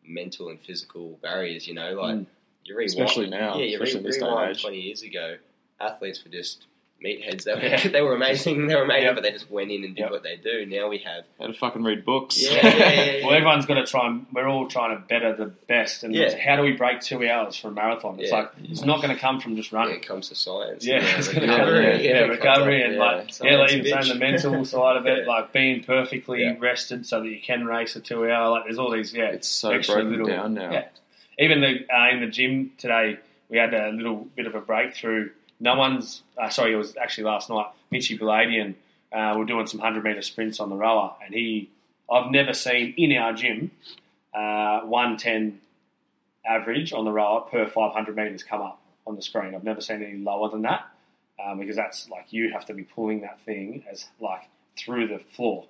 mental 0.05 0.49
and 0.49 0.61
physical 0.61 1.19
barriers. 1.23 1.69
You 1.69 1.75
know, 1.75 1.93
like 1.95 2.17
Mm. 2.17 2.27
you 2.65 2.75
rewind, 2.77 2.91
Especially 2.91 3.29
now, 3.31 3.57
yeah, 3.59 3.65
you 3.67 3.75
especially 3.77 4.01
re- 4.01 4.07
this 4.07 4.17
day 4.19 4.23
and 4.25 4.31
rewind 4.31 4.51
age. 4.57 4.63
twenty 4.63 4.81
years 4.81 5.03
ago, 5.03 5.37
athletes 5.81 6.25
were 6.25 6.31
just 6.31 6.67
meatheads. 7.05 7.45
They 7.45 7.55
were, 7.55 7.61
Yeah. 7.61 7.89
they 7.93 8.01
were 8.03 8.15
amazing. 8.15 8.67
They 8.69 8.75
were 8.75 8.83
amazing, 8.85 9.05
Yep. 9.05 9.15
but 9.17 9.23
they 9.23 9.31
just 9.31 9.51
went 9.51 9.71
in 9.71 9.85
and 9.85 9.95
did 9.95 10.03
Yep. 10.03 10.11
what 10.11 10.23
they 10.23 10.37
do. 10.37 10.65
Now 10.67 10.89
we 10.89 10.99
have, 10.99 11.25
Had 11.39 11.49
to 11.49 11.53
fucking 11.53 11.83
read 11.83 12.05
books. 12.05 12.43
yeah, 12.43 12.67
yeah, 13.19 13.25
well, 13.27 13.35
everyone's 13.35 13.67
got 13.67 13.75
to 13.75 13.85
try. 13.87 14.07
and 14.07 14.27
We're 14.33 14.49
all 14.49 14.67
trying 14.67 14.97
to 14.97 15.03
better 15.07 15.35
the 15.35 15.47
best, 15.47 16.03
and 16.05 16.17
how 16.41 16.57
do 16.57 16.63
we 16.63 16.73
break 16.73 17.01
two 17.01 17.29
hours 17.29 17.57
for 17.57 17.69
a 17.69 17.71
marathon? 17.71 18.19
It's 18.19 18.33
like 18.33 18.51
it's 18.65 18.83
not 18.83 19.03
going 19.03 19.15
to 19.15 19.21
come 19.21 19.41
from 19.41 19.57
just 19.57 19.73
running. 19.73 19.97
it 19.97 20.07
comes 20.07 20.29
to 20.31 20.35
science. 20.35 20.85
Yeah, 20.87 20.97
you 21.33 21.47
know, 21.47 21.57
recovery. 21.59 22.07
Yeah, 22.09 22.19
recovery 22.21 22.83
and 22.83 22.97
like 22.97 23.41
yeah, 23.45 23.57
like 23.57 23.73
even 23.73 23.85
saying 24.03 24.09
the 24.09 24.19
mental 24.19 24.65
side 24.65 24.97
of 24.97 25.07
it, 25.07 25.27
like 25.27 25.53
being 25.53 25.83
perfectly 25.85 26.57
rested 26.59 27.07
so 27.07 27.21
that 27.23 27.29
you 27.29 27.41
can 27.41 27.67
race 27.67 27.95
a 27.97 28.01
two 28.01 28.31
hour. 28.31 28.51
Like 28.51 28.65
there's 28.65 28.79
all 28.79 28.91
these 28.91 29.13
yeah, 29.13 29.27
It's 29.27 29.49
so 29.49 29.71
Extra 29.71 29.97
broken 29.97 30.11
little- 30.13 30.27
down 30.29 30.55
now. 30.55 30.71
yeah. 30.73 30.85
even 31.39 31.61
the 31.61 31.87
uh, 31.95 32.09
in 32.11 32.21
the 32.21 32.27
gym 32.29 32.73
today 32.79 33.19
we 33.49 33.59
had 33.59 33.75
a 33.75 33.91
little 33.91 34.27
bit 34.35 34.47
of 34.47 34.55
a 34.55 34.61
breakthrough. 34.61 35.31
No 35.61 35.75
one's 35.75 36.23
uh, 36.37 36.49
sorry, 36.51 36.73
it 36.73 36.77
was 36.77 36.97
actually 36.97 37.25
last 37.25 37.49
night. 37.51 37.67
Mitchy 37.91 38.19
Baladian 38.19 38.75
uh, 39.13 39.35
were 39.37 39.45
doing 39.45 39.67
some 39.67 39.81
hundred 39.81 40.05
meter 40.05 40.23
sprints 40.23 40.61
on 40.61 40.69
the 40.71 40.77
rower, 40.77 41.15
and 41.25 41.35
he 41.35 41.71
I've 42.11 42.31
never 42.31 42.53
seen 42.53 42.95
in 42.97 43.17
our 43.17 43.33
gym 43.33 43.71
uh, 44.35 44.81
one 44.81 45.17
ten 45.17 45.61
average 46.47 46.93
on 46.93 47.05
the 47.05 47.13
rower 47.13 47.41
per 47.43 47.67
five 47.67 47.93
hundred 47.93 48.17
meters 48.17 48.43
come 48.43 48.61
up 48.63 48.81
on 49.07 49.17
the 49.17 49.23
screen. 49.23 49.55
I've 49.55 49.65
never 49.65 49.81
seen 49.81 50.03
any 50.03 50.19
lower 50.19 50.51
than 50.51 50.63
that 50.63 50.87
um, 51.45 51.59
because 51.59 51.77
that's 51.77 52.09
like 52.11 52.33
you 52.33 52.53
have 52.53 52.67
to 52.67 52.75
be 52.75 52.83
pulling 52.85 53.23
that 53.23 53.41
thing 53.43 53.85
as 53.91 54.07
like 54.21 54.43
through 54.79 55.09
the 55.09 55.19
floor. 55.35 55.65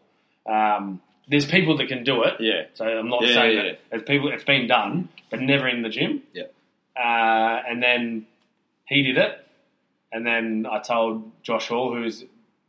Um, 0.46 1.00
there's 1.28 1.46
people 1.46 1.76
that 1.78 1.88
can 1.88 2.04
do 2.04 2.22
it, 2.22 2.34
Yeah. 2.40 2.64
so 2.74 2.84
I'm 2.86 3.08
not 3.08 3.22
Yeah, 3.26 3.34
saying 3.34 3.56
yeah, 3.56 3.62
that 3.64 3.80
there's 3.90 4.02
people. 4.04 4.32
It's 4.32 4.44
been 4.44 4.66
done, 4.68 5.08
but 5.30 5.40
never 5.40 5.66
in 5.68 5.82
the 5.82 5.88
gym. 5.88 6.22
Yeah. 6.32 6.44
Uh, 6.96 7.62
and 7.68 7.82
then 7.82 8.26
he 8.86 9.02
did 9.02 9.18
it, 9.18 9.45
and 10.16 10.26
then 10.26 10.66
I 10.70 10.78
told 10.80 11.30
Josh 11.42 11.68
Hall, 11.68 11.94
who's 11.94 12.24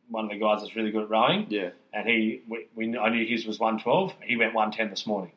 one 0.09 0.25
of 0.25 0.31
the 0.31 0.37
guys 0.37 0.61
that's 0.61 0.75
really 0.75 0.91
good 0.91 1.03
at 1.03 1.09
rowing, 1.09 1.47
Yeah. 1.49 1.69
and 1.93 2.07
he 2.07 2.41
we, 2.47 2.67
we 2.75 2.97
I 2.97 3.09
knew 3.09 3.25
his 3.25 3.45
was 3.45 3.59
112. 3.59 4.15
He 4.23 4.35
went 4.35 4.53
110 4.53 4.89
this 4.89 5.07
morning. 5.07 5.31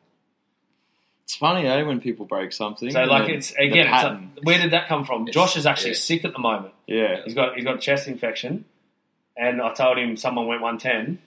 It's 1.23 1.35
funny, 1.35 1.65
eh, 1.67 1.83
when 1.83 2.01
people 2.01 2.25
break 2.25 2.51
something. 2.51 2.91
So 2.91 3.03
like 3.03 3.29
it's 3.29 3.51
again, 3.53 3.87
it's 3.87 4.03
like, 4.03 4.19
where 4.43 4.57
did 4.61 4.71
that 4.71 4.87
come 4.87 5.05
from? 5.05 5.21
It's- 5.27 5.33
Josh 5.33 5.55
is 5.55 5.65
actually 5.65 5.91
yeah. 5.91 5.97
sick 5.97 6.25
at 6.25 6.33
the 6.33 6.39
moment. 6.39 6.73
yeah, 6.87 7.21
He's 7.23 7.33
got 7.33 7.55
he's 7.55 7.63
got 7.63 7.79
chest 7.79 8.07
infection, 8.07 8.65
and 9.37 9.61
I 9.61 9.73
told 9.73 9.97
him 9.97 10.17
someone 10.17 10.47
went 10.47 10.61
one 10.61 10.77
ten. 10.77 11.19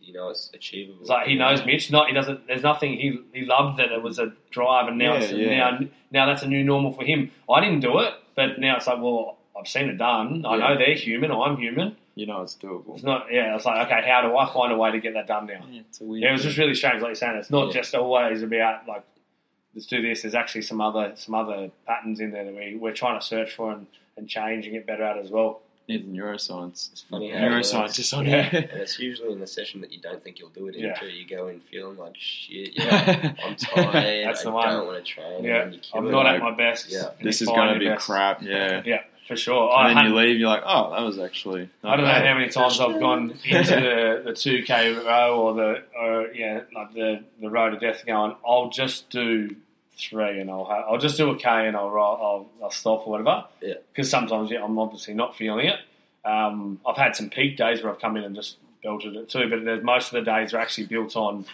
You 0.00 0.12
know, 0.14 0.30
it's 0.30 0.50
achievable. 0.52 0.98
It's 1.02 1.08
like 1.08 1.28
he 1.28 1.36
knows 1.36 1.64
Mitch. 1.64 1.90
Not 1.90 2.08
he 2.08 2.14
doesn't. 2.14 2.46
There's 2.48 2.62
nothing. 2.64 2.94
He 2.94 3.20
he 3.32 3.44
loved 3.46 3.78
that 3.78 3.92
it 3.92 4.02
was 4.02 4.18
a 4.18 4.32
drive, 4.50 4.88
and 4.88 4.98
now 4.98 5.14
Yeah, 5.14 5.20
it's, 5.20 5.32
yeah. 5.32 5.56
now 5.70 5.78
now 6.10 6.26
that's 6.26 6.42
a 6.42 6.48
new 6.48 6.64
normal 6.64 6.92
for 6.92 7.04
him. 7.04 7.30
I 7.48 7.60
didn't 7.60 7.80
do 7.80 7.98
it, 8.00 8.12
but 8.34 8.58
now 8.58 8.76
it's 8.76 8.86
like, 8.88 9.00
well, 9.00 9.38
I've 9.58 9.68
seen 9.68 9.88
it 9.88 9.98
done. 9.98 10.44
I 10.46 10.56
Yeah. 10.56 10.68
know 10.68 10.78
they're 10.78 10.94
human. 10.94 11.30
I'm 11.30 11.56
human. 11.56 11.96
you 12.14 12.26
know 12.26 12.42
it's 12.42 12.56
doable. 12.56 12.94
It's 12.94 13.02
not. 13.04 13.26
Yeah, 13.32 13.54
it's 13.56 13.64
like 13.64 13.86
okay, 13.86 14.06
how 14.06 14.20
do 14.22 14.36
I 14.36 14.44
find 14.52 14.70
a 14.72 14.76
way 14.76 14.90
to 14.92 15.00
get 15.00 15.14
that 15.14 15.26
done 15.26 15.46
now? 15.46 15.64
Yeah, 15.70 15.80
it's 15.88 16.00
a 16.00 16.04
weird. 16.04 16.22
Yeah, 16.22 16.28
it 16.30 16.32
was 16.32 16.42
just 16.42 16.58
really 16.58 16.74
strange, 16.74 17.00
like 17.00 17.08
you're 17.08 17.14
saying. 17.14 17.36
It's 17.36 17.50
not 17.50 17.68
Yeah. 17.68 17.72
just 17.80 17.94
always 17.94 18.42
about 18.42 18.86
like 18.86 19.04
let's 19.74 19.86
do 19.86 20.02
this. 20.02 20.20
There's 20.22 20.34
actually 20.34 20.62
some 20.62 20.80
other 20.82 21.12
some 21.16 21.34
other 21.34 21.70
patterns 21.86 22.20
in 22.20 22.30
there 22.32 22.44
that 22.44 22.54
we 22.54 22.76
we're 22.76 22.92
trying 22.92 23.18
to 23.18 23.24
search 23.24 23.52
for 23.54 23.72
and, 23.72 23.86
and 24.18 24.28
change 24.28 24.66
and 24.66 24.74
get 24.74 24.86
better 24.86 25.04
at 25.04 25.16
as 25.16 25.30
well. 25.30 25.62
Need 25.88 26.06
neuroscience. 26.12 26.92
It's 26.92 27.00
funny 27.02 27.30
how 27.30 27.38
it 27.44 27.48
Neuroscientist 27.50 28.16
on 28.16 28.24
Yeah. 28.26 28.42
here. 28.42 28.68
And 28.70 28.80
it's 28.82 28.98
usually 29.00 29.32
in 29.32 29.40
the 29.40 29.46
session 29.48 29.80
that 29.80 29.90
you 29.92 30.00
don't 30.00 30.22
think 30.22 30.38
you'll 30.38 30.50
do 30.50 30.68
it 30.68 30.76
in 30.76 30.82
Yeah. 30.84 30.90
until 30.90 31.08
you 31.08 31.26
go 31.26 31.48
in 31.48 31.58
feeling 31.60 31.96
like 31.96 32.14
shit. 32.16 32.70
Yeah, 32.76 33.32
I'm 33.44 33.56
tired. 33.56 34.26
That's 34.26 34.40
I 34.42 34.44
the 34.44 34.50
one. 34.52 34.68
don't 34.68 34.86
want 34.86 35.04
to 35.04 35.10
train. 35.12 35.42
Yeah, 35.44 35.62
and 35.62 35.74
you 35.74 35.80
kill 35.80 35.98
I'm 36.00 36.10
not 36.10 36.24
like, 36.26 36.36
at 36.36 36.42
my 36.42 36.54
best. 36.54 36.88
yeah. 36.92 37.08
this 37.22 37.42
is 37.42 37.48
going 37.48 37.72
to 37.74 37.80
be 37.80 37.86
best. 37.88 38.06
crap. 38.06 38.42
Yeah. 38.42 38.82
Yeah, 38.84 39.02
for 39.26 39.36
sure. 39.36 39.70
I 39.70 39.88
And 39.88 39.98
then 39.98 40.04
you 40.06 40.14
leave, 40.14 40.38
you're 40.38 40.48
like, 40.48 40.62
oh, 40.64 40.90
that 40.90 41.02
was 41.02 41.18
actually. 41.18 41.68
I 41.84 41.96
don't 41.96 42.04
know 42.04 42.12
how 42.12 42.34
many 42.34 42.48
times 42.48 42.80
I've 42.80 43.00
gone 43.00 43.38
into 43.44 43.74
the 43.74 44.22
the 44.24 44.32
two 44.32 44.62
k 44.62 44.92
row 44.92 45.40
or 45.40 45.54
the 45.54 45.82
or 45.98 46.32
yeah 46.34 46.62
like 46.74 46.92
the 46.94 47.24
the 47.40 47.50
road 47.50 47.70
to 47.70 47.78
death 47.78 48.04
going. 48.06 48.34
I'll 48.46 48.70
just 48.70 49.10
do 49.10 49.54
three 49.98 50.40
and 50.40 50.50
I'll 50.50 50.64
have, 50.64 50.84
I'll 50.88 50.98
just 50.98 51.16
do 51.16 51.30
a 51.30 51.36
k 51.36 51.48
and 51.48 51.76
I'll 51.76 51.88
I'll, 51.88 52.50
I'll 52.62 52.70
stop 52.70 53.06
or 53.06 53.12
whatever. 53.12 53.44
Yeah. 53.60 53.74
Because 53.92 54.10
sometimes 54.10 54.50
yeah, 54.50 54.64
I'm 54.64 54.78
obviously 54.78 55.14
not 55.14 55.36
feeling 55.36 55.66
it. 55.66 55.80
Um, 56.24 56.80
I've 56.86 56.96
had 56.96 57.16
some 57.16 57.30
peak 57.30 57.56
days 57.56 57.82
where 57.82 57.92
I've 57.92 58.00
come 58.00 58.16
in 58.16 58.24
and 58.24 58.34
just 58.34 58.56
belted 58.82 59.16
it 59.16 59.28
too, 59.28 59.48
but 59.48 59.64
there's, 59.64 59.82
most 59.82 60.12
of 60.12 60.24
the 60.24 60.30
days 60.30 60.54
are 60.54 60.58
actually 60.58 60.86
built 60.86 61.16
on. 61.16 61.44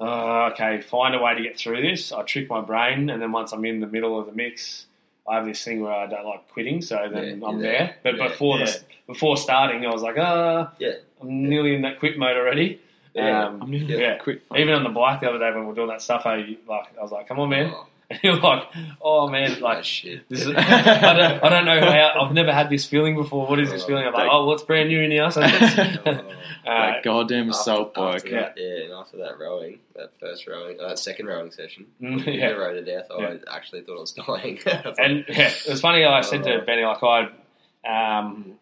Uh, 0.00 0.50
okay, 0.52 0.80
find 0.80 1.14
a 1.14 1.18
way 1.20 1.34
to 1.34 1.42
get 1.42 1.58
through 1.58 1.82
this. 1.82 2.12
I 2.12 2.22
trick 2.22 2.48
my 2.48 2.60
brain, 2.60 3.10
and 3.10 3.20
then 3.20 3.32
once 3.32 3.52
I'm 3.52 3.64
in 3.64 3.80
the 3.80 3.86
middle 3.86 4.18
of 4.18 4.26
the 4.26 4.32
mix, 4.32 4.86
I 5.28 5.36
have 5.36 5.46
this 5.46 5.62
thing 5.64 5.82
where 5.82 5.92
I 5.92 6.06
don't 6.06 6.24
like 6.24 6.48
quitting, 6.48 6.80
so 6.82 7.08
then 7.12 7.40
Yeah, 7.40 7.46
I'm 7.48 7.58
there. 7.60 7.72
there. 7.72 7.96
But 8.02 8.16
Yeah, 8.16 8.28
before 8.28 8.58
yeah. 8.58 8.64
the 8.66 8.80
before 9.06 9.36
starting, 9.36 9.84
I 9.86 9.90
was 9.92 10.02
like, 10.02 10.16
ah, 10.18 10.72
Yeah. 10.78 10.92
I'm 11.20 11.48
nearly 11.48 11.74
in 11.74 11.82
that 11.82 11.98
quit 11.98 12.18
mode 12.18 12.36
already. 12.36 12.80
Yeah. 13.14 13.46
Um, 13.46 13.62
I'm 13.62 13.70
nearly 13.70 13.98
yeah. 14.00 14.18
quick. 14.18 14.42
Even 14.56 14.74
on 14.74 14.84
the 14.84 14.90
bike 14.90 15.20
the 15.20 15.28
other 15.28 15.38
day 15.38 15.50
when 15.50 15.60
we 15.62 15.66
were 15.66 15.74
doing 15.74 15.88
that 15.88 16.02
stuff, 16.02 16.22
I 16.26 16.56
like 16.66 16.96
I 16.98 17.02
was 17.02 17.10
like, 17.12 17.26
come 17.26 17.40
on, 17.40 17.48
man. 17.48 17.72
Oh, 17.74 17.86
And 18.10 18.18
you're 18.22 18.40
like, 18.40 18.62
oh 19.02 19.28
man, 19.28 19.50
like 19.52 19.60
like 19.76 19.84
shit. 19.84 20.28
this 20.30 20.40
is, 20.40 20.48
I 20.56 21.12
don't 21.14 21.44
I 21.44 21.48
don't 21.50 21.64
know 21.66 21.80
how 21.80 22.22
I've 22.22 22.32
never 22.32 22.52
had 22.52 22.70
this 22.70 22.86
feeling 22.86 23.16
before. 23.16 23.46
What 23.46 23.60
is 23.60 23.70
this 23.70 23.82
Oh, 23.84 23.86
feeling? 23.86 24.06
I'm 24.06 24.12
like, 24.14 24.24
like- 24.24 24.32
oh, 24.32 24.46
what's 24.46 24.62
brand 24.62 24.88
new 24.88 25.06
now? 25.08 25.28
So 25.28 25.40
that's- 25.40 26.28
Oh. 26.66 26.74
that 26.74 27.02
goddamn 27.02 27.48
After- 27.48 27.50
assault 27.60 27.94
bike. 27.94 28.16
After 28.16 28.30
that, 28.30 28.54
yeah, 28.56 28.84
and 28.84 28.92
after 28.92 29.16
that 29.18 29.38
rowing, 29.38 29.78
that 29.94 30.10
first 30.20 30.46
rowing, 30.46 30.78
uh, 30.80 30.88
that 30.88 30.98
second 30.98 31.26
rowing 31.26 31.50
session, 31.50 31.86
mm, 32.00 32.24
yeah. 32.26 32.32
yeah. 32.32 32.52
the 32.52 32.58
road 32.58 32.74
to 32.74 32.82
death, 32.84 33.06
I 33.10 33.38
actually 33.54 33.82
thought 33.82 33.96
I 33.96 34.00
was 34.00 34.12
dying. 34.12 34.58
I 34.66 34.76
was 34.76 34.84
like, 34.84 34.94
And 34.98 35.24
yeah, 35.28 35.48
it 35.48 35.66
was 35.68 35.80
funny. 35.80 36.04
I 36.04 36.20
said 36.22 36.42
to 36.44 36.60
Oh. 36.62 36.64
Benny, 36.66 36.82
like 36.84 37.02
I, 37.02 38.20
um, 38.24 38.54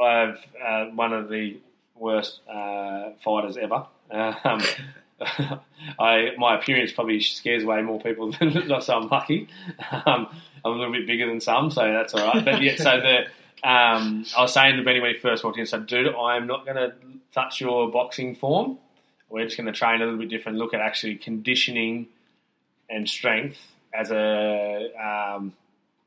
I've 0.00 0.38
uh, 0.64 0.84
one 0.94 1.12
of 1.12 1.28
the 1.28 1.58
worst 1.96 2.40
uh, 2.48 3.10
fighters 3.24 3.56
ever. 3.56 3.86
Um, 4.10 4.62
I 5.98 6.30
my 6.38 6.56
appearance 6.56 6.92
probably 6.92 7.20
scares 7.20 7.64
way 7.64 7.82
more 7.82 8.00
people 8.00 8.32
than 8.40 8.52
so 8.80 8.96
I'm 8.96 9.08
lucky. 9.08 9.48
Um, 9.90 10.28
I'm 10.64 10.72
a 10.72 10.76
little 10.76 10.92
bit 10.92 11.06
bigger 11.06 11.26
than 11.26 11.40
some, 11.40 11.70
so 11.70 11.80
that's 11.80 12.14
all 12.14 12.26
right. 12.26 12.44
But 12.44 12.62
yeah, 12.62 12.76
so 12.76 13.00
the 13.00 13.18
um, 13.68 14.24
I 14.36 14.42
was 14.42 14.52
saying 14.52 14.76
to 14.76 14.82
Benny 14.82 15.00
when 15.00 15.14
he 15.14 15.20
first 15.20 15.44
walked 15.44 15.58
in, 15.58 15.66
so 15.66 15.80
dude, 15.80 16.14
I'm 16.14 16.46
not 16.46 16.64
going 16.64 16.76
to 16.76 16.94
touch 17.32 17.60
your 17.60 17.90
boxing 17.90 18.34
form. 18.34 18.78
We're 19.28 19.44
just 19.44 19.56
going 19.56 19.66
to 19.66 19.72
train 19.72 20.02
a 20.02 20.04
little 20.04 20.18
bit 20.18 20.28
different. 20.28 20.58
Look 20.58 20.74
at 20.74 20.80
actually 20.80 21.16
conditioning 21.16 22.08
and 22.90 23.08
strength 23.08 23.58
as 23.94 24.10
a 24.10 24.90
um, 25.00 25.54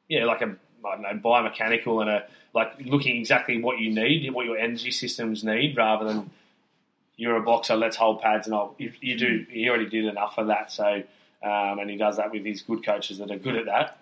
yeah, 0.07 0.26
like 0.26 0.41
a 0.41 0.55
I 0.86 0.95
don't 0.95 1.01
know 1.01 1.20
biomechanical 1.24 2.01
and 2.01 2.09
a 2.09 2.24
like 2.53 2.74
looking 2.80 3.18
exactly 3.18 3.61
what 3.61 3.80
you 3.80 3.93
need, 3.93 4.32
what 4.34 4.45
your 4.45 4.57
energy 4.57 4.91
systems 4.91 5.43
need, 5.43 5.76
rather 5.76 6.05
than 6.05 6.30
you're 7.18 7.38
a 7.38 7.41
boxer. 7.41 7.76
Let's 7.76 7.97
hold 7.97 8.22
pads 8.22 8.47
and 8.47 8.55
I'll. 8.55 8.76
You, 8.78 8.91
you 9.01 9.18
do. 9.18 9.45
He 9.49 9.70
already 9.70 9.89
did 9.89 10.05
enough 10.05 10.38
of 10.38 10.47
that, 10.47 10.72
so. 10.72 11.03
Um, 11.43 11.78
and 11.78 11.91
he 11.91 11.95
does 11.95 12.18
that 12.18 12.32
with 12.32 12.43
his 12.43 12.63
good 12.63 12.84
coaches 12.84 13.20
that 13.20 13.30
are 13.30 13.38
good 13.38 13.55
at 13.55 13.66
that. 13.66 13.99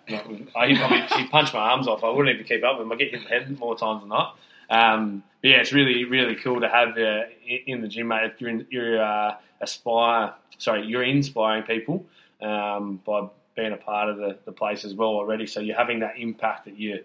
I, 0.56 0.68
he 0.68 0.78
probably 0.78 1.02
he 1.18 1.26
punched 1.28 1.52
my 1.52 1.60
arms 1.60 1.86
off. 1.86 2.02
I 2.02 2.08
wouldn't 2.08 2.34
even 2.34 2.46
keep 2.46 2.64
up 2.64 2.78
with 2.78 2.86
him. 2.86 2.92
I 2.92 2.94
get 2.94 3.10
hit 3.10 3.18
in 3.18 3.24
the 3.24 3.28
head 3.28 3.58
more 3.58 3.76
times 3.76 4.00
than 4.00 4.08
not. 4.08 4.38
Um, 4.70 5.22
but 5.42 5.48
yeah, 5.48 5.56
it's 5.58 5.72
really 5.72 6.04
really 6.04 6.36
cool 6.36 6.60
to 6.62 6.68
have 6.68 6.96
uh, 6.96 7.24
in 7.66 7.82
the 7.82 7.88
gym, 7.88 8.08
mate. 8.08 8.32
You're, 8.38 8.48
in, 8.48 8.66
you're 8.70 9.02
uh, 9.02 9.34
aspire. 9.60 10.32
Sorry, 10.56 10.86
you're 10.86 11.02
inspiring 11.02 11.64
people 11.64 12.06
um, 12.40 13.02
by 13.04 13.28
being 13.54 13.72
a 13.72 13.76
part 13.76 14.08
of 14.08 14.16
the, 14.16 14.38
the 14.46 14.52
place 14.52 14.86
as 14.86 14.94
well 14.94 15.10
already. 15.10 15.46
So 15.46 15.60
you're 15.60 15.76
having 15.76 16.00
that 16.00 16.18
impact 16.18 16.64
that 16.64 16.78
you 16.78 17.04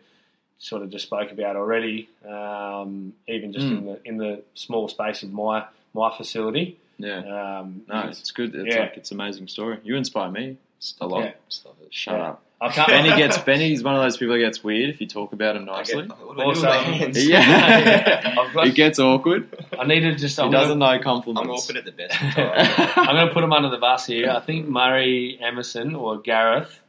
sort 0.58 0.84
of 0.84 0.90
just 0.90 1.06
spoke 1.06 1.32
about 1.32 1.58
already, 1.58 2.08
um, 2.26 3.14
even 3.28 3.52
just 3.52 3.66
in 3.66 3.86
the 3.86 4.00
in 4.06 4.18
the 4.18 4.44
small 4.54 4.88
space 4.88 5.22
of 5.22 5.34
my 5.34 5.66
my 5.94 6.16
facility. 6.16 6.78
Yeah. 6.98 7.60
Um, 7.60 7.84
No, 7.88 8.08
it's 8.08 8.32
good. 8.32 8.54
It's 8.56 8.76
Yeah. 8.76 8.82
like 8.82 8.98
it's 8.98 9.12
an 9.12 9.20
amazing 9.20 9.48
story. 9.48 9.78
You 9.84 9.96
inspire 9.96 10.30
me 10.30 10.58
a 11.02 11.08
lot. 11.08 11.24
Yeah. 11.24 11.32
Stop 11.50 11.78
it. 11.82 11.94
Shut 11.94 12.16
Yeah. 12.16 12.28
up. 12.30 12.42
I 12.62 12.68
can't. 12.68 12.90
Benny 12.90 13.10
gets 13.18 13.38
Benny's 13.38 13.84
one 13.84 13.96
of 13.96 14.02
those 14.02 14.18
people 14.18 14.34
that 14.34 14.40
gets 14.42 14.62
weird 14.62 14.90
if 14.90 15.00
you 15.00 15.08
talk 15.08 15.32
about 15.32 15.56
him 15.56 15.64
nicely. 15.64 16.02
get, 16.08 16.10
what 16.20 16.36
do 16.36 16.42
I 16.42 16.44
do 16.44 16.50
with 16.50 16.58
Also- 16.66 16.72
hands? 16.72 17.28
Yeah, 17.30 18.36
I've 18.40 18.54
got- 18.54 18.68
it 18.68 18.76
gets 18.76 19.00
awkward. 19.00 19.48
I 19.80 19.86
need 19.86 20.02
to 20.02 20.16
just. 20.16 20.36
He 20.38 20.44
I'm 20.44 20.52
doesn't 20.52 20.78
gonna, 20.78 20.98
know 20.98 21.02
compliments. 21.04 21.48
I'm 21.48 21.52
awkward 21.52 21.78
at 21.78 21.86
the 21.86 21.92
best 21.94 22.22
of. 22.22 22.98
I'm 22.98 23.16
going 23.16 23.28
to 23.30 23.34
put 23.34 23.46
him 23.46 23.54
under 23.54 23.70
the 23.70 23.78
bus 23.78 24.06
here. 24.06 24.30
I 24.32 24.42
think 24.42 24.68
Murray 24.68 25.40
Emerson 25.42 25.96
or 25.96 26.18
Gareth 26.20 26.80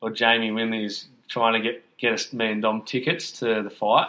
or 0.00 0.10
Jamie 0.10 0.50
Winley 0.50 0.84
is 0.84 1.06
trying 1.28 1.52
to 1.52 1.60
get 1.60 1.84
get 1.96 2.12
us 2.14 2.32
me 2.32 2.50
and 2.50 2.60
Dom 2.60 2.82
tickets 2.82 3.30
to 3.38 3.62
the 3.62 3.70
fight 3.70 4.08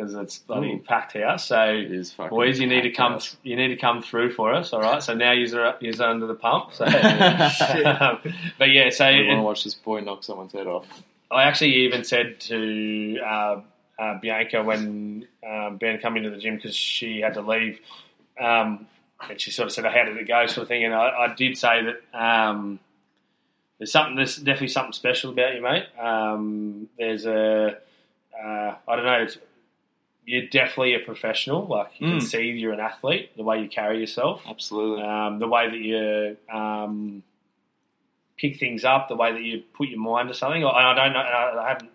because 0.00 0.14
it's 0.14 0.38
bloody 0.38 0.74
Ooh. 0.74 0.78
packed 0.78 1.14
house. 1.14 1.46
So 1.46 1.62
It 1.62 1.92
is 1.92 2.12
fucking 2.12 2.30
boys, 2.30 2.58
you 2.58 2.66
need 2.66 2.82
to 2.82 2.90
come. 2.90 3.12
house. 3.12 3.36
You 3.42 3.56
need 3.56 3.68
to 3.68 3.76
come 3.76 4.02
through 4.02 4.32
for 4.32 4.52
us. 4.54 4.72
All 4.72 4.80
right. 4.80 5.02
So 5.02 5.14
now 5.14 5.32
you're 5.32 5.74
you're 5.80 6.02
under 6.02 6.26
the 6.26 6.34
pump. 6.34 6.72
So, 6.72 6.84
but 8.58 8.70
yeah. 8.70 8.90
So 8.90 9.04
I 9.04 9.26
want 9.26 9.38
to 9.38 9.42
watch 9.42 9.64
this 9.64 9.74
boy 9.74 10.00
knock 10.00 10.24
someone's 10.24 10.52
head 10.52 10.66
off. 10.66 10.86
I 11.30 11.44
actually 11.44 11.74
even 11.84 12.04
said 12.04 12.40
to 12.40 13.18
uh, 13.24 13.60
uh, 13.98 14.18
Bianca 14.20 14.62
when 14.62 15.26
um, 15.48 15.76
Ben 15.76 15.98
come 15.98 16.16
into 16.16 16.30
the 16.30 16.38
gym 16.38 16.56
because 16.56 16.74
she 16.74 17.20
had 17.20 17.34
to 17.34 17.42
leave, 17.42 17.78
um, 18.40 18.86
and 19.28 19.40
she 19.40 19.50
sort 19.50 19.66
of 19.66 19.72
said, 19.72 19.84
"How 19.84 20.04
did 20.04 20.16
it 20.16 20.26
go?" 20.26 20.46
sort 20.46 20.62
of 20.62 20.68
thing. 20.68 20.84
And 20.84 20.94
I, 20.94 21.28
I 21.30 21.34
did 21.34 21.56
say 21.56 21.82
that 21.84 22.18
um, 22.18 22.80
there's 23.78 23.92
something, 23.92 24.14
there's 24.14 24.36
definitely 24.36 24.68
something 24.68 24.92
special 24.92 25.30
about 25.30 25.54
you, 25.54 25.62
mate. 25.62 25.86
Um, 25.98 26.88
there's 26.98 27.24
a, 27.24 27.78
uh, 28.38 28.74
I 28.86 28.96
don't 28.96 29.04
know, 29.06 29.22
it's, 29.22 29.38
you're 30.30 30.46
definitely 30.46 30.94
a 30.94 31.00
professional. 31.00 31.66
Like 31.66 31.88
you 31.98 32.08
can 32.08 32.18
Mm. 32.18 32.22
see 32.22 32.42
you're 32.62 32.72
an 32.72 32.80
athlete, 32.80 33.36
the 33.36 33.42
way 33.42 33.60
you 33.62 33.68
carry 33.68 33.98
yourself 33.98 34.42
Absolutely. 34.48 35.02
um, 35.04 35.38
the 35.38 35.48
way 35.48 35.68
that 35.68 35.78
you 35.90 36.36
um, 36.56 37.22
pick 38.38 38.58
things 38.58 38.84
up, 38.84 39.08
the 39.08 39.16
way 39.16 39.32
that 39.32 39.42
you 39.42 39.62
put 39.74 39.88
your 39.88 40.00
mind 40.00 40.28
to 40.28 40.34
something. 40.34 40.62
And 40.62 40.70
I 40.70 40.94
don't 40.94 41.12
know, 41.12 41.20
I, 41.20 41.68
haven't, 41.70 41.90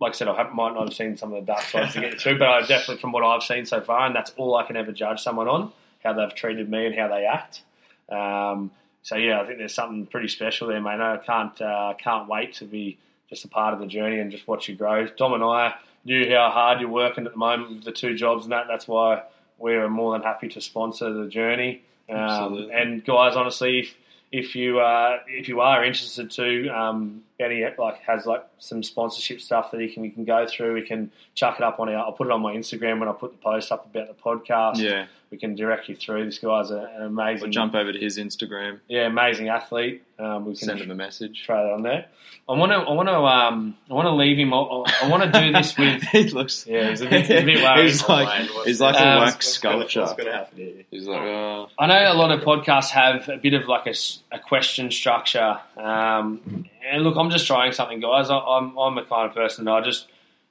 like 0.00 0.12
I 0.12 0.16
said, 0.16 0.28
I 0.28 0.42
might 0.50 0.74
not 0.74 0.84
have 0.88 0.94
seen 0.94 1.16
some 1.16 1.32
of 1.32 1.40
the 1.40 1.46
dark 1.52 1.62
sides 1.64 1.92
to 1.94 2.00
get 2.00 2.20
through, 2.20 2.38
but 2.38 2.48
I 2.48 2.60
definitely, 2.60 2.96
from 2.98 3.12
what 3.12 3.22
I've 3.24 3.42
seen 3.42 3.66
so 3.66 3.80
far, 3.80 4.06
and 4.06 4.14
that's 4.14 4.32
all 4.36 4.56
I 4.56 4.64
can 4.66 4.76
ever 4.76 4.92
judge 4.92 5.20
someone 5.22 5.48
on, 5.48 5.72
how 6.02 6.12
they've 6.14 6.34
treated 6.34 6.68
me 6.70 6.86
and 6.86 6.94
how 6.94 7.08
they 7.08 7.24
act. 7.24 7.62
Um, 8.10 8.70
so 9.02 9.16
yeah, 9.16 9.40
I 9.40 9.46
think 9.46 9.58
there's 9.58 9.74
something 9.74 10.06
pretty 10.06 10.28
special 10.28 10.68
there, 10.68 10.80
mate. 10.80 11.00
I 11.00 11.18
can't 11.18 11.60
uh, 11.60 11.94
can't 12.02 12.28
wait 12.28 12.54
to 12.54 12.64
be 12.64 12.98
just 13.30 13.44
a 13.44 13.48
part 13.48 13.74
of 13.74 13.80
the 13.80 13.86
journey 13.86 14.18
and 14.20 14.30
just 14.30 14.46
watch 14.48 14.68
you 14.68 14.74
grow. 14.76 15.06
Dom 15.08 15.32
and 15.34 15.44
I 15.44 15.74
knew 16.06 16.30
how 16.30 16.50
hard 16.50 16.80
you're 16.80 16.88
working 16.88 17.26
at 17.26 17.32
the 17.32 17.38
moment 17.38 17.70
with 17.70 17.84
the 17.84 17.92
two 17.92 18.14
jobs 18.14 18.44
and 18.44 18.52
that. 18.52 18.66
That's 18.68 18.88
why 18.88 19.22
we're 19.58 19.88
more 19.90 20.12
than 20.12 20.22
happy 20.22 20.48
to 20.48 20.60
sponsor 20.60 21.12
the 21.12 21.26
journey. 21.28 21.82
Um, 22.08 22.70
and 22.72 23.04
guys, 23.04 23.34
honestly, 23.36 23.80
if, 23.80 23.94
if 24.30 24.56
you 24.56 24.80
uh, 24.80 25.18
if 25.26 25.48
you 25.48 25.60
are 25.60 25.84
interested 25.84 26.30
to, 26.32 26.68
um, 26.68 27.24
Benny 27.38 27.64
like 27.78 27.98
has 28.00 28.24
like 28.26 28.44
some 28.58 28.82
sponsorship 28.82 29.40
stuff 29.40 29.70
that 29.72 29.80
he 29.80 29.88
can 29.92 30.02
we 30.02 30.10
can 30.10 30.24
go 30.24 30.46
through. 30.46 30.74
We 30.74 30.82
can 30.82 31.10
chuck 31.34 31.56
it 31.58 31.62
up 31.62 31.78
on 31.80 31.88
our. 31.88 31.96
I'll 32.06 32.12
put 32.12 32.26
it 32.26 32.32
on 32.32 32.40
my 32.40 32.54
Instagram 32.54 32.98
when 33.00 33.08
I 33.08 33.12
put 33.12 33.32
the 33.32 33.38
post 33.38 33.70
up 33.72 33.86
about 33.86 34.08
the 34.08 34.14
podcast. 34.14 34.78
yeah. 34.78 35.06
we 35.30 35.36
can 35.38 35.54
direct 35.54 35.88
you 35.88 35.96
through. 35.96 36.24
This 36.24 36.38
guy's 36.38 36.70
a, 36.70 36.90
an 36.96 37.02
amazing, 37.02 37.48
Or 37.48 37.52
jump 37.52 37.74
over 37.74 37.92
to 37.92 37.98
his 37.98 38.16
Instagram, 38.18 38.80
yeah, 38.88 39.06
amazing 39.06 39.48
athlete. 39.48 40.02
Um, 40.18 40.46
we 40.46 40.52
can 40.56 40.66
send 40.68 40.80
him 40.80 40.90
a 40.90 40.94
message. 40.94 41.42
try 41.44 41.62
that 41.62 41.72
on 41.72 41.82
there. 41.82 42.06
I 42.48 42.52
want 42.52 42.72
to, 42.72 42.78
I 42.78 42.92
want 42.92 43.08
to, 43.08 43.16
um, 43.16 43.76
I 43.90 43.92
want 43.94 44.06
to 44.06 44.12
leave 44.12 44.38
him. 44.38 44.54
I, 44.54 44.56
I 45.02 45.08
want 45.10 45.24
to 45.24 45.40
do 45.40 45.52
this 45.52 45.76
with. 45.78 46.02
he 46.04 46.28
looks. 46.30 46.66
Yeah, 46.66 46.88
he's 46.90 47.00
a 47.02 47.06
bit, 47.08 47.26
he's 47.26 47.30
a 47.42 47.44
bit 47.44 47.62
worried. 47.62 47.82
He's 47.86 48.08
like, 48.08 48.48
Oh, 48.50 48.62
he's 48.64 48.80
like 48.80 48.94
Um, 48.94 49.02
a 49.08 49.20
what's 49.20 49.34
wax 49.34 49.48
sculpture. 49.48 50.00
What's 50.02 50.12
going 50.14 50.26
to 50.30 50.32
happen 50.32 50.56
here? 50.56 50.84
He's 50.90 51.06
like, 51.06 51.20
oh, 51.20 51.68
I 51.78 51.86
know 51.86 52.12
a 52.12 52.14
lot 52.14 52.30
of 52.30 52.40
podcasts 52.42 52.90
have 52.90 53.28
a 53.28 53.36
bit 53.36 53.52
of 53.54 53.66
like 53.68 53.86
a 54.32 54.38
question 54.38 54.90
structure, 54.90 55.58
um, 55.76 56.66
and 56.86 57.02
look, 57.02 57.16
I'm 57.16 57.30
just 57.30 57.46
trying 57.46 57.72
something, 57.72 58.00
guys. 58.00 58.30
I, 58.30 58.38
I'm 58.38 58.76
I'm 58.76 58.94
the 58.94 59.02
kind 59.02 59.28
of 59.28 59.34
person 59.34 59.64
that 59.64 59.72
I 59.72 59.80
just 59.80 60.06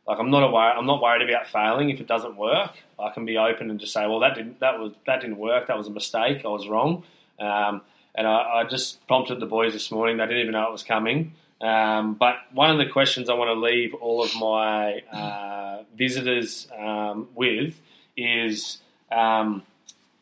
like. 0.08 0.20
I'm 0.20 0.30
not 0.30 0.44
a 0.44 0.48
wor- 0.48 0.62
I'm 0.78 0.86
not 0.86 1.02
worried 1.02 1.28
about 1.28 1.48
failing 1.48 1.90
if 1.90 2.00
it 2.00 2.08
doesn't 2.08 2.38
work. 2.38 2.72
I 3.00 3.10
can 3.12 3.26
be 3.26 3.38
open 3.38 3.70
and 3.70 3.80
just 3.80 3.94
say, 3.94 4.08
well, 4.08 4.20
that 4.20 4.36
didn't 4.36 4.60
that 4.60 4.80
was 4.80 4.94
that 5.06 5.22
didn't 5.22 5.38
work. 5.38 5.68
That 5.68 5.78
was 5.78 5.88
a 5.88 5.92
mistake. 5.92 6.44
I 6.46 6.50
was 6.50 6.68
wrong. 6.68 7.04
Um, 7.40 7.82
and 8.16 8.28
I, 8.28 8.62
I 8.62 8.64
just 8.64 9.06
prompted 9.08 9.40
the 9.40 9.46
boys 9.46 9.74
this 9.74 9.92
morning. 9.92 10.18
They 10.18 10.26
didn't 10.26 10.40
even 10.42 10.54
know 10.54 10.68
it 10.68 10.72
was 10.72 10.84
coming. 10.84 11.34
Um, 11.62 12.16
but 12.16 12.36
one 12.54 12.70
of 12.70 12.78
the 12.78 12.86
questions 12.86 13.30
I 13.30 13.34
want 13.34 13.50
to 13.50 13.60
leave 13.60 13.94
all 13.94 14.24
of 14.24 14.36
my 14.36 15.00
uh, 15.12 15.84
visitors 15.98 16.68
um, 16.78 17.30
with 17.36 17.82
is 18.18 18.80
um, 19.12 19.64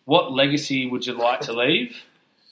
what 0.05 0.31
legacy 0.31 0.87
would 0.87 1.05
you 1.05 1.13
like 1.13 1.41
to 1.41 1.53
leave? 1.53 1.97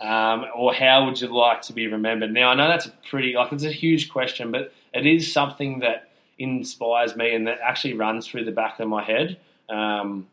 Um, 0.02 0.46
or 0.56 0.74
how 0.74 1.06
would 1.06 1.22
you 1.22 1.28
like 1.28 1.62
to 1.64 1.74
be 1.74 1.86
remembered? 1.86 2.34
Now, 2.34 2.50
I 2.50 2.56
know 2.56 2.68
that's 2.68 2.88
a 2.88 2.94
pretty, 3.10 3.34
like, 3.34 3.52
it's 3.54 3.64
a 3.64 3.72
huge 3.72 4.10
question, 4.10 4.52
but 4.52 4.74
it 4.94 5.06
is 5.06 5.32
something 5.32 5.80
that 5.80 6.10
inspires 6.40 7.16
me 7.16 7.36
and 7.36 7.46
that 7.46 7.60
actually 7.64 7.94
runs 7.94 8.28
through 8.28 8.46
the 8.46 8.52
back 8.52 8.80
of 8.80 8.88
my 8.88 9.04
head 9.04 9.38
um, 9.70 10.28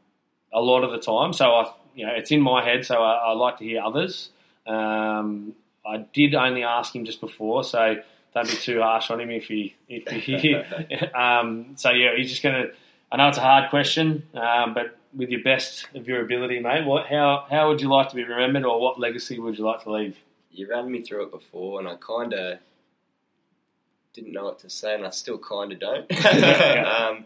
a 0.52 0.60
lot 0.60 0.84
of 0.84 0.90
the 0.90 0.98
time. 0.98 1.34
So, 1.34 1.50
I, 1.50 1.72
you 1.94 2.06
know, 2.06 2.12
it's 2.14 2.30
in 2.30 2.40
my 2.40 2.64
head, 2.64 2.86
so 2.86 3.02
I, 3.02 3.28
I 3.28 3.32
like 3.32 3.58
to 3.58 3.64
hear 3.64 3.82
others. 3.82 4.30
Um, 4.66 5.54
I 5.86 5.98
did 6.14 6.34
only 6.34 6.62
ask 6.64 6.94
him 6.94 7.04
just 7.04 7.20
before, 7.20 7.62
so 7.62 7.96
don't 8.34 8.48
be 8.48 8.56
too 8.56 8.80
harsh 8.80 9.10
on 9.10 9.20
him 9.20 9.30
if 9.30 9.44
he, 9.44 9.74
if 9.88 10.06
he, 10.08 10.54
um, 11.14 11.74
so 11.76 11.90
yeah, 11.90 12.16
he's 12.16 12.30
just 12.30 12.42
going 12.42 12.54
to, 12.54 12.72
I 13.10 13.16
know 13.16 13.28
it's 13.28 13.38
a 13.38 13.42
hard 13.42 13.70
question, 13.70 14.24
um, 14.34 14.74
but 14.74 14.97
with 15.14 15.30
your 15.30 15.42
best 15.42 15.88
of 15.94 16.06
your 16.06 16.22
ability, 16.22 16.60
mate, 16.60 16.84
what, 16.84 17.06
how, 17.06 17.46
how 17.50 17.68
would 17.68 17.80
you 17.80 17.88
like 17.88 18.08
to 18.10 18.16
be 18.16 18.24
remembered 18.24 18.64
or 18.64 18.80
what 18.80 19.00
legacy 19.00 19.38
would 19.38 19.58
you 19.58 19.64
like 19.64 19.82
to 19.84 19.92
leave? 19.92 20.16
You 20.50 20.68
ran 20.70 20.90
me 20.90 21.02
through 21.02 21.24
it 21.24 21.30
before, 21.30 21.78
and 21.78 21.88
I 21.88 21.96
kind 21.96 22.32
of 22.34 22.58
didn't 24.12 24.32
know 24.32 24.44
what 24.44 24.58
to 24.60 24.70
say, 24.70 24.94
and 24.94 25.06
I 25.06 25.10
still 25.10 25.38
kind 25.38 25.72
of 25.72 25.80
don't. 25.80 26.10
um, 26.86 27.24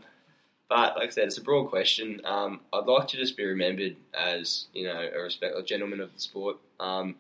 but 0.68 0.96
like 0.96 1.08
I 1.08 1.10
said, 1.10 1.24
it's 1.24 1.38
a 1.38 1.42
broad 1.42 1.68
question. 1.68 2.20
Um, 2.24 2.60
I'd 2.72 2.86
like 2.86 3.08
to 3.08 3.16
just 3.16 3.36
be 3.36 3.44
remembered 3.44 3.96
as 4.18 4.66
you 4.72 4.84
know 4.84 5.08
a 5.14 5.18
respect, 5.20 5.54
a 5.56 5.62
gentleman 5.62 6.00
of 6.00 6.12
the 6.14 6.20
sport. 6.20 6.56
Um, 6.80 7.16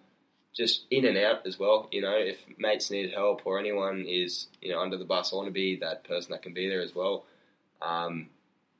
just 0.54 0.84
in 0.90 1.06
and 1.06 1.16
out 1.16 1.46
as 1.46 1.58
well. 1.58 1.88
You 1.92 2.02
know, 2.02 2.16
if 2.16 2.38
mates 2.58 2.90
need 2.90 3.12
help 3.12 3.42
or 3.44 3.58
anyone 3.58 4.04
is 4.08 4.46
you 4.60 4.72
know 4.72 4.80
under 4.80 4.96
the 4.96 5.04
bus, 5.04 5.32
I 5.32 5.36
want 5.36 5.48
to 5.48 5.52
be 5.52 5.76
that 5.76 6.04
person 6.04 6.32
that 6.32 6.42
can 6.42 6.54
be 6.54 6.68
there 6.68 6.82
as 6.82 6.94
well. 6.94 7.24
Um, 7.80 8.28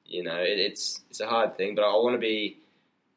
you 0.06 0.22
know, 0.22 0.36
it, 0.36 0.58
it's 0.58 1.00
it's 1.10 1.20
a 1.20 1.26
hard 1.26 1.56
thing, 1.56 1.74
but 1.74 1.82
I 1.84 1.92
want 1.94 2.14
to 2.14 2.18
be 2.18 2.58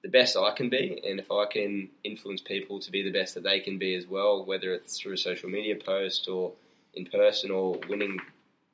the 0.03 0.09
best 0.09 0.37
I 0.37 0.51
can 0.55 0.69
be, 0.69 1.01
and 1.07 1.19
if 1.19 1.31
I 1.31 1.45
can 1.45 1.89
influence 2.03 2.41
people 2.41 2.79
to 2.79 2.91
be 2.91 3.01
the 3.01 3.11
best 3.11 3.33
that 3.35 3.43
they 3.43 3.59
can 3.59 3.77
be 3.77 3.95
as 3.95 4.05
well, 4.07 4.45
whether 4.45 4.73
it's 4.73 4.99
through 4.99 5.13
a 5.13 5.17
social 5.17 5.49
media 5.49 5.75
post 5.75 6.27
or 6.27 6.53
in 6.93 7.05
person 7.07 7.51
or 7.51 7.79
winning 7.89 8.19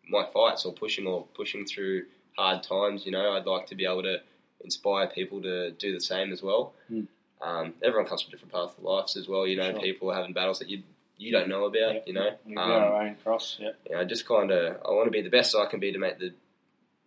my 0.10 0.26
fights 0.34 0.66
or 0.66 0.74
pushing 0.74 1.08
or 1.08 1.26
pushing 1.36 1.66
through 1.66 2.04
hard 2.38 2.64
times, 2.64 3.06
you 3.06 3.12
know, 3.12 3.32
I'd 3.32 3.46
like 3.46 3.68
to 3.68 3.76
be 3.76 3.86
able 3.86 4.04
to 4.04 4.18
inspire 4.64 5.08
people 5.08 5.42
to 5.42 5.72
do 5.72 5.94
the 5.94 6.02
same 6.02 6.32
as 6.32 6.44
well. 6.44 6.74
Mm. 6.92 7.08
Um, 7.42 7.74
everyone 7.82 8.08
comes 8.08 8.22
from 8.22 8.32
different 8.32 8.52
paths 8.54 8.74
of 8.78 8.84
lives 8.84 9.16
as 9.18 9.28
well. 9.28 9.48
You 9.48 9.58
know, 9.58 9.72
Sure. 9.72 9.82
people 9.82 10.12
are 10.12 10.16
having 10.16 10.34
battles 10.34 10.60
that 10.60 10.70
you 10.70 10.84
you 11.18 11.32
don't 11.32 11.48
know 11.50 11.66
about. 11.66 11.94
Yep. 11.94 12.08
You 12.08 12.14
know, 12.14 12.28
Um, 12.48 12.54
got 12.56 12.70
our 12.70 13.02
own 13.04 13.16
cross, 13.24 13.58
yeah. 13.60 13.70
you 13.88 13.96
know, 13.96 14.02
I 14.02 14.04
just 14.06 14.28
kind 14.28 14.52
of 14.52 14.78
I 14.86 14.92
want 14.92 15.06
to 15.06 15.12
be 15.12 15.22
the 15.22 15.30
best 15.30 15.56
I 15.56 15.66
can 15.68 15.80
be 15.80 15.92
to 15.92 16.00
make 16.00 16.20
the 16.20 16.34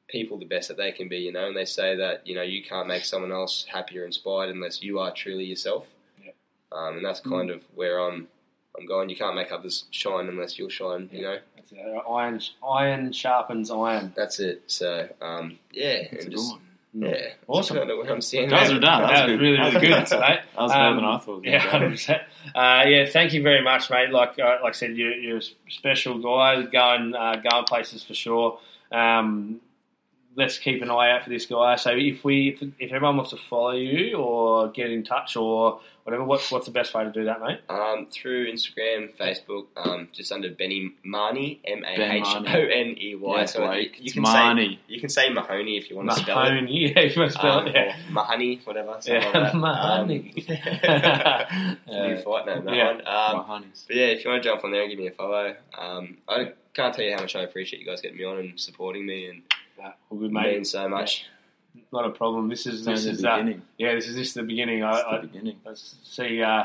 people 0.08 0.38
the 0.38 0.44
best 0.46 0.68
that 0.68 0.76
they 0.76 0.92
can 0.92 1.08
be. 1.08 1.18
You 1.18 1.32
know, 1.32 1.46
and 1.48 1.56
they 1.56 1.64
say 1.64 1.96
that 1.96 2.26
you 2.26 2.34
know 2.34 2.42
you 2.42 2.62
can't 2.62 2.88
make 2.88 3.04
someone 3.04 3.32
else 3.32 3.66
happy 3.72 3.98
or 3.98 4.06
inspired 4.06 4.50
unless 4.50 4.82
you 4.82 4.98
are 4.98 5.12
truly 5.12 5.44
yourself. 5.44 5.86
Yeah. 6.24 6.32
Um, 6.72 6.96
and 6.96 7.04
that's 7.04 7.20
kind 7.20 7.50
of 7.50 7.62
where 7.74 7.98
I'm 8.00 8.28
I'm 8.78 8.86
going. 8.86 9.08
You 9.08 9.16
can't 9.16 9.36
make 9.36 9.52
others 9.52 9.84
shine 9.90 10.28
unless 10.28 10.58
you'll 10.58 10.68
shine. 10.68 11.08
You 11.12 11.22
know, 11.22 11.38
That's 11.56 11.72
it. 11.72 11.78
Iron, 12.10 12.40
iron 12.68 13.12
sharpens 13.12 13.70
iron. 13.70 14.12
that's 14.16 14.40
it. 14.40 14.62
So 14.66 15.08
um, 15.22 15.58
yeah, 15.72 16.02
That's 16.10 16.26
a 16.26 16.30
just, 16.30 16.54
yeah, 16.96 17.28
Awesome. 17.48 17.74
Just 17.76 17.78
kind 17.80 17.90
of 17.90 17.98
where 17.98 18.12
I'm 18.12 18.20
seeing 18.20 18.48
That 18.50 18.60
was 18.62 18.70
that. 18.70 18.76
redone. 18.76 18.80
That 18.82 19.00
was 19.02 19.10
That 19.10 19.22
was 19.28 19.30
good. 19.32 19.40
really, 19.40 19.58
really 19.58 19.70
good, 19.72 19.80
good. 19.80 20.20
mate. 20.20 20.40
That 20.54 20.62
was 20.62 20.72
better 20.72 20.84
Um, 20.84 20.96
than 20.96 21.04
I 21.04 21.18
thought. 21.18 21.36
was 21.36 21.44
Yeah, 21.44 21.58
hundred 21.58 21.90
percent. 21.90 22.22
Uh, 22.54 22.82
yeah, 22.86 23.06
thank 23.06 23.32
you 23.32 23.42
very 23.42 23.62
much, 23.64 23.90
mate. 23.90 24.10
Like, 24.10 24.38
uh, 24.38 24.58
like 24.62 24.74
I 24.74 24.76
said, 24.76 24.96
you're, 24.96 25.14
you're 25.14 25.38
a 25.38 25.42
special 25.70 26.18
guy, 26.18 26.62
going, 26.62 27.14
uh, 27.14 27.36
going 27.36 27.64
places 27.64 28.02
for 28.04 28.14
sure. 28.14 28.58
Um, 28.92 29.60
let's 30.36 30.58
keep 30.58 30.82
an 30.82 30.90
eye 30.90 31.10
out 31.12 31.24
for 31.24 31.30
this 31.30 31.46
guy. 31.46 31.76
So, 31.76 31.90
if 31.94 32.24
we, 32.24 32.48
if, 32.60 32.62
if 32.78 32.92
everyone 32.92 33.16
wants 33.16 33.30
to 33.30 33.36
follow 33.36 33.72
you 33.72 34.16
or 34.16 34.68
get 34.70 34.90
in 34.90 35.04
touch 35.04 35.36
or 35.36 35.80
whatever, 36.04 36.24
what's 36.24 36.50
what's 36.50 36.66
the 36.66 36.72
best 36.72 36.92
way 36.94 37.04
to 37.04 37.10
do 37.12 37.24
that, 37.24 37.40
mate? 37.40 37.60
Um, 37.68 38.06
through 38.10 38.52
Instagram, 38.52 39.14
Facebook, 39.16 39.66
um, 39.76 40.08
just 40.12 40.30
under 40.32 40.50
Benny 40.50 40.92
Marnie, 41.06 41.60
M 41.64 41.82
A 41.84 42.12
H 42.16 42.26
O 42.26 42.42
N 42.44 42.96
E 42.98 43.14
Y. 43.14 43.38
Yeah, 43.40 43.46
So 43.46 43.72
you, 43.72 43.80
you 43.82 43.90
It's 44.02 44.12
can 44.14 44.24
say 44.26 44.32
Marnie. 44.32 44.78
you 44.88 45.00
can 45.00 45.08
say 45.08 45.30
Mahoney 45.30 45.76
if 45.78 45.88
you 45.88 45.96
want 45.96 46.10
to 46.10 46.16
spell 46.16 46.42
it. 46.46 46.50
Mahoney, 46.52 46.92
yeah, 46.94 47.00
you 47.00 47.12
want 47.20 47.32
to 47.32 47.38
spell 47.38 47.58
Um, 47.60 47.66
it. 47.68 47.74
Yeah. 47.74 47.96
or 48.08 48.12
Mahoney, 48.12 48.60
whatever. 48.64 48.96
something 49.00 49.14
Yeah, 49.22 49.38
like. 49.38 49.54
Mahoney. 49.54 50.18
Um, 50.28 50.34
new 51.86 52.14
Yeah. 52.14 52.16
fight 52.22 52.46
name, 52.46 52.64
that 52.64 52.74
Yeah. 52.74 52.86
one. 52.86 52.96
Um, 53.06 53.46
My 53.48 53.62
but 53.86 53.96
yeah, 53.96 54.06
if 54.06 54.24
you 54.24 54.30
want 54.30 54.42
to 54.42 54.48
jump 54.48 54.64
on 54.64 54.72
there 54.72 54.82
and 54.82 54.90
give 54.90 54.98
me 54.98 55.06
a 55.06 55.10
follow, 55.12 55.54
um, 55.78 56.18
I 56.28 56.52
can't 56.74 56.94
tell 56.94 57.04
you 57.04 57.12
how 57.14 57.20
much 57.22 57.36
I 57.36 57.42
appreciate 57.42 57.80
you 57.80 57.86
guys 57.86 58.00
getting 58.00 58.18
me 58.18 58.24
on 58.24 58.38
and 58.38 58.60
supporting 58.60 59.06
me, 59.06 59.26
and 59.26 59.42
Nah, 59.78 59.92
all 60.10 60.18
good, 60.18 60.32
mate. 60.32 60.54
means 60.54 60.70
so 60.70 60.88
much. 60.88 61.24
Not 61.92 62.06
a 62.06 62.10
problem. 62.10 62.48
This 62.48 62.66
is 62.66 62.80
It's 62.80 62.88
only 62.88 62.94
this 63.00 63.04
the 63.04 63.10
is 63.12 63.24
uh, 63.24 63.36
beginning. 63.36 63.62
yeah. 63.78 63.94
This 63.94 64.08
is 64.08 64.14
this 64.16 64.32
the 64.34 64.42
beginning. 64.42 64.82
I, 64.84 64.90
It's 64.96 65.04
I, 65.08 65.16
the 65.20 65.26
beginning. 65.26 65.56
I 65.66 65.70
see 65.74 66.42
uh, 66.42 66.64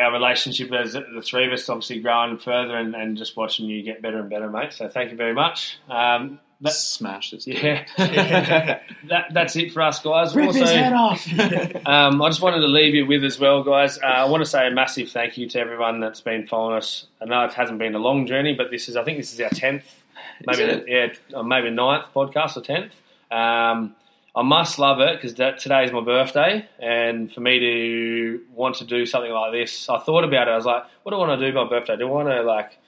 our 0.00 0.12
relationship 0.12 0.72
as 0.72 0.92
the 0.94 1.22
three 1.24 1.46
of 1.46 1.52
us 1.52 1.68
obviously 1.68 2.00
growing 2.00 2.38
further 2.38 2.76
and, 2.76 2.94
and 2.94 3.16
just 3.16 3.36
watching 3.36 3.66
you 3.66 3.82
get 3.82 4.00
better 4.02 4.18
and 4.20 4.30
better, 4.30 4.48
mate. 4.48 4.72
So 4.72 4.88
thank 4.88 5.10
you 5.10 5.16
very 5.16 5.34
much. 5.34 5.78
Um, 5.88 6.38
that, 6.62 6.72
Smash 6.74 7.30
this. 7.30 7.46
yeah, 7.46 7.84
that, 9.08 9.26
that's 9.32 9.56
it 9.56 9.72
for 9.72 9.80
us, 9.82 9.98
guys. 10.00 10.36
Rip 10.36 10.48
Also, 10.48 10.60
his 10.60 10.70
head 10.70 10.92
off. 10.92 11.26
um, 11.86 12.20
I 12.20 12.28
just 12.28 12.42
wanted 12.42 12.60
to 12.60 12.66
leave 12.66 12.94
you 12.94 13.06
with 13.06 13.24
as 13.24 13.38
well, 13.40 13.62
guys. 13.64 13.98
Uh, 13.98 14.02
I 14.06 14.24
want 14.26 14.42
to 14.44 14.48
say 14.48 14.66
a 14.66 14.70
massive 14.70 15.10
thank 15.10 15.38
you 15.38 15.48
to 15.48 15.58
everyone 15.58 16.00
that's 16.00 16.20
been 16.20 16.46
following 16.46 16.76
us. 16.76 17.06
I 17.20 17.24
know 17.24 17.44
it 17.44 17.54
hasn't 17.54 17.78
been 17.78 17.94
a 17.94 17.98
long 17.98 18.26
journey, 18.26 18.54
but 18.54 18.70
this 18.70 18.88
is 18.90 18.96
I 18.96 19.04
think 19.04 19.16
this 19.18 19.32
is 19.32 19.40
our 19.40 19.48
tenth, 19.48 19.99
maybe 20.46 20.84
yeah, 20.86 21.42
maybe 21.42 21.70
ninth 21.70 22.06
podcast 22.14 22.56
or 22.56 22.62
tenth. 22.62 22.92
Um, 23.30 23.94
I 24.34 24.42
must 24.42 24.78
love 24.78 25.00
it 25.00 25.20
because 25.20 25.34
today 25.34 25.84
is 25.84 25.92
my 25.92 26.02
birthday, 26.02 26.68
and 26.78 27.32
for 27.32 27.40
me 27.40 27.58
to 27.58 28.40
want 28.54 28.76
to 28.76 28.84
do 28.84 29.04
something 29.04 29.32
like 29.32 29.52
this, 29.52 29.88
I 29.88 29.98
thought 29.98 30.22
about 30.22 30.46
it. 30.46 30.52
I 30.52 30.56
was 30.56 30.64
like, 30.64 30.84
what 31.02 31.10
do 31.10 31.16
I 31.16 31.26
want 31.26 31.40
to 31.40 31.46
do 31.46 31.52
for 31.52 31.64
my 31.64 31.68
birthday? 31.70 31.96
Do 31.96 32.06
I 32.06 32.10
want 32.10 32.28
to 32.28 32.42
like, 32.42 32.78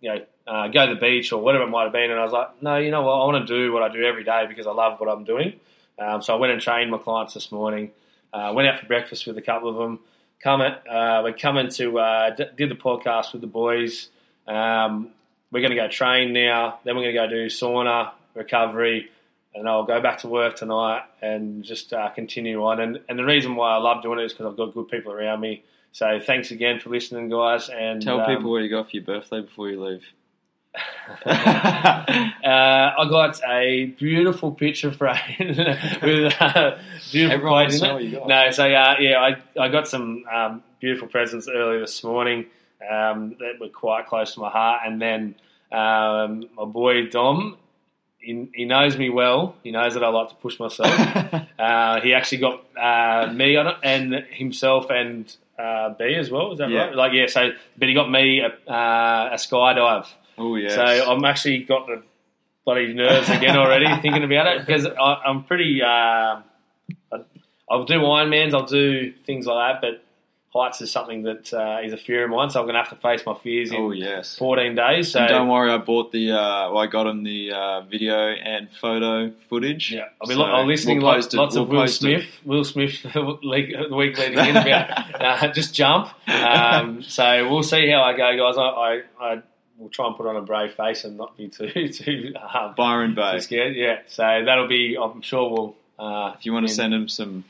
you 0.00 0.10
know, 0.10 0.24
uh, 0.46 0.68
go 0.68 0.86
to 0.86 0.94
the 0.94 1.00
beach 1.00 1.32
or 1.32 1.42
whatever 1.42 1.64
it 1.64 1.68
might 1.68 1.84
have 1.84 1.92
been? 1.92 2.10
And 2.10 2.18
I 2.18 2.22
was 2.22 2.32
like, 2.32 2.62
no, 2.62 2.76
you 2.76 2.90
know 2.90 3.02
what? 3.02 3.12
I 3.12 3.24
want 3.26 3.46
to 3.46 3.54
do 3.54 3.72
what 3.72 3.82
I 3.82 3.92
do 3.92 4.02
every 4.04 4.24
day 4.24 4.46
because 4.48 4.66
I 4.66 4.72
love 4.72 4.98
what 4.98 5.10
I'm 5.10 5.24
doing. 5.24 5.60
Um, 5.98 6.22
so 6.22 6.32
I 6.34 6.36
went 6.38 6.52
and 6.52 6.62
trained 6.62 6.90
my 6.90 6.98
clients 6.98 7.34
this 7.34 7.52
morning. 7.52 7.90
Uh, 8.32 8.52
went 8.54 8.68
out 8.68 8.80
for 8.80 8.86
breakfast 8.86 9.26
with 9.26 9.36
a 9.36 9.42
couple 9.42 9.68
of 9.68 9.76
them. 9.76 10.00
Come 10.42 10.62
at, 10.62 10.82
uh, 10.88 11.20
we're 11.24 11.32
coming 11.34 11.68
to 11.70 11.98
uh, 11.98 12.30
d- 12.30 12.44
did 12.56 12.70
the 12.70 12.74
podcast 12.74 13.32
with 13.32 13.42
the 13.42 13.48
boys. 13.48 14.08
Um, 14.46 15.10
we're 15.50 15.60
going 15.60 15.70
to 15.70 15.76
go 15.76 15.88
train 15.88 16.32
now. 16.32 16.78
Then 16.84 16.96
we're 16.96 17.12
going 17.12 17.14
to 17.14 17.20
go 17.20 17.28
do 17.28 17.46
sauna 17.46 18.12
recovery, 18.34 19.08
and 19.54 19.68
I'll 19.68 19.84
go 19.84 20.00
back 20.00 20.18
to 20.18 20.28
work 20.28 20.56
tonight 20.56 21.02
and 21.22 21.64
just 21.64 21.92
uh, 21.92 22.10
continue 22.10 22.64
on. 22.64 22.80
And, 22.80 23.00
and 23.08 23.18
the 23.18 23.24
reason 23.24 23.56
why 23.56 23.74
I 23.74 23.78
love 23.78 24.02
doing 24.02 24.18
it 24.18 24.24
is 24.24 24.32
because 24.32 24.46
I've 24.46 24.56
got 24.56 24.74
good 24.74 24.88
people 24.88 25.12
around 25.12 25.40
me. 25.40 25.64
So 25.92 26.20
thanks 26.24 26.50
again 26.50 26.80
for 26.80 26.90
listening, 26.90 27.28
guys. 27.28 27.70
And 27.70 28.02
Tell 28.02 28.20
um, 28.20 28.26
people 28.26 28.50
what 28.50 28.62
you 28.62 28.68
got 28.68 28.90
for 28.90 28.96
your 28.96 29.04
birthday 29.04 29.40
before 29.40 29.70
you 29.70 29.82
leave. 29.82 30.04
uh, 31.26 31.32
I 32.44 33.06
got 33.08 33.40
a 33.48 33.86
beautiful 33.86 34.52
picture 34.52 34.92
frame 34.92 35.18
with 36.02 36.34
uh, 36.40 36.76
beautiful 37.10 37.34
Everyone 37.34 37.52
wants 37.52 37.80
in 37.80 37.96
it. 37.96 38.02
you 38.02 38.18
got. 38.18 38.28
No, 38.28 38.50
so 38.50 38.64
uh, 38.64 38.96
yeah, 39.00 39.18
I, 39.18 39.60
I 39.60 39.68
got 39.70 39.88
some 39.88 40.24
um, 40.30 40.62
beautiful 40.78 41.08
presents 41.08 41.48
earlier 41.48 41.80
this 41.80 42.04
morning 42.04 42.46
um, 42.82 43.36
that 43.40 43.54
were 43.60 43.68
quite 43.68 44.06
close 44.06 44.34
to 44.34 44.40
my 44.40 44.50
heart, 44.50 44.80
and 44.86 45.00
then 45.00 45.34
um, 45.72 46.48
my 46.56 46.64
boy 46.64 47.06
Dom. 47.08 47.56
He, 48.20 48.48
he 48.52 48.64
knows 48.64 48.98
me 48.98 49.10
well. 49.10 49.54
He 49.62 49.70
knows 49.70 49.94
that 49.94 50.02
I 50.02 50.08
like 50.08 50.28
to 50.30 50.34
push 50.34 50.58
myself. 50.58 50.90
uh, 51.58 52.00
he 52.00 52.12
actually 52.14 52.38
got 52.38 52.64
uh, 52.76 53.32
me 53.32 53.56
on 53.56 53.68
it, 53.68 53.76
and 53.84 54.12
himself 54.30 54.86
and 54.90 55.34
uh, 55.58 55.90
B 55.90 56.14
as 56.16 56.28
well. 56.28 56.52
Is 56.52 56.58
that 56.58 56.68
Yeah. 56.68 56.86
right? 56.86 56.94
Like 56.96 57.12
yeah. 57.14 57.26
So, 57.28 57.50
but 57.78 57.88
he 57.88 57.94
got 57.94 58.10
me 58.10 58.40
a, 58.40 58.48
uh, 58.70 59.30
a 59.32 59.36
skydive. 59.36 60.08
oh 60.36 60.56
yeah. 60.56 60.68
So 60.70 60.82
I'm 61.12 61.24
actually 61.24 61.60
got 61.62 61.86
the 61.86 62.02
bloody 62.64 62.92
nerves 62.92 63.30
again 63.30 63.56
already 63.56 63.86
thinking 64.02 64.24
about 64.24 64.46
it 64.48 64.66
because 64.66 64.84
I, 64.84 65.14
I'm 65.24 65.44
pretty. 65.44 65.80
Uh, 65.80 66.40
I'll 67.70 67.84
do 67.84 67.94
Ironmans, 68.00 68.52
I'll 68.52 68.66
do 68.66 69.12
things 69.26 69.46
like 69.46 69.80
that, 69.80 69.80
but 69.80 70.04
heights 70.54 70.80
is 70.80 70.90
something 70.90 71.24
that 71.24 71.52
uh, 71.52 71.80
is 71.84 71.92
a 71.92 71.96
fear 71.98 72.24
of 72.24 72.30
mine, 72.30 72.48
so 72.50 72.58
I'm 72.60 72.64
going 72.66 72.74
to 72.74 72.80
have 72.80 72.88
to 72.90 72.96
face 72.96 73.24
my 73.26 73.34
fears 73.34 73.70
in 73.70 73.76
Oh 73.76 73.90
yes. 73.90 74.36
14 74.38 74.74
days. 74.74 75.12
So 75.12 75.20
And 75.20 75.28
don't 75.28 75.48
worry, 75.48 75.70
I 75.70 75.76
bought 75.78 76.10
the. 76.10 76.32
Uh, 76.32 76.70
well, 76.72 76.78
I 76.78 76.86
got 76.86 77.06
him 77.06 77.22
the 77.22 77.52
uh, 77.52 77.80
video 77.82 78.16
and 78.16 78.70
photo 78.80 79.30
footage. 79.50 79.92
Yeah, 79.92 80.04
I'll 80.20 80.26
be 80.28 80.34
So 80.34 80.40
lo- 80.40 80.46
I'm 80.46 80.66
listening 80.66 80.98
we'll 80.98 81.06
lots, 81.12 81.34
lots 81.34 81.56
of 81.56 81.68
we'll 81.68 81.78
Will 81.78 81.82
post 81.84 81.96
it. 82.04 82.22
Smith. 82.22 82.26
Will 82.46 82.64
Smith 82.64 83.02
the 83.14 83.88
week 83.92 84.18
leading 84.18 84.38
in 84.38 84.56
about 84.56 85.20
uh, 85.44 85.52
just 85.52 85.74
jump. 85.74 86.08
Um, 86.28 87.02
so 87.16 87.48
we'll 87.50 87.62
see 87.62 87.90
how 87.90 88.02
I 88.02 88.16
go, 88.16 88.36
guys. 88.36 88.56
I, 88.56 88.62
I, 88.62 89.02
I 89.20 89.42
will 89.76 89.90
try 89.90 90.06
and 90.06 90.16
put 90.16 90.26
on 90.26 90.36
a 90.36 90.42
brave 90.42 90.72
face 90.72 91.04
and 91.04 91.16
not 91.18 91.36
be 91.36 91.48
too 91.48 91.88
too, 91.88 92.34
um, 92.54 92.74
Byron 92.76 93.14
Bay. 93.14 93.32
too 93.34 93.40
scared. 93.40 93.76
Yeah, 93.76 93.98
so 94.06 94.22
that'll 94.44 94.66
be. 94.68 94.96
I'm 95.00 95.20
sure 95.20 95.50
we'll. 95.50 95.76
Uh, 95.98 96.32
If 96.38 96.46
you 96.46 96.52
want 96.52 96.66
to 96.66 96.72
send 96.72 96.94
him 96.94 97.08
some 97.08 97.44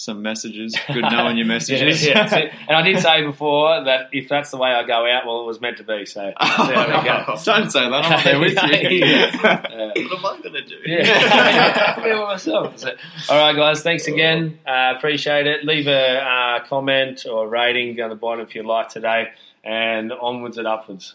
some 0.00 0.22
messages, 0.22 0.74
good 0.86 1.02
knowing 1.02 1.36
your 1.36 1.46
messages. 1.46 2.06
Yeah, 2.06 2.26
yeah. 2.30 2.54
And 2.68 2.76
I 2.76 2.82
did 2.82 2.98
say 3.02 3.22
before 3.22 3.84
that 3.84 4.08
if 4.12 4.30
that's 4.30 4.50
the 4.50 4.56
way 4.56 4.70
I 4.70 4.86
go 4.86 5.06
out, 5.06 5.26
well, 5.26 5.42
it 5.42 5.46
was 5.46 5.60
meant 5.60 5.76
to 5.76 5.84
be. 5.84 6.06
So 6.06 6.20
there 6.40 6.86
we 6.86 7.04
go. 7.04 7.38
Don't 7.44 7.70
say 7.70 7.88
that. 7.88 8.04
I'm 8.04 8.24
there 8.24 8.40
with 8.40 8.54
you. 8.62 9.06
Yeah. 9.06 9.36
What 9.36 9.96
am 9.98 10.26
I 10.26 10.40
going 10.42 10.54
to 10.54 10.64
do? 10.64 10.76
Yeah, 10.86 11.94
I'm 11.96 12.02
here 12.02 12.16
myself. 12.16 12.78
So, 12.78 12.94
all 13.28 13.38
right, 13.38 13.54
guys. 13.54 13.82
Thanks 13.82 14.06
again. 14.06 14.58
Uh, 14.66 14.94
appreciate 14.96 15.46
it. 15.46 15.64
Leave 15.66 15.86
a 15.86 16.18
uh, 16.18 16.66
comment 16.66 17.26
or 17.30 17.46
rating 17.46 17.94
down 17.94 18.08
the 18.08 18.16
bottom 18.16 18.46
if 18.46 18.54
you 18.54 18.62
like 18.62 18.88
today, 18.88 19.28
and 19.62 20.12
onwards 20.12 20.56
and 20.56 20.66
upwards. 20.66 21.14